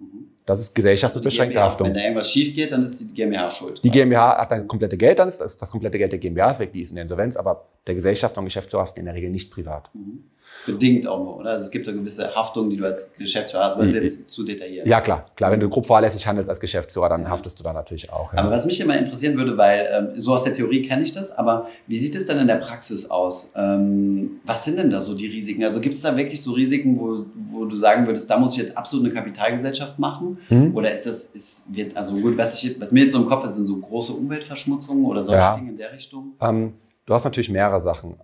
Das 0.51 0.59
ist 0.59 0.75
Gesellschaft 0.75 1.15
mit 1.15 1.25
Also 1.25 1.61
Haftung. 1.61 1.87
Wenn 1.87 1.95
da 1.95 2.01
irgendwas 2.01 2.29
schief 2.29 2.53
geht, 2.53 2.73
dann 2.73 2.83
ist 2.83 2.99
die 2.99 3.07
GmbH 3.07 3.53
schuld. 3.53 3.81
Die 3.85 3.91
GmbH 3.91 4.37
hat 4.37 4.51
das 4.51 4.67
komplette 4.67 4.97
Geld, 4.97 5.21
dann 5.21 5.29
ist 5.29 5.41
das, 5.41 5.57
das 5.57 5.71
komplette 5.71 5.97
Geld 5.97 6.11
der 6.11 6.19
GmbH 6.19 6.51
ist 6.51 6.59
weg, 6.59 6.73
die 6.73 6.81
ist 6.81 6.91
in 6.91 6.97
der 6.97 7.03
Insolvenz, 7.03 7.37
aber 7.37 7.69
der 7.87 7.95
Gesellschafter 7.95 8.41
und 8.41 8.47
Geschäftsführer 8.47 8.83
hast 8.83 8.97
du 8.97 8.99
in 8.99 9.05
der 9.05 9.15
Regel 9.15 9.31
nicht 9.31 9.53
privat. 9.53 9.91
Mhm. 9.95 10.25
Bedingt 10.67 11.07
auch 11.07 11.19
nur, 11.25 11.39
oder? 11.39 11.51
Also 11.51 11.65
es 11.65 11.71
gibt 11.71 11.87
da 11.87 11.93
gewisse 11.93 12.35
Haftungen, 12.35 12.71
die 12.71 12.77
du 12.77 12.85
als 12.85 13.15
Geschäftsführer 13.17 13.65
hast, 13.65 13.75
aber 13.75 13.85
das 13.85 13.95
ist 13.95 14.03
jetzt 14.03 14.31
zu 14.31 14.45
detailliert. 14.45 14.87
Ja, 14.87 15.01
klar. 15.01 15.25
Klar, 15.35 15.51
wenn 15.51 15.61
du 15.61 15.69
grob 15.69 15.87
fahrlässig 15.87 16.27
handelst 16.27 16.51
als 16.51 16.61
Geschäftsführer, 16.61 17.09
dann 17.09 17.31
haftest 17.31 17.59
du 17.59 17.65
da 17.65 17.73
natürlich 17.73 18.13
auch. 18.13 18.33
Ja. 18.33 18.41
Aber 18.41 18.51
was 18.51 18.67
mich 18.67 18.79
immer 18.81 18.99
interessieren 18.99 19.37
würde, 19.37 19.57
weil 19.57 19.89
ähm, 19.91 20.21
so 20.21 20.35
aus 20.35 20.45
der 20.45 20.53
Theorie 20.53 20.83
kenne 20.83 21.03
ich 21.03 21.13
das, 21.13 21.33
aber 21.33 21.69
wie 21.87 21.97
sieht 21.97 22.15
es 22.15 22.27
denn 22.27 22.39
in 22.39 22.47
der 22.47 22.57
Praxis 22.57 23.11
aus? 23.11 23.55
Ähm, 23.57 24.41
was 24.45 24.65
sind 24.65 24.79
denn 24.79 24.91
da 24.91 25.01
so 25.01 25.15
die 25.15 25.29
Risiken? 25.29 25.65
Also 25.65 25.81
gibt 25.81 25.95
es 25.95 26.03
da 26.03 26.17
wirklich 26.17 26.43
so 26.43 26.53
Risiken, 26.53 27.01
wo, 27.01 27.25
wo 27.53 27.65
du 27.65 27.77
sagen 27.77 28.07
würdest, 28.07 28.29
da 28.29 28.39
muss 28.39 28.53
ich 28.53 28.63
jetzt 28.63 28.77
absolut 28.77 29.07
eine 29.07 29.15
Kapitalgesellschaft 29.15 29.99
machen? 29.99 30.39
Mhm. 30.51 30.77
Oder 30.77 30.93
ist 30.93 31.07
das, 31.07 31.25
ist, 31.25 31.75
wird, 31.75 31.97
also 31.97 32.15
gut, 32.17 32.37
was, 32.37 32.63
ich, 32.63 32.79
was 32.81 32.93
mir 32.93 33.05
jetzt 33.05 33.13
so 33.13 33.19
im 33.19 33.27
Kopf 33.27 33.45
ist, 33.45 33.55
sind 33.55 33.67
so 33.67 33.79
große 33.79 34.13
Umweltverschmutzungen 34.13 35.05
oder 35.07 35.23
solche 35.23 35.41
ja. 35.41 35.57
Dinge 35.57 35.71
in 35.71 35.77
der 35.79 35.93
Richtung? 35.93 36.33
Ähm, 36.41 36.75
du 37.07 37.15
hast 37.15 37.25
natürlich 37.25 37.49
mehrere 37.49 37.81
Sachen. 37.81 38.17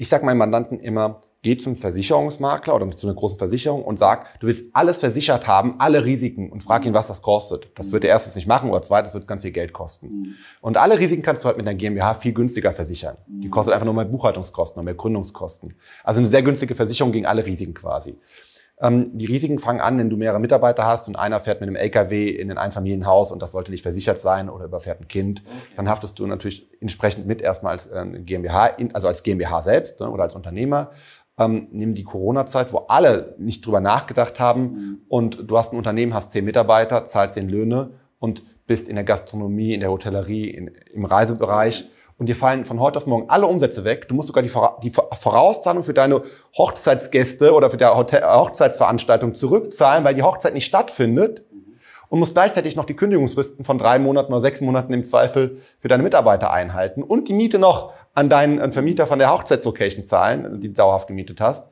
Ich 0.00 0.08
sage 0.08 0.24
meinen 0.24 0.38
Mandanten 0.38 0.80
immer, 0.80 1.20
geh 1.42 1.58
zum 1.58 1.76
Versicherungsmakler 1.76 2.74
oder 2.74 2.90
zu 2.90 3.06
einer 3.06 3.14
großen 3.14 3.36
Versicherung 3.36 3.84
und 3.84 3.98
sag, 3.98 4.40
du 4.40 4.46
willst 4.46 4.64
alles 4.72 4.96
versichert 4.96 5.46
haben, 5.46 5.74
alle 5.78 6.06
Risiken 6.06 6.50
und 6.50 6.62
frag 6.62 6.86
ihn, 6.86 6.94
was 6.94 7.08
das 7.08 7.20
kostet. 7.20 7.68
Das 7.74 7.92
wird 7.92 8.04
er 8.04 8.08
erstens 8.08 8.34
nicht 8.34 8.46
machen 8.46 8.70
oder 8.70 8.80
zweitens 8.80 9.12
wird 9.12 9.24
es 9.24 9.28
ganz 9.28 9.42
viel 9.42 9.50
Geld 9.50 9.74
kosten. 9.74 10.06
Mhm. 10.06 10.34
Und 10.62 10.78
alle 10.78 10.98
Risiken 10.98 11.22
kannst 11.22 11.44
du 11.44 11.48
halt 11.48 11.58
mit 11.58 11.68
einer 11.68 11.76
GmbH 11.76 12.14
viel 12.14 12.32
günstiger 12.32 12.72
versichern. 12.72 13.18
Die 13.26 13.48
mhm. 13.48 13.50
kostet 13.50 13.74
einfach 13.74 13.84
nur 13.84 13.92
mehr 13.92 14.06
Buchhaltungskosten, 14.06 14.78
nur 14.78 14.84
mehr 14.86 14.94
Gründungskosten. 14.94 15.74
Also 16.02 16.20
eine 16.20 16.28
sehr 16.28 16.42
günstige 16.42 16.74
Versicherung 16.74 17.12
gegen 17.12 17.26
alle 17.26 17.44
Risiken 17.44 17.74
quasi. 17.74 18.16
Ähm, 18.82 19.16
die 19.16 19.26
Risiken 19.26 19.58
fangen 19.58 19.80
an, 19.80 19.98
wenn 19.98 20.08
du 20.08 20.16
mehrere 20.16 20.40
Mitarbeiter 20.40 20.86
hast 20.86 21.06
und 21.08 21.16
einer 21.16 21.38
fährt 21.40 21.60
mit 21.60 21.68
einem 21.68 21.76
LKW 21.76 22.28
in 22.28 22.50
ein 22.50 22.58
Einfamilienhaus 22.58 23.30
und 23.30 23.42
das 23.42 23.52
sollte 23.52 23.70
nicht 23.70 23.82
versichert 23.82 24.18
sein 24.18 24.48
oder 24.48 24.64
überfährt 24.64 25.00
ein 25.00 25.08
Kind. 25.08 25.42
Okay. 25.44 25.56
Dann 25.76 25.88
haftest 25.88 26.18
du 26.18 26.26
natürlich 26.26 26.68
entsprechend 26.80 27.26
mit 27.26 27.42
erstmal 27.42 27.72
als 27.72 27.88
äh, 27.88 28.04
GmbH, 28.20 28.76
also 28.94 29.08
als 29.08 29.22
GmbH 29.22 29.62
selbst 29.62 30.00
ne, 30.00 30.10
oder 30.10 30.22
als 30.22 30.34
Unternehmer. 30.34 30.90
Ähm, 31.38 31.68
nimm 31.72 31.94
die 31.94 32.02
Corona-Zeit, 32.02 32.72
wo 32.72 32.78
alle 32.88 33.34
nicht 33.38 33.64
drüber 33.64 33.80
nachgedacht 33.80 34.40
haben 34.40 34.62
mhm. 34.62 35.00
und 35.08 35.50
du 35.50 35.58
hast 35.58 35.72
ein 35.72 35.78
Unternehmen, 35.78 36.14
hast 36.14 36.32
zehn 36.32 36.44
Mitarbeiter, 36.44 37.04
zahlst 37.06 37.36
den 37.36 37.48
Löhne 37.48 37.92
und 38.18 38.42
bist 38.66 38.88
in 38.88 38.94
der 38.94 39.04
Gastronomie, 39.04 39.74
in 39.74 39.80
der 39.80 39.90
Hotellerie, 39.90 40.48
in, 40.48 40.70
im 40.92 41.04
Reisebereich. 41.04 41.90
Und 42.20 42.26
dir 42.26 42.36
fallen 42.36 42.66
von 42.66 42.80
heute 42.80 42.98
auf 42.98 43.06
morgen 43.06 43.30
alle 43.30 43.46
Umsätze 43.46 43.82
weg. 43.84 44.06
Du 44.06 44.14
musst 44.14 44.28
sogar 44.28 44.42
die, 44.42 44.52
die 44.82 44.90
Vorauszahlung 44.90 45.82
für 45.82 45.94
deine 45.94 46.20
Hochzeitsgäste 46.54 47.54
oder 47.54 47.70
für 47.70 47.78
die 47.78 47.86
Hotel 47.86 48.22
Hochzeitsveranstaltung 48.22 49.32
zurückzahlen, 49.32 50.04
weil 50.04 50.14
die 50.14 50.22
Hochzeit 50.22 50.52
nicht 50.52 50.66
stattfindet. 50.66 51.44
Und 52.10 52.18
musst 52.18 52.34
gleichzeitig 52.34 52.76
noch 52.76 52.84
die 52.84 52.94
Kündigungsfristen 52.94 53.64
von 53.64 53.78
drei 53.78 53.98
Monaten 53.98 54.32
oder 54.32 54.40
sechs 54.40 54.60
Monaten 54.60 54.92
im 54.92 55.04
Zweifel 55.04 55.62
für 55.78 55.88
deine 55.88 56.02
Mitarbeiter 56.02 56.52
einhalten 56.52 57.02
und 57.02 57.28
die 57.28 57.32
Miete 57.32 57.58
noch 57.58 57.94
an 58.12 58.28
deinen 58.28 58.72
Vermieter 58.72 59.06
von 59.06 59.18
der 59.18 59.32
Hochzeitslocation 59.32 60.06
zahlen, 60.06 60.60
die 60.60 60.68
du 60.68 60.74
dauerhaft 60.74 61.08
gemietet 61.08 61.40
hast. 61.40 61.70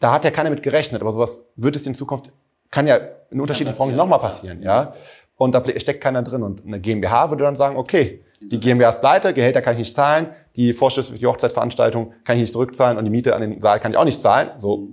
Da 0.00 0.12
hat 0.12 0.24
ja 0.24 0.32
keiner 0.32 0.50
mit 0.50 0.64
gerechnet, 0.64 1.02
aber 1.02 1.12
sowas 1.12 1.44
wird 1.54 1.76
es 1.76 1.86
in 1.86 1.94
Zukunft, 1.94 2.32
kann 2.70 2.88
ja 2.88 2.96
in 3.30 3.40
unterschiedlichen 3.40 3.78
Branchen 3.78 3.94
nochmal 3.94 4.18
passieren, 4.18 4.60
ja. 4.60 4.94
Und 5.36 5.54
da 5.54 5.62
steckt 5.76 6.02
keiner 6.02 6.22
drin. 6.22 6.42
Und 6.42 6.66
eine 6.66 6.80
GmbH 6.80 7.30
würde 7.30 7.44
dann 7.44 7.54
sagen, 7.54 7.76
okay, 7.76 8.24
die 8.50 8.60
GmbH 8.60 8.88
ist 8.90 9.00
pleite, 9.00 9.32
Gehälter 9.32 9.62
kann 9.62 9.74
ich 9.74 9.80
nicht 9.80 9.94
zahlen, 9.94 10.28
die 10.56 10.72
Vorschriften 10.72 11.14
für 11.14 11.18
die 11.18 11.26
Hochzeitsveranstaltung 11.26 12.12
kann 12.24 12.36
ich 12.36 12.42
nicht 12.42 12.52
zurückzahlen 12.52 12.98
und 12.98 13.04
die 13.04 13.10
Miete 13.10 13.34
an 13.34 13.42
den 13.42 13.60
Saal 13.60 13.80
kann 13.80 13.92
ich 13.92 13.98
auch 13.98 14.04
nicht 14.04 14.20
zahlen. 14.20 14.50
So. 14.58 14.88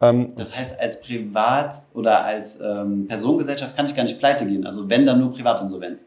Ähm, 0.00 0.34
das 0.36 0.56
heißt, 0.56 0.78
als 0.78 1.00
Privat- 1.00 1.82
oder 1.94 2.24
als 2.24 2.60
ähm, 2.60 3.06
Personengesellschaft 3.08 3.76
kann 3.76 3.86
ich 3.86 3.94
gar 3.94 4.02
nicht 4.02 4.18
pleite 4.18 4.46
gehen. 4.46 4.66
Also 4.66 4.88
wenn, 4.88 5.06
dann 5.06 5.20
nur 5.20 5.32
Privatinsolvenz. 5.32 6.06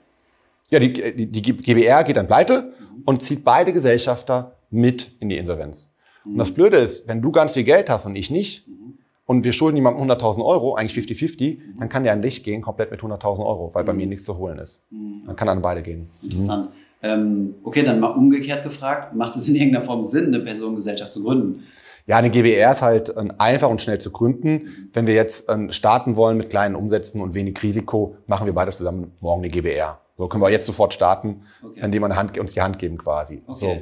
Ja, 0.70 0.80
die, 0.80 0.94
die, 0.94 1.26
die 1.28 1.42
GBR 1.42 2.04
geht 2.04 2.18
dann 2.18 2.28
pleite 2.28 2.74
mhm. 2.80 3.04
und 3.06 3.24
zieht 3.24 3.44
beide 3.44 3.74
Gesellschafter 3.74 4.56
mit 4.70 5.12
in 5.20 5.30
die 5.30 5.38
Insolvenz. 5.38 5.90
Mhm. 6.26 6.34
Und 6.34 6.38
das 6.38 6.52
Blöde 6.52 6.78
ist, 6.78 7.08
wenn 7.08 7.22
du 7.22 7.32
ganz 7.32 7.54
viel 7.54 7.64
Geld 7.64 7.90
hast 7.90 8.06
und 8.06 8.16
ich 8.16 8.30
nicht, 8.30 8.68
mhm. 8.68 8.99
Und 9.30 9.44
wir 9.44 9.54
schulden 9.54 9.76
jemandem 9.76 10.10
100.000 10.10 10.44
Euro, 10.44 10.74
eigentlich 10.74 11.08
50-50, 11.08 11.60
mhm. 11.60 11.80
dann 11.80 11.88
kann 11.88 12.04
der 12.04 12.14
an 12.14 12.24
dich 12.24 12.44
gehen, 12.44 12.64
komplett 12.64 12.90
mit 12.90 13.02
100.000 13.02 13.46
Euro, 13.46 13.70
weil 13.76 13.84
bei 13.84 13.94
mhm. 13.94 14.00
mir 14.00 14.08
nichts 14.08 14.26
zu 14.26 14.40
holen 14.40 14.58
ist. 14.58 14.82
Mhm. 14.90 15.22
Dann 15.28 15.36
kann 15.36 15.48
er 15.48 15.52
an 15.52 15.62
beide 15.62 15.84
gehen. 15.84 16.10
Interessant. 16.24 16.70
Ähm, 17.04 17.54
okay, 17.64 17.84
dann 17.84 18.00
mal 18.00 18.08
umgekehrt 18.08 18.64
gefragt, 18.64 19.14
macht 19.14 19.36
es 19.36 19.48
in 19.48 19.54
irgendeiner 19.54 19.86
Form 19.86 20.02
Sinn, 20.02 20.34
eine 20.34 20.40
Personengesellschaft 20.40 21.14
zu 21.14 21.22
gründen? 21.22 21.64
Ja, 22.08 22.18
eine 22.18 22.32
GBR 22.32 22.72
ist 22.72 22.82
halt 22.82 23.14
ähm, 23.16 23.32
einfach 23.38 23.70
und 23.70 23.80
schnell 23.80 24.00
zu 24.00 24.10
gründen. 24.10 24.90
Wenn 24.94 25.06
wir 25.06 25.14
jetzt 25.14 25.48
ähm, 25.48 25.72
starten 25.72 26.16
wollen 26.16 26.36
mit 26.36 26.50
kleinen 26.50 26.74
Umsätzen 26.74 27.22
und 27.22 27.36
wenig 27.36 27.62
Risiko, 27.62 28.16
machen 28.26 28.48
wir 28.48 28.54
beide 28.54 28.72
zusammen 28.72 29.12
morgen 29.20 29.44
eine 29.44 29.52
GBR. 29.52 30.00
So 30.18 30.28
können 30.28 30.42
wir 30.42 30.50
jetzt 30.50 30.66
sofort 30.66 30.92
starten, 30.92 31.44
okay. 31.62 31.82
indem 31.84 32.02
wir 32.02 32.42
uns 32.42 32.54
die 32.56 32.62
Hand 32.62 32.80
geben 32.80 32.98
quasi. 32.98 33.44
Okay. 33.46 33.60
So. 33.60 33.78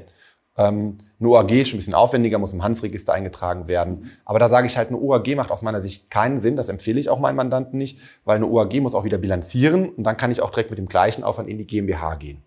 Ähm, 0.58 0.98
eine 1.20 1.30
OAG 1.30 1.52
ist 1.52 1.70
schon 1.70 1.78
ein 1.78 1.80
bisschen 1.80 1.93
aufwendiger, 1.93 2.38
muss 2.38 2.54
im 2.54 2.63
Handelsregister 2.63 3.13
eingetragen 3.13 3.67
werden. 3.67 4.12
Aber 4.26 4.39
da 4.39 4.50
sage 4.50 4.67
ich 4.67 4.78
halt, 4.78 4.89
eine 4.89 4.98
OAG 4.98 5.36
macht 5.36 5.52
aus 5.52 5.62
meiner 5.62 5.82
Sicht 5.82 6.12
keinen 6.12 6.39
Sinn. 6.39 6.56
Das 6.56 6.70
empfehle 6.70 7.00
ich 7.00 7.10
auch 7.10 7.20
meinen 7.20 7.36
Mandanten 7.36 7.78
nicht, 7.78 8.00
weil 8.26 8.38
eine 8.38 8.48
OAG 8.48 8.80
muss 8.82 8.93
auch 8.93 9.04
wieder 9.04 9.17
bilanzieren 9.17 9.89
und 9.89 10.04
dann 10.04 10.17
kann 10.17 10.32
ich 10.32 10.41
auch 10.41 10.52
direkt 10.52 10.70
mit 10.70 10.80
dem 10.80 10.88
gleichen 10.88 11.24
Aufwand 11.24 11.50
in 11.50 11.58
die 11.58 11.65
GmbH 11.65 12.15
gehen. 12.15 12.43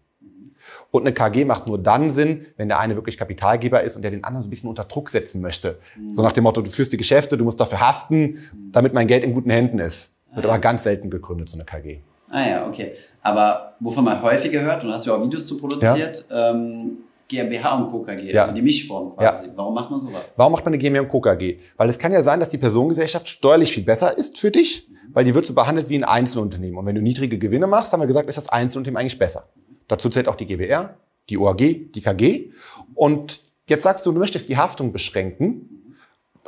Und 0.91 1.03
eine 1.03 1.13
KG 1.13 1.45
macht 1.45 1.67
nur 1.67 1.79
dann 1.79 2.11
Sinn, 2.11 2.47
wenn 2.57 2.69
der 2.69 2.79
eine 2.79 2.97
wirklich 2.97 3.17
Kapitalgeber 3.17 3.83
ist 3.83 3.97
und 3.97 4.03
der 4.03 4.11
den 4.11 4.25
anderen 4.25 4.43
so 4.43 4.49
ein 4.49 4.51
bisschen 4.51 4.69
unter 4.69 4.85
Druck 4.85 5.11
setzen 5.11 5.41
möchte. 5.41 5.79
Mhm. 5.97 6.11
So 6.11 6.23
nach 6.23 6.33
dem 6.33 6.45
Motto, 6.45 6.63
du 6.63 6.71
führst 6.71 6.93
die 6.93 6.97
Geschäfte, 6.97 7.37
du 7.37 7.45
musst 7.45 7.61
dafür 7.61 7.81
haften, 7.81 8.39
damit 8.73 8.93
mein 8.93 9.07
Geld 9.07 9.25
in 9.25 9.33
guten 9.33 9.51
Händen 9.51 9.79
ist. 9.79 10.13
Wird 10.33 10.47
ah, 10.47 10.51
aber 10.51 10.59
ganz 10.59 10.85
selten 10.85 11.11
gegründet, 11.11 11.49
so 11.49 11.57
eine 11.57 11.65
KG. 11.65 11.99
Ah 12.31 12.49
ja, 12.49 12.67
okay. 12.69 12.93
Aber 13.23 13.75
wovon 13.81 14.05
man 14.05 14.23
häufig 14.23 14.53
gehört, 14.53 14.83
und 14.83 14.89
du 14.89 14.95
hast 14.95 15.07
ja 15.07 15.15
auch 15.15 15.25
Videos 15.25 15.47
zu 15.47 15.59
produziert, 15.59 16.27
ja. 16.31 16.51
ähm, 16.51 16.99
GmbH 17.31 17.77
und 17.77 17.91
Co. 17.91 18.03
KG, 18.03 18.33
ja. 18.33 18.43
also 18.43 18.55
die 18.55 18.63
Mischform 18.63 19.17
quasi. 19.17 19.47
Ja. 19.47 19.53
Warum 19.55 19.75
macht 19.75 19.91
man 19.91 20.01
sowas? 20.01 20.23
Warum 20.37 20.53
macht 20.53 20.65
man 20.65 20.75
eine 20.75 20.79
GmbH 20.79 21.03
und 21.03 21.09
Co. 21.09 21.21
KG? 21.21 21.59
Weil 21.77 21.89
es 21.89 21.99
kann 21.99 22.13
ja 22.13 22.23
sein, 22.23 22.41
dass 22.41 22.49
die 22.49 22.59
Personengesellschaft 22.59 23.29
steuerlich 23.29 23.73
viel 23.73 23.85
besser 23.85 24.17
ist 24.17 24.37
für 24.37 24.51
dich, 24.51 24.89
mhm. 24.89 25.15
weil 25.15 25.25
die 25.25 25.35
wird 25.35 25.47
so 25.47 25.55
behandelt 25.55 25.89
wie 25.89 25.97
ein 25.97 26.05
Einzelunternehmen. 26.05 26.77
Und 26.77 26.87
wenn 26.87 26.97
du 26.97 27.03
niedrige 27.03 27.39
Gewinne 27.39 27.69
machst, 27.69 27.93
haben 27.93 28.01
wir 28.01 28.09
gesagt, 28.09 28.29
ist 28.29 28.37
das 28.37 28.49
Einzelunternehmen 28.49 29.01
eigentlich 29.01 29.19
besser. 29.19 29.49
Dazu 29.87 30.09
zählt 30.11 30.29
auch 30.29 30.37
die 30.37 30.47
GBR, 30.47 30.97
die 31.29 31.39
OAG, 31.39 31.57
die 31.57 32.01
KG. 32.03 32.51
Und 32.95 33.41
jetzt 33.69 33.85
sagst 33.85 34.05
du, 34.05 34.13
du 34.13 34.19
möchtest 34.19 34.49
die 34.49 34.57
Haftung 34.57 34.93
beschränken. 34.93 35.95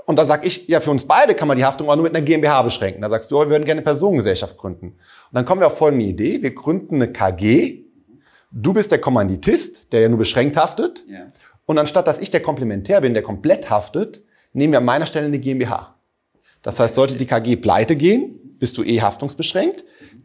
Und 0.04 0.16
dann 0.16 0.26
sag 0.26 0.44
ich, 0.44 0.66
ja, 0.66 0.80
für 0.80 0.90
uns 0.90 1.04
beide 1.06 1.34
kann 1.34 1.46
man 1.46 1.56
die 1.56 1.64
Haftung 1.64 1.88
auch 1.88 1.94
nur 1.94 2.02
mit 2.02 2.14
einer 2.14 2.24
GmbH 2.24 2.62
beschränken. 2.62 3.02
Da 3.02 3.08
sagst 3.08 3.30
du, 3.30 3.38
wir 3.38 3.48
würden 3.48 3.64
gerne 3.64 3.78
eine 3.78 3.84
Personengesellschaft 3.84 4.58
gründen. 4.58 4.86
Und 4.88 4.96
dann 5.32 5.44
kommen 5.44 5.60
wir 5.60 5.68
auf 5.68 5.78
folgende 5.78 6.06
Idee. 6.06 6.42
Wir 6.42 6.54
gründen 6.54 6.96
eine 6.96 7.12
KG. 7.12 7.84
Du 8.52 8.74
bist 8.74 8.92
der 8.92 9.00
Kommanditist, 9.00 9.92
der 9.92 10.00
ja 10.02 10.08
nur 10.08 10.18
beschränkt 10.18 10.56
haftet. 10.56 11.04
Ja. 11.08 11.32
Und 11.64 11.78
anstatt, 11.78 12.06
dass 12.06 12.20
ich 12.20 12.30
der 12.30 12.42
Komplementär 12.42 13.00
bin, 13.00 13.14
der 13.14 13.22
komplett 13.22 13.70
haftet, 13.70 14.22
nehmen 14.52 14.72
wir 14.72 14.78
an 14.78 14.84
meiner 14.84 15.06
Stelle 15.06 15.26
eine 15.26 15.38
GmbH. 15.38 15.96
Das 16.60 16.78
heißt, 16.78 16.94
sollte 16.94 17.16
die 17.16 17.26
KG 17.26 17.56
pleite 17.56 17.96
gehen, 17.96 18.56
bist 18.58 18.76
du 18.76 18.84
eh 18.84 19.00
haftungsbeschränkt. 19.00 19.84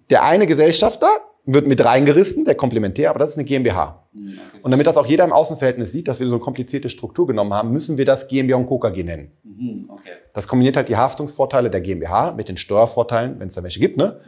Der 0.09 0.23
eine 0.23 0.45
Gesellschafter 0.45 1.07
wird 1.45 1.65
mit 1.65 1.83
reingerissen, 1.83 2.43
der 2.43 2.55
Komplementär, 2.55 3.09
aber 3.09 3.19
das 3.19 3.29
ist 3.29 3.37
eine 3.37 3.45
GmbH. 3.45 4.07
Mhm, 4.11 4.27
okay. 4.27 4.59
Und 4.61 4.71
damit 4.71 4.85
das 4.85 4.97
auch 4.97 5.05
jeder 5.05 5.23
im 5.23 5.31
Außenverhältnis 5.31 5.93
sieht, 5.93 6.09
dass 6.09 6.19
wir 6.19 6.27
so 6.27 6.35
eine 6.35 6.43
komplizierte 6.43 6.89
Struktur 6.89 7.25
genommen 7.25 7.53
haben, 7.53 7.71
müssen 7.71 7.97
wir 7.97 8.03
das 8.03 8.27
GmbH 8.27 8.57
und 8.57 8.65
Co. 8.65 8.77
KG 8.79 9.03
nennen. 9.03 9.31
Mhm, 9.43 9.85
okay. 9.89 10.09
Das 10.33 10.47
kombiniert 10.47 10.75
halt 10.75 10.89
die 10.89 10.97
Haftungsvorteile 10.97 11.69
der 11.69 11.79
GmbH 11.79 12.33
mit 12.33 12.49
den 12.49 12.57
Steuervorteilen, 12.57 13.39
wenn 13.39 13.47
es 13.47 13.53
da 13.53 13.63
welche 13.63 13.79
gibt, 13.79 13.95
ne? 13.95 14.19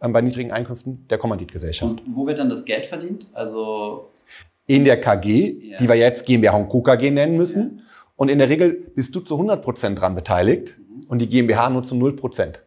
Mhm. 0.00 0.12
bei 0.12 0.20
niedrigen 0.20 0.52
Einkünften 0.52 1.06
der 1.08 1.18
Kommanditgesellschaft. 1.18 2.00
Und 2.00 2.16
wo 2.16 2.26
wird 2.26 2.38
dann 2.38 2.50
das 2.50 2.64
Geld 2.64 2.86
verdient? 2.86 3.28
Also 3.32 4.10
in 4.66 4.84
der 4.84 5.00
KG, 5.00 5.70
ja. 5.70 5.76
die 5.78 5.88
wir 5.88 5.96
jetzt 5.96 6.26
GmbH 6.26 6.56
und 6.56 6.68
Co. 6.68 6.82
KG 6.82 7.10
nennen 7.10 7.36
müssen. 7.36 7.78
Ja. 7.78 7.84
Und 8.16 8.28
in 8.28 8.38
der 8.38 8.48
Regel 8.48 8.72
bist 8.94 9.14
du 9.14 9.20
zu 9.20 9.34
100 9.34 9.62
Prozent 9.62 10.00
dran 10.00 10.14
beteiligt 10.14 10.78
mhm. 10.78 11.02
und 11.08 11.18
die 11.20 11.28
GmbH 11.28 11.70
nur 11.70 11.82
zu 11.82 11.96
0 11.96 12.16
Prozent. 12.16 12.62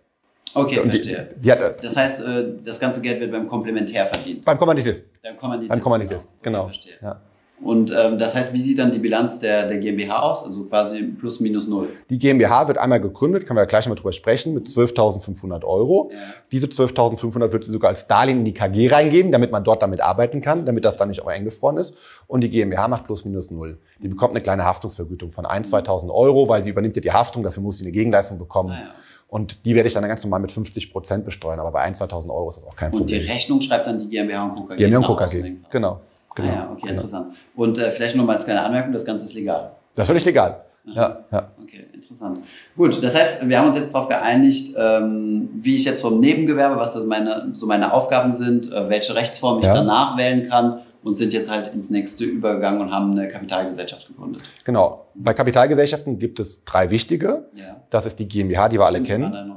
Okay, 0.53 0.79
und 0.79 0.89
verstehe. 0.89 1.29
Die, 1.35 1.41
die 1.41 1.51
hat, 1.51 1.61
äh, 1.61 1.73
das 1.81 1.95
heißt, 1.95 2.21
äh, 2.25 2.45
das 2.63 2.79
ganze 2.79 3.01
Geld 3.01 3.21
wird 3.21 3.31
beim 3.31 3.47
Komplementär 3.47 4.05
verdient. 4.05 4.43
Beim 4.43 4.57
Kommanditist. 4.57 5.07
Beim 5.21 5.37
Kommanditist. 5.37 5.69
Beim 5.69 5.81
Kommanditist, 5.81 6.29
genau. 6.41 6.41
genau. 6.41 6.63
Okay, 6.65 6.73
verstehe. 6.73 6.93
Ja. 7.01 7.21
Und 7.63 7.93
ähm, 7.95 8.17
das 8.17 8.33
heißt, 8.35 8.53
wie 8.53 8.59
sieht 8.59 8.79
dann 8.79 8.91
die 8.91 8.99
Bilanz 8.99 9.37
der, 9.39 9.67
der 9.67 9.77
GmbH 9.77 10.19
aus? 10.19 10.43
Also 10.43 10.65
quasi 10.65 11.03
plus 11.03 11.39
minus 11.39 11.67
null. 11.67 11.89
Die 12.09 12.17
GmbH 12.17 12.67
wird 12.67 12.79
einmal 12.79 12.99
gegründet, 12.99 13.45
können 13.45 13.57
wir 13.57 13.61
ja 13.61 13.67
gleich 13.67 13.87
mal 13.87 13.95
drüber 13.95 14.11
sprechen, 14.11 14.53
mit 14.53 14.67
12.500 14.67 15.63
Euro. 15.63 16.09
Ja. 16.11 16.17
Diese 16.51 16.67
12.500 16.67 17.51
wird 17.51 17.63
sie 17.63 17.71
sogar 17.71 17.89
als 17.89 18.07
Darlehen 18.07 18.39
in 18.39 18.45
die 18.45 18.53
KG 18.53 18.87
reingeben, 18.87 19.31
damit 19.31 19.51
man 19.51 19.63
dort 19.63 19.83
damit 19.83 20.01
arbeiten 20.01 20.41
kann, 20.41 20.65
damit 20.65 20.85
das 20.85 20.95
dann 20.95 21.09
nicht 21.09 21.21
auch 21.21 21.27
eingefroren 21.27 21.77
ist. 21.77 21.93
Und 22.27 22.41
die 22.41 22.49
GmbH 22.49 22.87
macht 22.87 23.05
plus 23.05 23.25
minus 23.25 23.51
null. 23.51 23.77
Die 24.01 24.07
bekommt 24.07 24.33
eine 24.33 24.41
kleine 24.41 24.65
Haftungsvergütung 24.65 25.31
von 25.31 25.45
1.000, 25.45 25.85
2.000 25.85 26.11
Euro, 26.11 26.49
weil 26.49 26.63
sie 26.63 26.71
übernimmt 26.71 26.95
ja 26.95 27.01
die 27.01 27.11
Haftung, 27.11 27.43
dafür 27.43 27.61
muss 27.61 27.77
sie 27.77 27.83
eine 27.83 27.91
Gegenleistung 27.91 28.39
bekommen. 28.39 28.71
Ah, 28.71 28.79
ja. 28.79 28.89
Und 29.27 29.65
die 29.65 29.75
werde 29.75 29.87
ich 29.87 29.93
dann 29.93 30.03
ganz 30.03 30.23
normal 30.23 30.41
mit 30.41 30.51
50 30.51 30.91
Prozent 30.91 31.25
besteuern. 31.25 31.59
Aber 31.59 31.71
bei 31.71 31.87
1.000, 31.87 32.09
2.000 32.09 32.29
Euro 32.29 32.49
ist 32.49 32.55
das 32.55 32.65
auch 32.65 32.75
kein 32.75 32.91
Problem. 32.91 33.01
Und 33.01 33.11
die 33.11 33.31
Rechnung 33.31 33.61
schreibt 33.61 33.87
dann 33.87 33.97
die 33.97 34.09
GmbH 34.09 34.45
und 34.47 34.67
KG? 34.67 34.75
GmbH 34.75 34.97
und 34.97 35.05
Co. 35.05 35.15
KG, 35.15 35.53
genau. 35.69 36.01
Genau. 36.35 36.49
Ah 36.49 36.53
ja, 36.53 36.69
okay, 36.71 36.81
genau. 36.81 36.91
interessant. 36.93 37.33
Und 37.55 37.77
äh, 37.77 37.91
vielleicht 37.91 38.15
noch 38.15 38.25
mal 38.25 38.35
als 38.35 38.45
kleine 38.45 38.61
Anmerkung, 38.61 38.93
das 38.93 39.05
Ganze 39.05 39.25
ist 39.25 39.33
legal? 39.33 39.71
Das 39.95 40.03
ist 40.03 40.07
völlig 40.07 40.25
legal. 40.25 40.65
Ja, 40.85 41.25
ja. 41.31 41.51
Okay, 41.61 41.85
interessant. 41.93 42.39
Gut, 42.75 43.03
das 43.03 43.13
heißt, 43.13 43.47
wir 43.47 43.59
haben 43.59 43.67
uns 43.67 43.75
jetzt 43.75 43.93
darauf 43.93 44.09
geeinigt, 44.09 44.73
ähm, 44.77 45.49
wie 45.53 45.75
ich 45.75 45.85
jetzt 45.85 46.01
vom 46.01 46.19
Nebengewerbe, 46.19 46.75
was 46.77 46.93
das 46.93 47.05
meine, 47.05 47.49
so 47.53 47.67
meine 47.67 47.93
Aufgaben 47.93 48.31
sind, 48.31 48.71
äh, 48.71 48.89
welche 48.89 49.15
Rechtsform 49.15 49.59
ich 49.59 49.67
ja. 49.67 49.75
danach 49.75 50.17
wählen 50.17 50.49
kann 50.49 50.81
und 51.03 51.17
sind 51.17 51.33
jetzt 51.33 51.49
halt 51.49 51.73
ins 51.73 51.89
nächste 51.89 52.25
übergegangen 52.25 52.81
und 52.81 52.91
haben 52.91 53.11
eine 53.11 53.27
Kapitalgesellschaft 53.27 54.07
gegründet. 54.07 54.43
Genau. 54.63 55.07
Bei 55.13 55.33
Kapitalgesellschaften 55.33 56.17
gibt 56.17 56.39
es 56.39 56.63
drei 56.63 56.89
wichtige. 56.89 57.45
Ja. 57.53 57.77
Das 57.89 58.05
ist 58.05 58.19
die 58.19 58.27
GmbH, 58.27 58.69
die 58.69 58.79
wir 58.79 58.85
alle 58.85 59.01
kennen. 59.01 59.55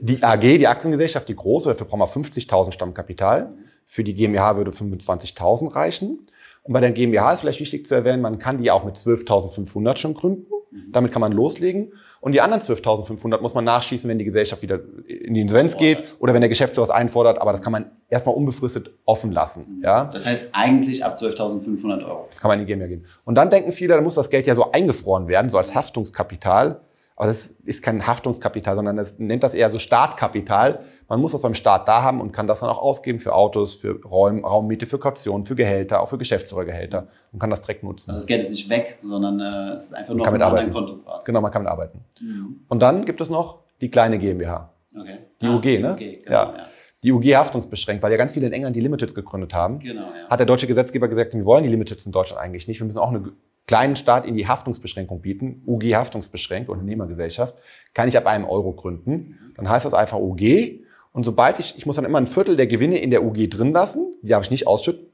Die 0.00 0.22
AG, 0.22 0.40
die 0.40 0.66
Aktiengesellschaft, 0.66 1.28
die 1.28 1.36
große, 1.36 1.70
dafür 1.70 1.86
brauchen 1.86 2.00
wir 2.00 2.08
50.000 2.08 2.72
Stammkapital. 2.72 3.52
Für 3.84 4.04
die 4.04 4.14
GmbH 4.14 4.56
würde 4.56 4.70
25.000 4.70 5.74
reichen. 5.74 6.20
Und 6.62 6.72
bei 6.72 6.80
der 6.80 6.92
GmbH 6.92 7.32
ist 7.32 7.40
vielleicht 7.40 7.60
wichtig 7.60 7.86
zu 7.86 7.94
erwähnen, 7.94 8.22
man 8.22 8.38
kann 8.38 8.62
die 8.62 8.70
auch 8.70 8.84
mit 8.84 8.96
12.500 8.96 9.96
schon 9.96 10.14
gründen. 10.14 10.46
Damit 10.90 11.12
kann 11.12 11.20
man 11.20 11.32
loslegen. 11.32 11.92
Und 12.20 12.32
die 12.32 12.40
anderen 12.40 12.62
12.500 12.62 13.42
muss 13.42 13.52
man 13.52 13.64
nachschießen, 13.64 14.08
wenn 14.08 14.18
die 14.18 14.24
Gesellschaft 14.24 14.62
wieder 14.62 14.80
in 15.06 15.34
die 15.34 15.42
Insolvenz 15.42 15.76
geht 15.76 16.14
oder 16.18 16.32
wenn 16.32 16.40
der 16.40 16.48
Geschäftsführer 16.48 16.84
es 16.84 16.90
einfordert. 16.90 17.38
Aber 17.38 17.52
das 17.52 17.60
kann 17.60 17.72
man 17.72 17.90
erstmal 18.08 18.34
unbefristet 18.34 18.90
offen 19.04 19.32
lassen. 19.32 19.82
Ja? 19.82 20.04
Das 20.04 20.24
heißt 20.24 20.50
eigentlich 20.52 21.04
ab 21.04 21.16
12.500 21.16 22.06
Euro. 22.06 22.28
kann 22.40 22.48
man 22.48 22.60
in 22.60 22.66
die 22.66 22.72
GmbH 22.72 22.88
gehen. 22.88 23.04
Und 23.24 23.34
dann 23.34 23.50
denken 23.50 23.70
viele, 23.72 23.94
da 23.94 24.00
muss 24.00 24.14
das 24.14 24.30
Geld 24.30 24.46
ja 24.46 24.54
so 24.54 24.70
eingefroren 24.70 25.28
werden, 25.28 25.50
so 25.50 25.58
als 25.58 25.74
Haftungskapital. 25.74 26.80
Aber 27.16 27.26
das 27.28 27.48
ist 27.64 27.82
kein 27.82 28.06
Haftungskapital, 28.06 28.74
sondern 28.74 28.96
das 28.96 29.18
nennt 29.18 29.42
das 29.42 29.54
eher 29.54 29.70
so 29.70 29.78
Startkapital. 29.78 30.80
Man 31.08 31.20
muss 31.20 31.32
das 31.32 31.40
beim 31.42 31.54
Start 31.54 31.86
da 31.86 32.02
haben 32.02 32.20
und 32.20 32.32
kann 32.32 32.46
das 32.46 32.60
dann 32.60 32.68
auch 32.70 32.78
ausgeben 32.78 33.18
für 33.18 33.34
Autos, 33.34 33.74
für 33.74 34.00
Räum, 34.04 34.44
Raummiete, 34.44 34.86
für 34.86 34.98
Kaution, 34.98 35.44
für 35.44 35.54
Gehälter, 35.54 36.00
auch 36.00 36.08
für 36.08 36.18
Geschäftsführergehälter 36.18 37.08
und 37.32 37.38
kann 37.38 37.50
das 37.50 37.60
direkt 37.60 37.82
nutzen. 37.84 38.10
Also 38.10 38.20
das 38.20 38.26
Geld 38.26 38.42
ist 38.42 38.50
nicht 38.50 38.68
weg, 38.68 38.98
sondern 39.02 39.40
äh, 39.40 39.74
es 39.74 39.84
ist 39.84 39.92
einfach 39.94 40.14
nur 40.14 40.26
auf 40.26 40.32
einem 40.32 40.42
anderen. 40.42 40.72
Konto 40.72 40.96
quasi. 40.98 41.26
Genau, 41.26 41.40
man 41.40 41.50
kann 41.52 41.62
mit 41.62 41.70
arbeiten. 41.70 42.04
Mhm. 42.20 42.60
Und 42.68 42.82
dann 42.82 43.04
gibt 43.04 43.20
es 43.20 43.30
noch 43.30 43.60
die 43.80 43.90
kleine 43.90 44.18
GmbH. 44.18 44.70
Okay. 44.98 45.18
Die 45.40 45.46
Ah, 45.46 45.56
UG, 45.56 45.64
ne? 45.64 45.92
UG, 45.94 45.98
genau, 45.98 46.30
Ja. 46.30 46.54
ja. 46.56 46.66
Die 47.04 47.10
UG 47.12 47.34
haftungsbeschränkt, 47.34 48.00
weil 48.02 48.12
ja 48.12 48.16
ganz 48.16 48.32
viele 48.32 48.46
in 48.46 48.52
England 48.52 48.76
die 48.76 48.80
Limiteds 48.80 49.12
gegründet 49.14 49.54
haben. 49.54 49.80
Genau, 49.80 50.02
ja. 50.02 50.28
hat 50.30 50.38
der 50.38 50.46
deutsche 50.46 50.68
Gesetzgeber 50.68 51.08
gesagt, 51.08 51.34
wir 51.34 51.44
wollen 51.44 51.64
die 51.64 51.68
Limiteds 51.68 52.06
in 52.06 52.12
Deutschland 52.12 52.40
eigentlich 52.40 52.68
nicht. 52.68 52.78
Wir 52.80 52.86
müssen 52.86 52.98
auch 52.98 53.10
einen 53.10 53.32
kleinen 53.66 53.96
Staat 53.96 54.26
in 54.26 54.36
die 54.36 54.48
Haftungsbeschränkung 54.48 55.20
bieten. 55.20 55.62
UG 55.66 55.94
Haftungsbeschränkt, 55.94 56.68
Unternehmergesellschaft, 56.68 57.54
kann 57.94 58.08
ich 58.08 58.16
ab 58.16 58.26
einem 58.26 58.44
Euro 58.44 58.72
gründen. 58.72 59.52
Dann 59.56 59.68
heißt 59.68 59.84
das 59.84 59.94
einfach 59.94 60.18
UG. 60.18 60.80
Und 61.12 61.24
sobald 61.24 61.58
ich, 61.58 61.76
ich 61.76 61.86
muss 61.86 61.96
dann 61.96 62.04
immer 62.04 62.18
ein 62.18 62.26
Viertel 62.26 62.56
der 62.56 62.66
Gewinne 62.66 62.98
in 62.98 63.10
der 63.10 63.22
UG 63.22 63.48
drin 63.50 63.72
lassen, 63.72 64.10
die 64.22 64.28
darf 64.28 64.44
ich 64.44 64.50
nicht 64.50 64.66
ausschütten. 64.66 65.11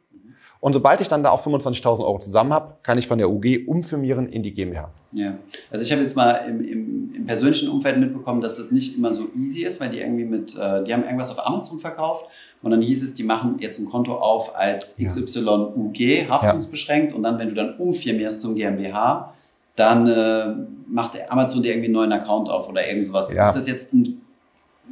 Und 0.61 0.73
sobald 0.73 1.01
ich 1.01 1.09
dann 1.09 1.23
da 1.23 1.31
auch 1.31 1.45
25.000 1.45 2.01
Euro 2.01 2.19
zusammen 2.19 2.53
habe, 2.53 2.75
kann 2.83 2.99
ich 2.99 3.07
von 3.07 3.19
der 3.19 3.31
UG 3.31 3.67
umfirmieren 3.67 4.29
in 4.29 4.43
die 4.43 4.53
GmbH. 4.53 4.91
Ja, 5.13 5.35
also 5.71 5.85
ich 5.85 5.93
habe 5.93 6.03
jetzt 6.03 6.17
mal 6.17 6.33
im, 6.49 6.61
im, 6.61 7.15
im 7.15 7.27
persönlichen 7.27 7.69
Umfeld 7.69 7.99
mitbekommen, 7.99 8.41
dass 8.41 8.57
das 8.57 8.71
nicht 8.71 8.97
immer 8.99 9.15
so 9.15 9.29
easy 9.37 9.63
ist, 9.65 9.81
weil 9.81 9.91
die 9.91 10.01
irgendwie 10.01 10.25
mit, 10.25 10.57
äh, 10.57 10.83
die 10.85 10.93
haben 10.93 11.05
irgendwas 11.05 11.31
auf 11.31 11.47
Amazon 11.47 11.79
verkauft 11.79 12.27
und 12.63 12.73
dann 12.73 12.83
hieß 12.83 13.05
es, 13.05 13.15
die 13.15 13.23
machen 13.23 13.57
jetzt 13.61 13.79
ein 13.79 13.87
Konto 13.87 14.15
auf 14.15 14.57
als 14.57 14.99
Ja. 14.99 15.09
XYUG, 15.09 16.29
haftungsbeschränkt 16.29 17.15
und 17.15 17.23
dann, 17.23 17.39
wenn 17.39 17.49
du 17.49 17.55
dann 17.55 17.77
umfirmierst 17.77 18.41
zum 18.41 18.55
GmbH, 18.57 19.33
dann 19.77 20.07
äh, 20.09 20.55
macht 20.89 21.13
Amazon 21.31 21.63
dir 21.63 21.71
irgendwie 21.71 21.87
einen 21.87 21.95
neuen 21.95 22.13
Account 22.13 22.51
auf 22.51 22.69
oder 22.69 22.87
irgend 22.87 23.07
sowas. 23.07 23.33
Ja. 23.33 23.49
Ist 23.49 23.57
das 23.57 23.69
jetzt 23.69 23.95
ein, 23.95 24.21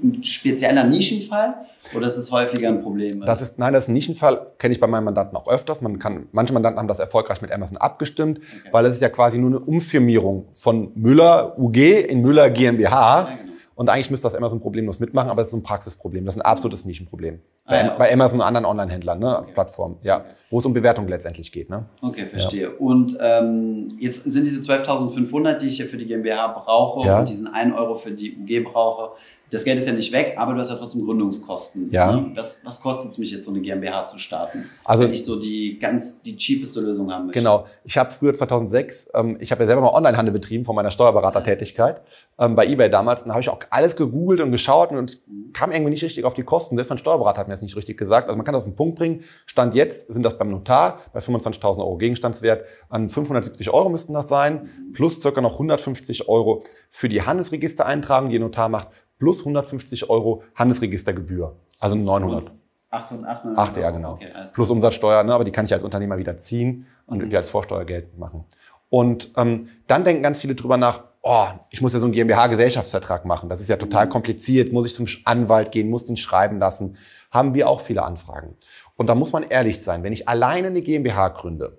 ein 0.02 0.22
spezieller 0.24 0.84
Nischenfall 0.84 1.54
oder 1.94 2.06
ist 2.06 2.16
es 2.16 2.30
häufiger 2.32 2.68
ein 2.68 2.82
Problem? 2.82 3.20
Das 3.24 3.40
ist, 3.42 3.58
nein, 3.58 3.72
das 3.72 3.84
ist 3.84 3.88
ein 3.88 3.92
Nischenfall, 3.94 4.52
kenne 4.58 4.72
ich 4.74 4.80
bei 4.80 4.86
meinen 4.86 5.04
Mandanten 5.04 5.36
auch 5.36 5.48
öfters. 5.48 5.80
Man 5.80 5.98
kann, 5.98 6.26
manche 6.32 6.52
Mandanten 6.52 6.78
haben 6.78 6.88
das 6.88 6.98
erfolgreich 6.98 7.40
mit 7.42 7.52
Amazon 7.52 7.76
abgestimmt, 7.78 8.38
Okay. 8.38 8.68
weil 8.72 8.86
es 8.86 8.94
ist 8.94 9.00
ja 9.02 9.08
quasi 9.08 9.38
nur 9.38 9.50
eine 9.50 9.60
Umfirmierung 9.60 10.46
von 10.52 10.90
Müller 10.94 11.58
UG 11.58 11.76
in 12.08 12.22
Müller 12.22 12.50
GmbH. 12.50 13.28
Ja, 13.30 13.36
genau. 13.36 13.52
Und 13.74 13.90
eigentlich 13.90 14.10
müsste 14.10 14.26
das 14.26 14.34
Amazon 14.34 14.58
problemlos 14.58 15.00
mitmachen, 15.00 15.28
aber 15.28 15.42
es 15.42 15.48
ist 15.48 15.52
ein 15.54 15.62
Praxisproblem. 15.62 16.24
Das 16.24 16.34
ist 16.36 16.40
ein 16.40 16.46
absolutes 16.46 16.86
Nischenproblem. 16.86 17.40
Ah, 17.66 17.70
Bei, 17.70 17.76
ja, 17.80 17.86
okay. 17.88 17.94
bei 17.98 18.12
Amazon 18.14 18.40
und 18.40 18.46
anderen 18.46 18.64
Online-Händlern, 18.64 19.18
ne, 19.18 19.38
Okay. 19.40 19.50
Plattformen, 19.52 19.96
ja, 20.02 20.20
Okay. 20.20 20.28
wo 20.48 20.60
es 20.60 20.64
um 20.64 20.72
Bewertung 20.72 21.06
letztendlich 21.08 21.52
geht. 21.52 21.68
Ne? 21.68 21.84
Okay, 22.00 22.24
verstehe. 22.26 22.70
Und 22.70 23.18
ähm, 23.20 23.88
jetzt 23.98 24.24
sind 24.24 24.44
diese 24.44 24.62
12.500, 24.62 25.58
die 25.58 25.66
ich 25.68 25.76
hier 25.76 25.84
für 25.86 25.98
die 25.98 26.06
GmbH 26.06 26.46
brauche 26.48 27.06
Ja. 27.06 27.18
und 27.18 27.28
diesen 27.28 27.48
1 27.48 27.74
Euro 27.76 27.96
für 27.96 28.12
die 28.12 28.38
UG 28.38 28.64
brauche, 28.72 29.10
das 29.50 29.64
Geld 29.64 29.78
ist 29.78 29.86
ja 29.86 29.92
nicht 29.92 30.12
weg, 30.12 30.34
aber 30.36 30.54
du 30.54 30.58
hast 30.58 30.70
ja 30.70 30.76
trotzdem 30.76 31.04
Gründungskosten. 31.04 31.90
Ja. 31.90 32.26
Was, 32.34 32.60
was 32.64 32.80
kostet 32.80 33.12
es 33.12 33.18
mich 33.18 33.30
jetzt, 33.30 33.44
so 33.44 33.52
eine 33.52 33.60
GmbH 33.60 34.06
zu 34.06 34.18
starten? 34.18 34.64
Also- 34.84 35.04
wenn 35.04 35.12
ich 35.12 35.24
so 35.24 35.38
die 35.38 35.78
ganz 35.78 36.22
die 36.22 36.36
cheapeste 36.36 36.80
Lösung 36.80 37.12
haben 37.12 37.26
möchte. 37.26 37.38
Genau. 37.38 37.66
Ich 37.84 37.96
habe 37.96 38.10
früher 38.10 38.34
2006, 38.34 39.10
ähm, 39.14 39.36
ich 39.40 39.52
habe 39.52 39.62
ja 39.62 39.66
selber 39.66 39.82
mal 39.82 39.92
Onlinehandel 39.94 40.32
betrieben 40.32 40.64
von 40.64 40.74
meiner 40.74 40.90
Steuerberatertätigkeit 40.90 42.02
ähm, 42.38 42.56
bei 42.56 42.66
eBay 42.66 42.90
damals. 42.90 43.22
Und 43.22 43.28
da 43.28 43.34
habe 43.34 43.42
ich 43.42 43.48
auch 43.48 43.60
alles 43.70 43.94
gegoogelt 43.94 44.40
und 44.40 44.50
geschaut 44.50 44.90
und 44.90 45.20
kam 45.52 45.70
irgendwie 45.70 45.90
nicht 45.90 46.02
richtig 46.02 46.24
auf 46.24 46.34
die 46.34 46.42
Kosten. 46.42 46.76
Selbst 46.76 46.90
mein 46.90 46.98
Steuerberater 46.98 47.40
hat 47.40 47.48
mir 47.48 47.54
das 47.54 47.62
nicht 47.62 47.76
richtig 47.76 47.96
gesagt. 47.96 48.26
Also 48.26 48.36
man 48.36 48.44
kann 48.44 48.52
das 48.52 48.62
auf 48.62 48.68
den 48.68 48.76
Punkt 48.76 48.98
bringen. 48.98 49.22
Stand 49.46 49.74
jetzt 49.74 50.12
sind 50.12 50.22
das 50.22 50.36
beim 50.36 50.50
Notar 50.50 50.98
bei 51.12 51.20
25.000 51.20 51.78
Euro 51.78 51.96
Gegenstandswert 51.96 52.64
an 52.88 53.08
570 53.08 53.70
Euro 53.70 53.88
müssten 53.88 54.12
das 54.12 54.28
sein, 54.28 54.68
plus 54.92 55.20
circa 55.20 55.40
noch 55.40 55.54
150 55.54 56.28
Euro 56.28 56.62
für 56.90 57.08
die 57.08 57.22
Handelsregistereintragung, 57.22 58.30
die 58.30 58.38
der 58.38 58.46
Notar 58.46 58.68
macht, 58.68 58.88
plus 59.18 59.40
150 59.40 60.08
Euro 60.10 60.42
Handelsregistergebühr. 60.54 61.56
Also 61.80 61.96
900. 61.96 62.50
8 62.90 63.12
und 63.12 63.24
8, 63.24 63.44
ne? 63.44 63.52
Acht, 63.56 63.76
ja, 63.76 63.90
genau. 63.90 64.12
Okay, 64.12 64.28
alles 64.32 64.52
Plus. 64.52 64.70
Umsatzsteuer, 64.70 65.22
ne, 65.24 65.34
aber 65.34 65.44
die 65.44 65.50
kann 65.50 65.64
ich 65.64 65.72
als 65.72 65.82
Unternehmer 65.82 66.18
wieder 66.18 66.36
ziehen 66.38 66.86
und 67.06 67.18
Mhm. 67.24 67.30
wir 67.30 67.38
als 67.38 67.50
Vorsteuer 67.50 67.84
geltend 67.84 68.18
machen. 68.18 68.44
Und 68.88 69.32
ähm, 69.36 69.68
dann 69.88 70.04
denken 70.04 70.22
ganz 70.22 70.40
viele 70.40 70.54
drüber 70.54 70.76
nach, 70.76 71.02
oh, 71.22 71.46
ich 71.70 71.82
muss 71.82 71.92
ja 71.92 71.98
so 71.98 72.06
einen 72.06 72.12
GmbH-Gesellschaftsvertrag 72.12 73.24
machen. 73.24 73.48
Das 73.48 73.60
ist 73.60 73.68
ja 73.68 73.74
Mhm. 73.76 73.80
total 73.80 74.08
kompliziert. 74.08 74.72
Muss 74.72 74.86
ich 74.86 74.94
zum 74.94 75.06
Anwalt 75.24 75.72
gehen, 75.72 75.90
muss 75.90 76.04
den 76.04 76.16
schreiben 76.16 76.58
lassen. 76.58 76.96
Haben 77.32 77.54
wir 77.54 77.68
auch 77.68 77.80
viele 77.80 78.04
Anfragen. 78.04 78.56
Und 78.94 79.08
da 79.08 79.14
muss 79.14 79.32
man 79.32 79.42
ehrlich 79.42 79.82
sein. 79.82 80.02
Wenn 80.04 80.12
ich 80.12 80.28
alleine 80.28 80.68
eine 80.68 80.80
GmbH 80.80 81.28
gründe, 81.28 81.76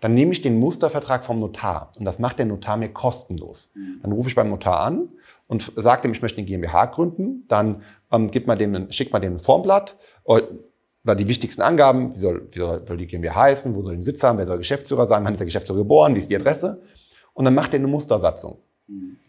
dann 0.00 0.14
nehme 0.14 0.32
ich 0.32 0.40
den 0.40 0.58
Mustervertrag 0.58 1.24
vom 1.24 1.40
Notar 1.40 1.90
und 1.98 2.04
das 2.04 2.18
macht 2.18 2.38
der 2.38 2.46
Notar 2.46 2.76
mir 2.76 2.88
kostenlos. 2.88 3.70
Dann 4.02 4.12
rufe 4.12 4.28
ich 4.28 4.34
beim 4.34 4.48
Notar 4.50 4.80
an 4.80 5.08
und 5.46 5.72
sage 5.76 6.02
dem, 6.02 6.12
ich 6.12 6.22
möchte 6.22 6.38
eine 6.38 6.46
GmbH 6.46 6.86
gründen. 6.86 7.44
Dann 7.48 7.82
ähm, 8.12 8.30
gibt 8.30 8.46
man 8.46 8.58
dem, 8.58 8.90
schickt 8.92 9.12
man 9.12 9.22
dem 9.22 9.34
ein 9.34 9.38
Formblatt 9.38 9.96
äh, 10.26 10.40
oder 11.04 11.14
die 11.14 11.28
wichtigsten 11.28 11.62
Angaben, 11.62 12.14
wie 12.14 12.18
soll, 12.18 12.46
wie 12.52 12.58
soll, 12.58 12.86
soll 12.86 12.96
die 12.96 13.06
GmbH 13.06 13.34
heißen, 13.34 13.74
wo 13.74 13.82
soll 13.82 13.94
den 13.94 14.02
Sitz 14.02 14.22
haben, 14.22 14.38
wer 14.38 14.46
soll 14.46 14.58
Geschäftsführer 14.58 15.06
sein, 15.06 15.24
wann 15.24 15.32
ist 15.32 15.38
der 15.38 15.46
Geschäftsführer 15.46 15.78
geboren, 15.78 16.14
wie 16.14 16.18
ist 16.18 16.30
die 16.30 16.36
Adresse. 16.36 16.82
Und 17.34 17.44
dann 17.44 17.54
macht 17.54 17.72
er 17.72 17.78
eine 17.78 17.88
Mustersatzung. 17.88 18.58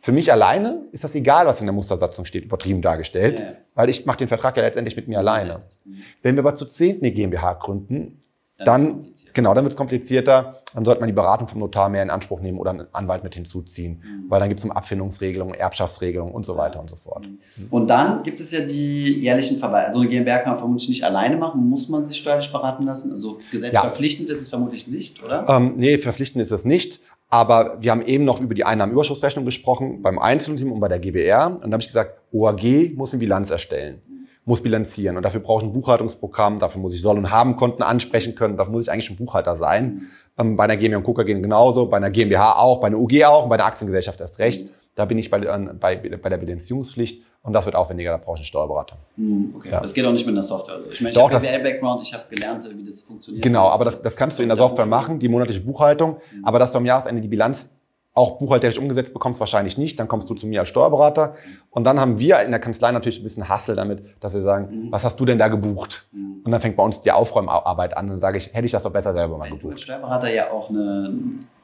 Für 0.01 0.11
mich 0.13 0.31
alleine 0.31 0.87
ist 0.91 1.03
das 1.03 1.13
egal, 1.15 1.45
was 1.45 1.59
in 1.59 1.67
der 1.67 1.73
Mustersatzung 1.73 2.23
steht, 2.23 2.45
übertrieben 2.45 2.81
dargestellt, 2.81 3.39
ja. 3.39 3.53
weil 3.75 3.89
ich 3.89 4.05
mache 4.05 4.17
den 4.17 4.29
Vertrag 4.29 4.55
ja 4.55 4.63
letztendlich 4.63 4.95
mit 4.95 5.07
mir 5.07 5.19
alleine. 5.19 5.59
Mhm. 5.83 5.97
Wenn 6.21 6.35
wir 6.35 6.43
aber 6.43 6.55
zu 6.55 6.65
zehnt 6.65 7.03
eine 7.03 7.11
GmbH 7.11 7.53
gründen, 7.53 8.23
Dann 8.57 8.65
dann, 8.65 9.13
genau, 9.33 9.53
dann 9.53 9.63
wird 9.63 9.73
es 9.73 9.77
komplizierter. 9.77 10.58
Dann 10.73 10.85
sollte 10.85 11.01
man 11.01 11.07
die 11.07 11.13
Beratung 11.13 11.47
vom 11.47 11.59
Notar 11.59 11.89
mehr 11.89 12.03
in 12.03 12.09
Anspruch 12.09 12.41
nehmen 12.41 12.57
oder 12.59 12.71
einen 12.71 12.87
Anwalt 12.93 13.23
mit 13.23 13.33
hinzuziehen, 13.35 14.01
Mhm. 14.03 14.29
weil 14.29 14.39
dann 14.39 14.49
gibt 14.49 14.59
es 14.59 14.65
um 14.65 14.71
Abfindungsregelungen, 14.71 15.55
Erbschaftsregelungen 15.55 16.33
und 16.33 16.45
so 16.45 16.57
weiter 16.57 16.79
und 16.79 16.89
so 16.89 16.95
fort. 16.95 17.27
Und 17.69 17.87
dann 17.89 18.23
gibt 18.23 18.39
es 18.39 18.51
ja 18.51 18.61
die 18.61 19.19
jährlichen 19.19 19.57
Verweise. 19.57 19.87
Also 19.87 19.99
eine 20.01 20.09
GmbH 20.09 20.39
kann 20.39 20.51
man 20.53 20.59
vermutlich 20.59 20.89
nicht 20.89 21.03
alleine 21.03 21.37
machen. 21.37 21.67
Muss 21.69 21.89
man 21.89 22.05
sich 22.05 22.17
steuerlich 22.17 22.51
beraten 22.51 22.83
lassen? 22.83 23.11
Also 23.11 23.39
gesetzverpflichtend 23.51 24.29
ist 24.29 24.41
es 24.41 24.49
vermutlich 24.49 24.87
nicht, 24.87 25.23
oder? 25.23 25.45
Ähm, 25.49 25.73
nee, 25.77 25.97
verpflichtend 25.97 26.41
ist 26.41 26.51
es 26.51 26.65
nicht. 26.65 26.99
Aber 27.31 27.77
wir 27.79 27.91
haben 27.91 28.01
eben 28.01 28.25
noch 28.25 28.41
über 28.41 28.55
die 28.55 28.63
Einnahmenüberschussrechnung 28.65 29.45
gesprochen, 29.45 30.01
beim 30.01 30.17
Einzelunternehmen 30.17 30.73
und 30.73 30.79
bei 30.79 30.87
der 30.87 30.97
GBR. 30.99 31.51
Und 31.53 31.61
da 31.61 31.71
habe 31.73 31.81
ich 31.81 31.87
gesagt, 31.87 32.19
OAG 32.31 32.93
muss 32.95 33.11
eine 33.13 33.19
Bilanz 33.19 33.51
erstellen, 33.51 34.01
muss 34.45 34.63
bilanzieren. 34.63 35.15
Und 35.15 35.21
dafür 35.23 35.39
brauche 35.39 35.63
ich 35.63 35.69
ein 35.69 35.73
Buchhaltungsprogramm, 35.73 36.57
dafür 36.57 36.81
muss 36.81 36.93
ich 36.93 37.01
Soll- 37.03 37.17
und 37.19 37.29
Haben-Konten 37.29 37.83
ansprechen 37.83 38.33
können, 38.33 38.57
dafür 38.57 38.71
muss 38.71 38.83
ich 38.83 38.91
eigentlich 38.91 39.11
ein 39.11 39.15
Buchhalter 39.17 39.55
sein. 39.55 40.07
Ähm, 40.39 40.55
bei 40.55 40.63
einer 40.63 40.77
GmbH 40.77 40.97
und 40.97 41.03
KUKA 41.03 41.23
gehen 41.23 41.43
genauso, 41.43 41.85
bei 41.87 41.97
einer 41.97 42.09
GmbH 42.09 42.53
auch, 42.57 42.79
bei 42.79 42.87
einer 42.87 42.97
UG 42.97 43.23
auch 43.25 43.43
und 43.43 43.49
bei 43.49 43.57
der 43.57 43.65
Aktiengesellschaft 43.65 44.19
erst 44.21 44.39
recht. 44.39 44.69
Da 44.95 45.05
bin 45.05 45.17
ich 45.17 45.29
bei, 45.29 45.39
bei, 45.39 45.95
bei 45.95 46.29
der 46.29 46.37
Bilanzierungspflicht 46.37 47.23
und 47.41 47.53
das 47.53 47.65
wird 47.65 47.75
aufwendiger, 47.75 48.11
da 48.11 48.17
brauche 48.17 48.35
ich 48.35 48.39
einen 48.39 48.45
Steuerberater. 48.45 48.97
Hm, 49.15 49.53
okay, 49.55 49.69
Ja. 49.71 49.79
das 49.79 49.93
geht 49.93 50.05
auch 50.05 50.11
nicht 50.11 50.25
mit 50.25 50.33
einer 50.33 50.43
Software. 50.43 50.75
Also 50.75 50.91
ich 50.91 50.99
meine, 51.01 51.11
ich 51.11 51.15
Doch, 51.15 51.31
habe 51.31 51.45
BWL-Background, 51.45 52.01
ich 52.01 52.13
habe 52.13 52.23
gelernt, 52.29 52.67
wie 52.75 52.83
das 52.83 53.01
funktioniert. 53.01 53.43
Genau, 53.43 53.67
aber 53.67 53.85
das, 53.85 54.01
das 54.01 54.15
kannst 54.15 54.39
du 54.39 54.43
in 54.43 54.49
der 54.49 54.57
Software 54.57 54.85
machen, 54.85 55.19
die 55.19 55.29
monatliche 55.29 55.61
Buchhaltung. 55.61 56.17
Aber 56.43 56.59
dass 56.59 56.71
du 56.71 56.79
am 56.79 56.85
Jahresende 56.85 57.21
die 57.21 57.27
Bilanz 57.27 57.69
auch 58.19 58.37
buchhalterisch 58.37 58.77
umgesetzt 58.77 59.13
bekommst, 59.13 59.39
wahrscheinlich 59.39 59.77
nicht. 59.77 59.99
Dann 59.99 60.07
kommst 60.07 60.29
du 60.29 60.35
zu 60.35 60.45
mir 60.45 60.59
als 60.59 60.69
Steuerberater. 60.69 61.33
Und 61.71 61.85
dann 61.85 61.99
haben 61.99 62.19
wir 62.19 62.41
in 62.41 62.51
der 62.51 62.59
Kanzlei 62.59 62.91
natürlich 62.91 63.19
ein 63.19 63.23
bisschen 63.23 63.47
Hassel 63.49 63.75
damit, 63.75 64.03
dass 64.19 64.33
wir 64.33 64.41
sagen, 64.41 64.87
was 64.91 65.03
hast 65.05 65.19
du 65.19 65.25
denn 65.25 65.37
da 65.39 65.47
gebucht? 65.47 66.07
Mhm. 66.11 66.41
Und 66.43 66.51
dann 66.51 66.61
fängt 66.61 66.75
bei 66.77 66.83
uns 66.83 67.01
die 67.01 67.11
Aufräumarbeit 67.11 67.95
an. 67.97 68.05
Und 68.05 68.09
dann 68.11 68.17
sage 68.17 68.37
ich, 68.37 68.53
hätte 68.53 68.65
ich 68.65 68.71
das 68.71 68.83
doch 68.83 68.91
besser 68.91 69.13
selber 69.13 69.37
mal 69.37 69.43
Weil 69.43 69.49
du 69.49 69.55
als 69.55 69.61
gebucht. 69.63 69.79
Steuerberater 69.81 70.33
ja 70.33 70.51
auch 70.51 70.69
eine, 70.69 71.13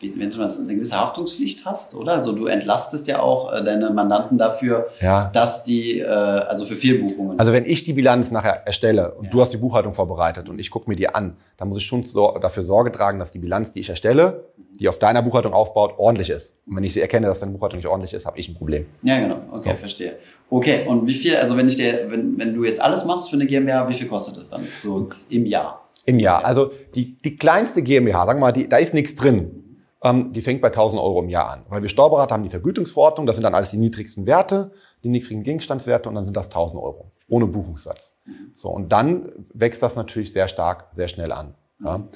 nennt 0.02 0.18
man 0.38 0.42
das, 0.42 0.60
eine 0.60 0.76
gewisse 0.76 1.00
Haftungspflicht 1.00 1.66
hast, 1.66 1.96
oder? 1.96 2.14
Also 2.14 2.34
du 2.34 2.46
entlastest 2.46 3.08
ja 3.08 3.20
auch 3.22 3.52
äh, 3.52 3.64
deine 3.64 3.90
Mandanten 3.90 4.38
dafür, 4.38 4.88
Ja. 5.02 5.30
dass 5.34 5.64
die, 5.64 6.00
äh, 6.00 6.06
also 6.06 6.66
für 6.66 6.76
Fehlbuchungen. 6.76 7.40
Also 7.40 7.52
wenn 7.54 7.66
ich 7.66 7.84
die 7.84 7.94
Bilanz 7.94 8.32
nachher 8.32 8.66
erstelle 8.68 9.12
und 9.16 9.26
Ja. 9.26 9.30
du 9.32 9.42
hast 9.42 9.52
die 9.54 9.58
Buchhaltung 9.58 9.94
vorbereitet 9.94 10.50
und 10.50 10.60
ich 10.60 10.70
gucke 10.70 10.90
mir 10.90 10.96
die 10.96 11.10
an, 11.10 11.38
dann 11.58 11.70
muss 11.70 11.78
ich 11.80 11.86
schon 11.86 12.06
dafür 12.42 12.64
Sorge 12.64 12.92
tragen, 12.92 13.18
dass 13.18 13.32
die 13.32 13.40
Bilanz, 13.40 13.72
die 13.72 13.80
ich 13.80 13.90
erstelle, 13.90 14.46
die 14.80 14.90
auf 14.90 15.00
deiner 15.00 15.22
Buchhaltung 15.22 15.54
aufbaut, 15.54 15.94
ordentlich 15.98 16.30
ist. 16.30 16.45
Und 16.66 16.76
wenn 16.76 16.84
ich 16.84 16.94
sie 16.94 17.02
erkenne, 17.02 17.28
dass 17.28 17.40
deine 17.40 17.52
Buchhaltung 17.54 17.78
nicht 17.78 17.88
ordentlich 17.88 18.14
ist, 18.14 18.26
habe 18.26 18.40
ich 18.40 18.50
ein 18.50 18.56
Problem. 18.56 18.86
ja, 19.04 19.20
genau. 19.20 19.38
Okay, 19.52 19.70
So. 19.72 19.76
verstehe. 19.76 20.18
Okay, 20.50 20.86
und 20.88 21.08
wie 21.08 21.14
viel, 21.14 21.36
also 21.38 21.58
wenn 21.58 21.68
ich 21.68 21.76
dir, 21.76 22.06
wenn, 22.10 22.38
wenn 22.38 22.54
du 22.54 22.64
jetzt 22.64 22.80
alles 22.82 23.06
machst 23.06 23.30
für 23.30 23.36
eine 23.36 23.46
GmbH, 23.46 23.90
wie 23.90 23.94
viel 23.94 24.08
kostet 24.08 24.38
das 24.38 24.50
dann 24.52 24.68
so 24.82 25.08
im 25.30 25.46
Jahr? 25.46 25.90
Im 26.06 26.20
Jahr. 26.20 26.46
Also 26.46 26.72
die, 26.94 27.18
die 27.18 27.36
kleinste 27.36 27.82
GmbH, 27.82 28.26
sagen 28.26 28.40
wir 28.40 28.46
mal, 28.48 28.52
die, 28.52 28.70
da 28.70 28.78
ist 28.78 28.94
nichts 28.94 29.16
drin. 29.16 29.62
Ähm, 30.04 30.34
die 30.34 30.42
fängt 30.42 30.62
bei 30.62 30.68
1000 30.68 31.02
Euro 31.02 31.22
im 31.24 31.30
Jahr 31.30 31.50
an. 31.50 31.66
Weil 31.68 31.82
wir 31.82 31.90
Steuerberater 31.90 32.36
haben 32.36 32.44
die 32.44 32.50
Vergütungsverordnung, 32.50 33.26
das 33.26 33.38
sind 33.38 33.44
dann 33.44 33.56
alles 33.56 33.72
die 33.72 33.78
niedrigsten 33.78 34.28
Werte, 34.28 34.72
die 35.04 35.10
niedrigen 35.10 35.42
Gegenstandswerte 35.42 36.08
und 36.10 36.16
dann 36.16 36.24
sind 36.24 36.38
das 36.38 36.46
1000 36.48 36.80
Euro. 36.82 37.12
Ohne 37.28 37.48
Buchungssatz. 37.48 38.20
So, 38.54 38.70
und 38.70 38.92
dann 38.92 39.32
wächst 39.54 39.82
das 39.82 39.96
natürlich 39.96 40.32
sehr 40.32 40.48
stark, 40.48 40.90
sehr 40.92 41.08
schnell 41.08 41.32
an. 41.32 41.56
Ja. 41.84 42.08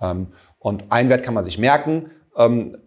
Ähm, 0.00 0.28
und 0.58 0.84
einen 0.90 1.10
Wert 1.10 1.22
kann 1.22 1.34
man 1.34 1.44
sich 1.44 1.58
merken. 1.58 2.10
Ähm, 2.36 2.78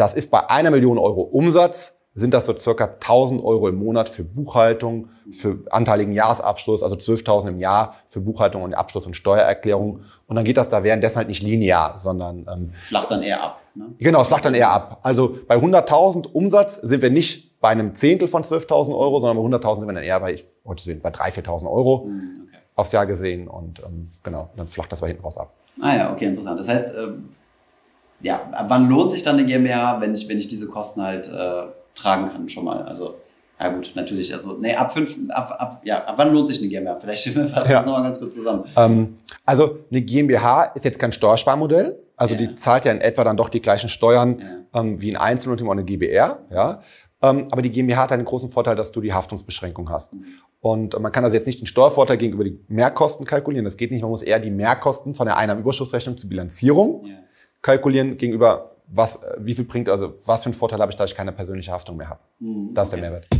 das 0.00 0.14
ist 0.14 0.30
bei 0.30 0.48
einer 0.48 0.70
Million 0.70 0.98
Euro 0.98 1.20
Umsatz 1.20 1.94
sind 2.14 2.34
das 2.34 2.46
so 2.46 2.56
circa 2.56 2.86
1000 2.86 3.44
Euro 3.44 3.68
im 3.68 3.76
Monat 3.76 4.08
für 4.08 4.24
Buchhaltung, 4.24 5.10
für 5.30 5.58
anteiligen 5.70 6.12
Jahresabschluss, 6.12 6.82
also 6.82 6.96
12.000 6.96 7.50
im 7.50 7.58
Jahr 7.60 7.94
für 8.06 8.20
Buchhaltung 8.20 8.62
und 8.62 8.74
Abschluss 8.74 9.06
und 9.06 9.14
Steuererklärung. 9.14 10.00
Und 10.26 10.36
dann 10.36 10.44
geht 10.44 10.56
das 10.56 10.68
da 10.68 10.82
währenddessen 10.82 11.18
halt 11.18 11.28
nicht 11.28 11.42
linear, 11.42 11.98
sondern... 11.98 12.46
Ähm, 12.52 12.70
flacht 12.82 13.10
dann 13.10 13.22
eher 13.22 13.42
ab. 13.42 13.60
Ne? 13.74 13.94
Genau, 13.98 14.22
es 14.22 14.28
flacht 14.28 14.44
dann 14.44 14.54
eher 14.54 14.70
ab. 14.70 14.98
Also 15.02 15.36
bei 15.46 15.56
100.000 15.56 16.32
Umsatz 16.32 16.76
sind 16.76 17.00
wir 17.00 17.10
nicht 17.10 17.60
bei 17.60 17.68
einem 17.68 17.94
Zehntel 17.94 18.26
von 18.26 18.42
12.000 18.42 18.96
Euro, 18.98 19.20
sondern 19.20 19.36
bei 19.36 19.58
100.000 19.58 19.78
sind 19.80 19.88
wir 19.88 19.94
dann 19.94 20.02
eher 20.02 20.18
bei, 20.18 20.36
heute 20.64 20.82
sind 20.82 21.02
bei 21.02 21.10
3.000, 21.10 21.44
4.000 21.44 21.70
Euro 21.70 22.06
mhm, 22.06 22.48
okay. 22.48 22.58
aufs 22.74 22.90
Jahr 22.90 23.06
gesehen. 23.06 23.46
Und 23.46 23.80
ähm, 23.80 24.10
genau, 24.24 24.50
dann 24.56 24.66
flacht 24.66 24.90
das 24.90 25.00
mal 25.00 25.06
hinten 25.06 25.22
raus 25.22 25.38
ab. 25.38 25.54
Ah 25.80 25.94
ja, 25.94 26.12
okay, 26.12 26.26
interessant. 26.26 26.58
Das 26.58 26.68
heißt, 26.68 26.94
ähm, 26.96 27.28
ja, 28.22 28.40
ab 28.52 28.66
wann 28.68 28.88
lohnt 28.88 29.10
sich 29.10 29.22
dann 29.22 29.36
eine 29.36 29.46
GmbH, 29.46 30.00
wenn 30.00 30.14
ich, 30.14 30.28
wenn 30.28 30.38
ich 30.38 30.48
diese 30.48 30.66
Kosten 30.66 31.02
halt... 31.02 31.28
Äh 31.28 31.80
tragen 31.94 32.30
kann 32.30 32.48
schon 32.48 32.64
mal. 32.64 32.82
Also 32.82 33.16
ja 33.60 33.68
gut, 33.68 33.92
natürlich. 33.94 34.34
Also 34.34 34.54
nee, 34.54 34.74
ab 34.74 34.92
fünf, 34.92 35.16
ab, 35.28 35.54
ab, 35.58 35.82
ja, 35.84 36.02
ab 36.04 36.14
wann 36.16 36.32
lohnt 36.32 36.48
sich 36.48 36.60
eine 36.60 36.68
GmbH? 36.68 36.98
Vielleicht 37.00 37.24
fassen 37.28 37.52
wir 37.52 37.52
ja. 37.52 37.76
das 37.78 37.86
nochmal 37.86 38.02
ganz 38.02 38.18
kurz 38.18 38.34
zusammen. 38.34 38.64
Ähm, 38.76 39.18
also 39.44 39.78
eine 39.90 40.00
GmbH 40.00 40.64
ist 40.74 40.84
jetzt 40.84 40.98
kein 40.98 41.12
Steuersparmodell. 41.12 41.98
Also 42.16 42.34
ja. 42.34 42.40
die 42.40 42.54
zahlt 42.54 42.84
ja 42.84 42.92
in 42.92 43.00
etwa 43.00 43.24
dann 43.24 43.36
doch 43.36 43.48
die 43.48 43.60
gleichen 43.60 43.88
Steuern 43.88 44.38
ja. 44.38 44.80
ähm, 44.80 45.00
wie 45.00 45.14
ein 45.14 45.20
Einzelunternehmen 45.20 45.70
oder 45.70 45.80
eine 45.80 45.84
GbR. 45.84 46.38
Ja. 46.50 46.80
Ähm, 47.22 47.48
aber 47.50 47.60
die 47.60 47.70
GmbH 47.70 48.04
hat 48.04 48.12
einen 48.12 48.24
großen 48.24 48.48
Vorteil, 48.48 48.76
dass 48.76 48.92
du 48.92 49.02
die 49.02 49.12
Haftungsbeschränkung 49.12 49.90
hast. 49.90 50.14
Mhm. 50.14 50.24
Und 50.60 50.98
man 50.98 51.12
kann 51.12 51.24
also 51.24 51.36
jetzt 51.36 51.46
nicht 51.46 51.60
den 51.60 51.66
Steuervorteil 51.66 52.16
gegenüber 52.16 52.44
die 52.44 52.58
Mehrkosten 52.68 53.26
kalkulieren. 53.26 53.64
Das 53.64 53.76
geht 53.76 53.90
nicht. 53.90 54.00
Man 54.00 54.10
muss 54.10 54.22
eher 54.22 54.38
die 54.38 54.50
Mehrkosten 54.50 55.12
von 55.12 55.26
der 55.26 55.36
Einnahmenüberschussrechnung 55.36 56.16
zur 56.16 56.30
Bilanzierung 56.30 57.04
kalkulieren 57.62 58.16
gegenüber 58.16 58.76
was, 58.86 59.16
äh, 59.16 59.36
wie 59.38 59.54
viel 59.54 59.64
bringt, 59.64 59.88
also 59.88 60.14
was 60.24 60.42
für 60.42 60.48
einen 60.48 60.54
Vorteil 60.54 60.80
habe 60.80 60.90
ich, 60.90 60.96
dass 60.96 61.10
ich 61.10 61.16
keine 61.16 61.32
persönliche 61.32 61.72
Haftung 61.72 61.96
mehr 61.96 62.08
habe. 62.08 62.20
Mhm, 62.38 62.74
das 62.74 62.88
ist 62.88 62.92
der 62.92 63.00
Mehrwert. 63.00 63.39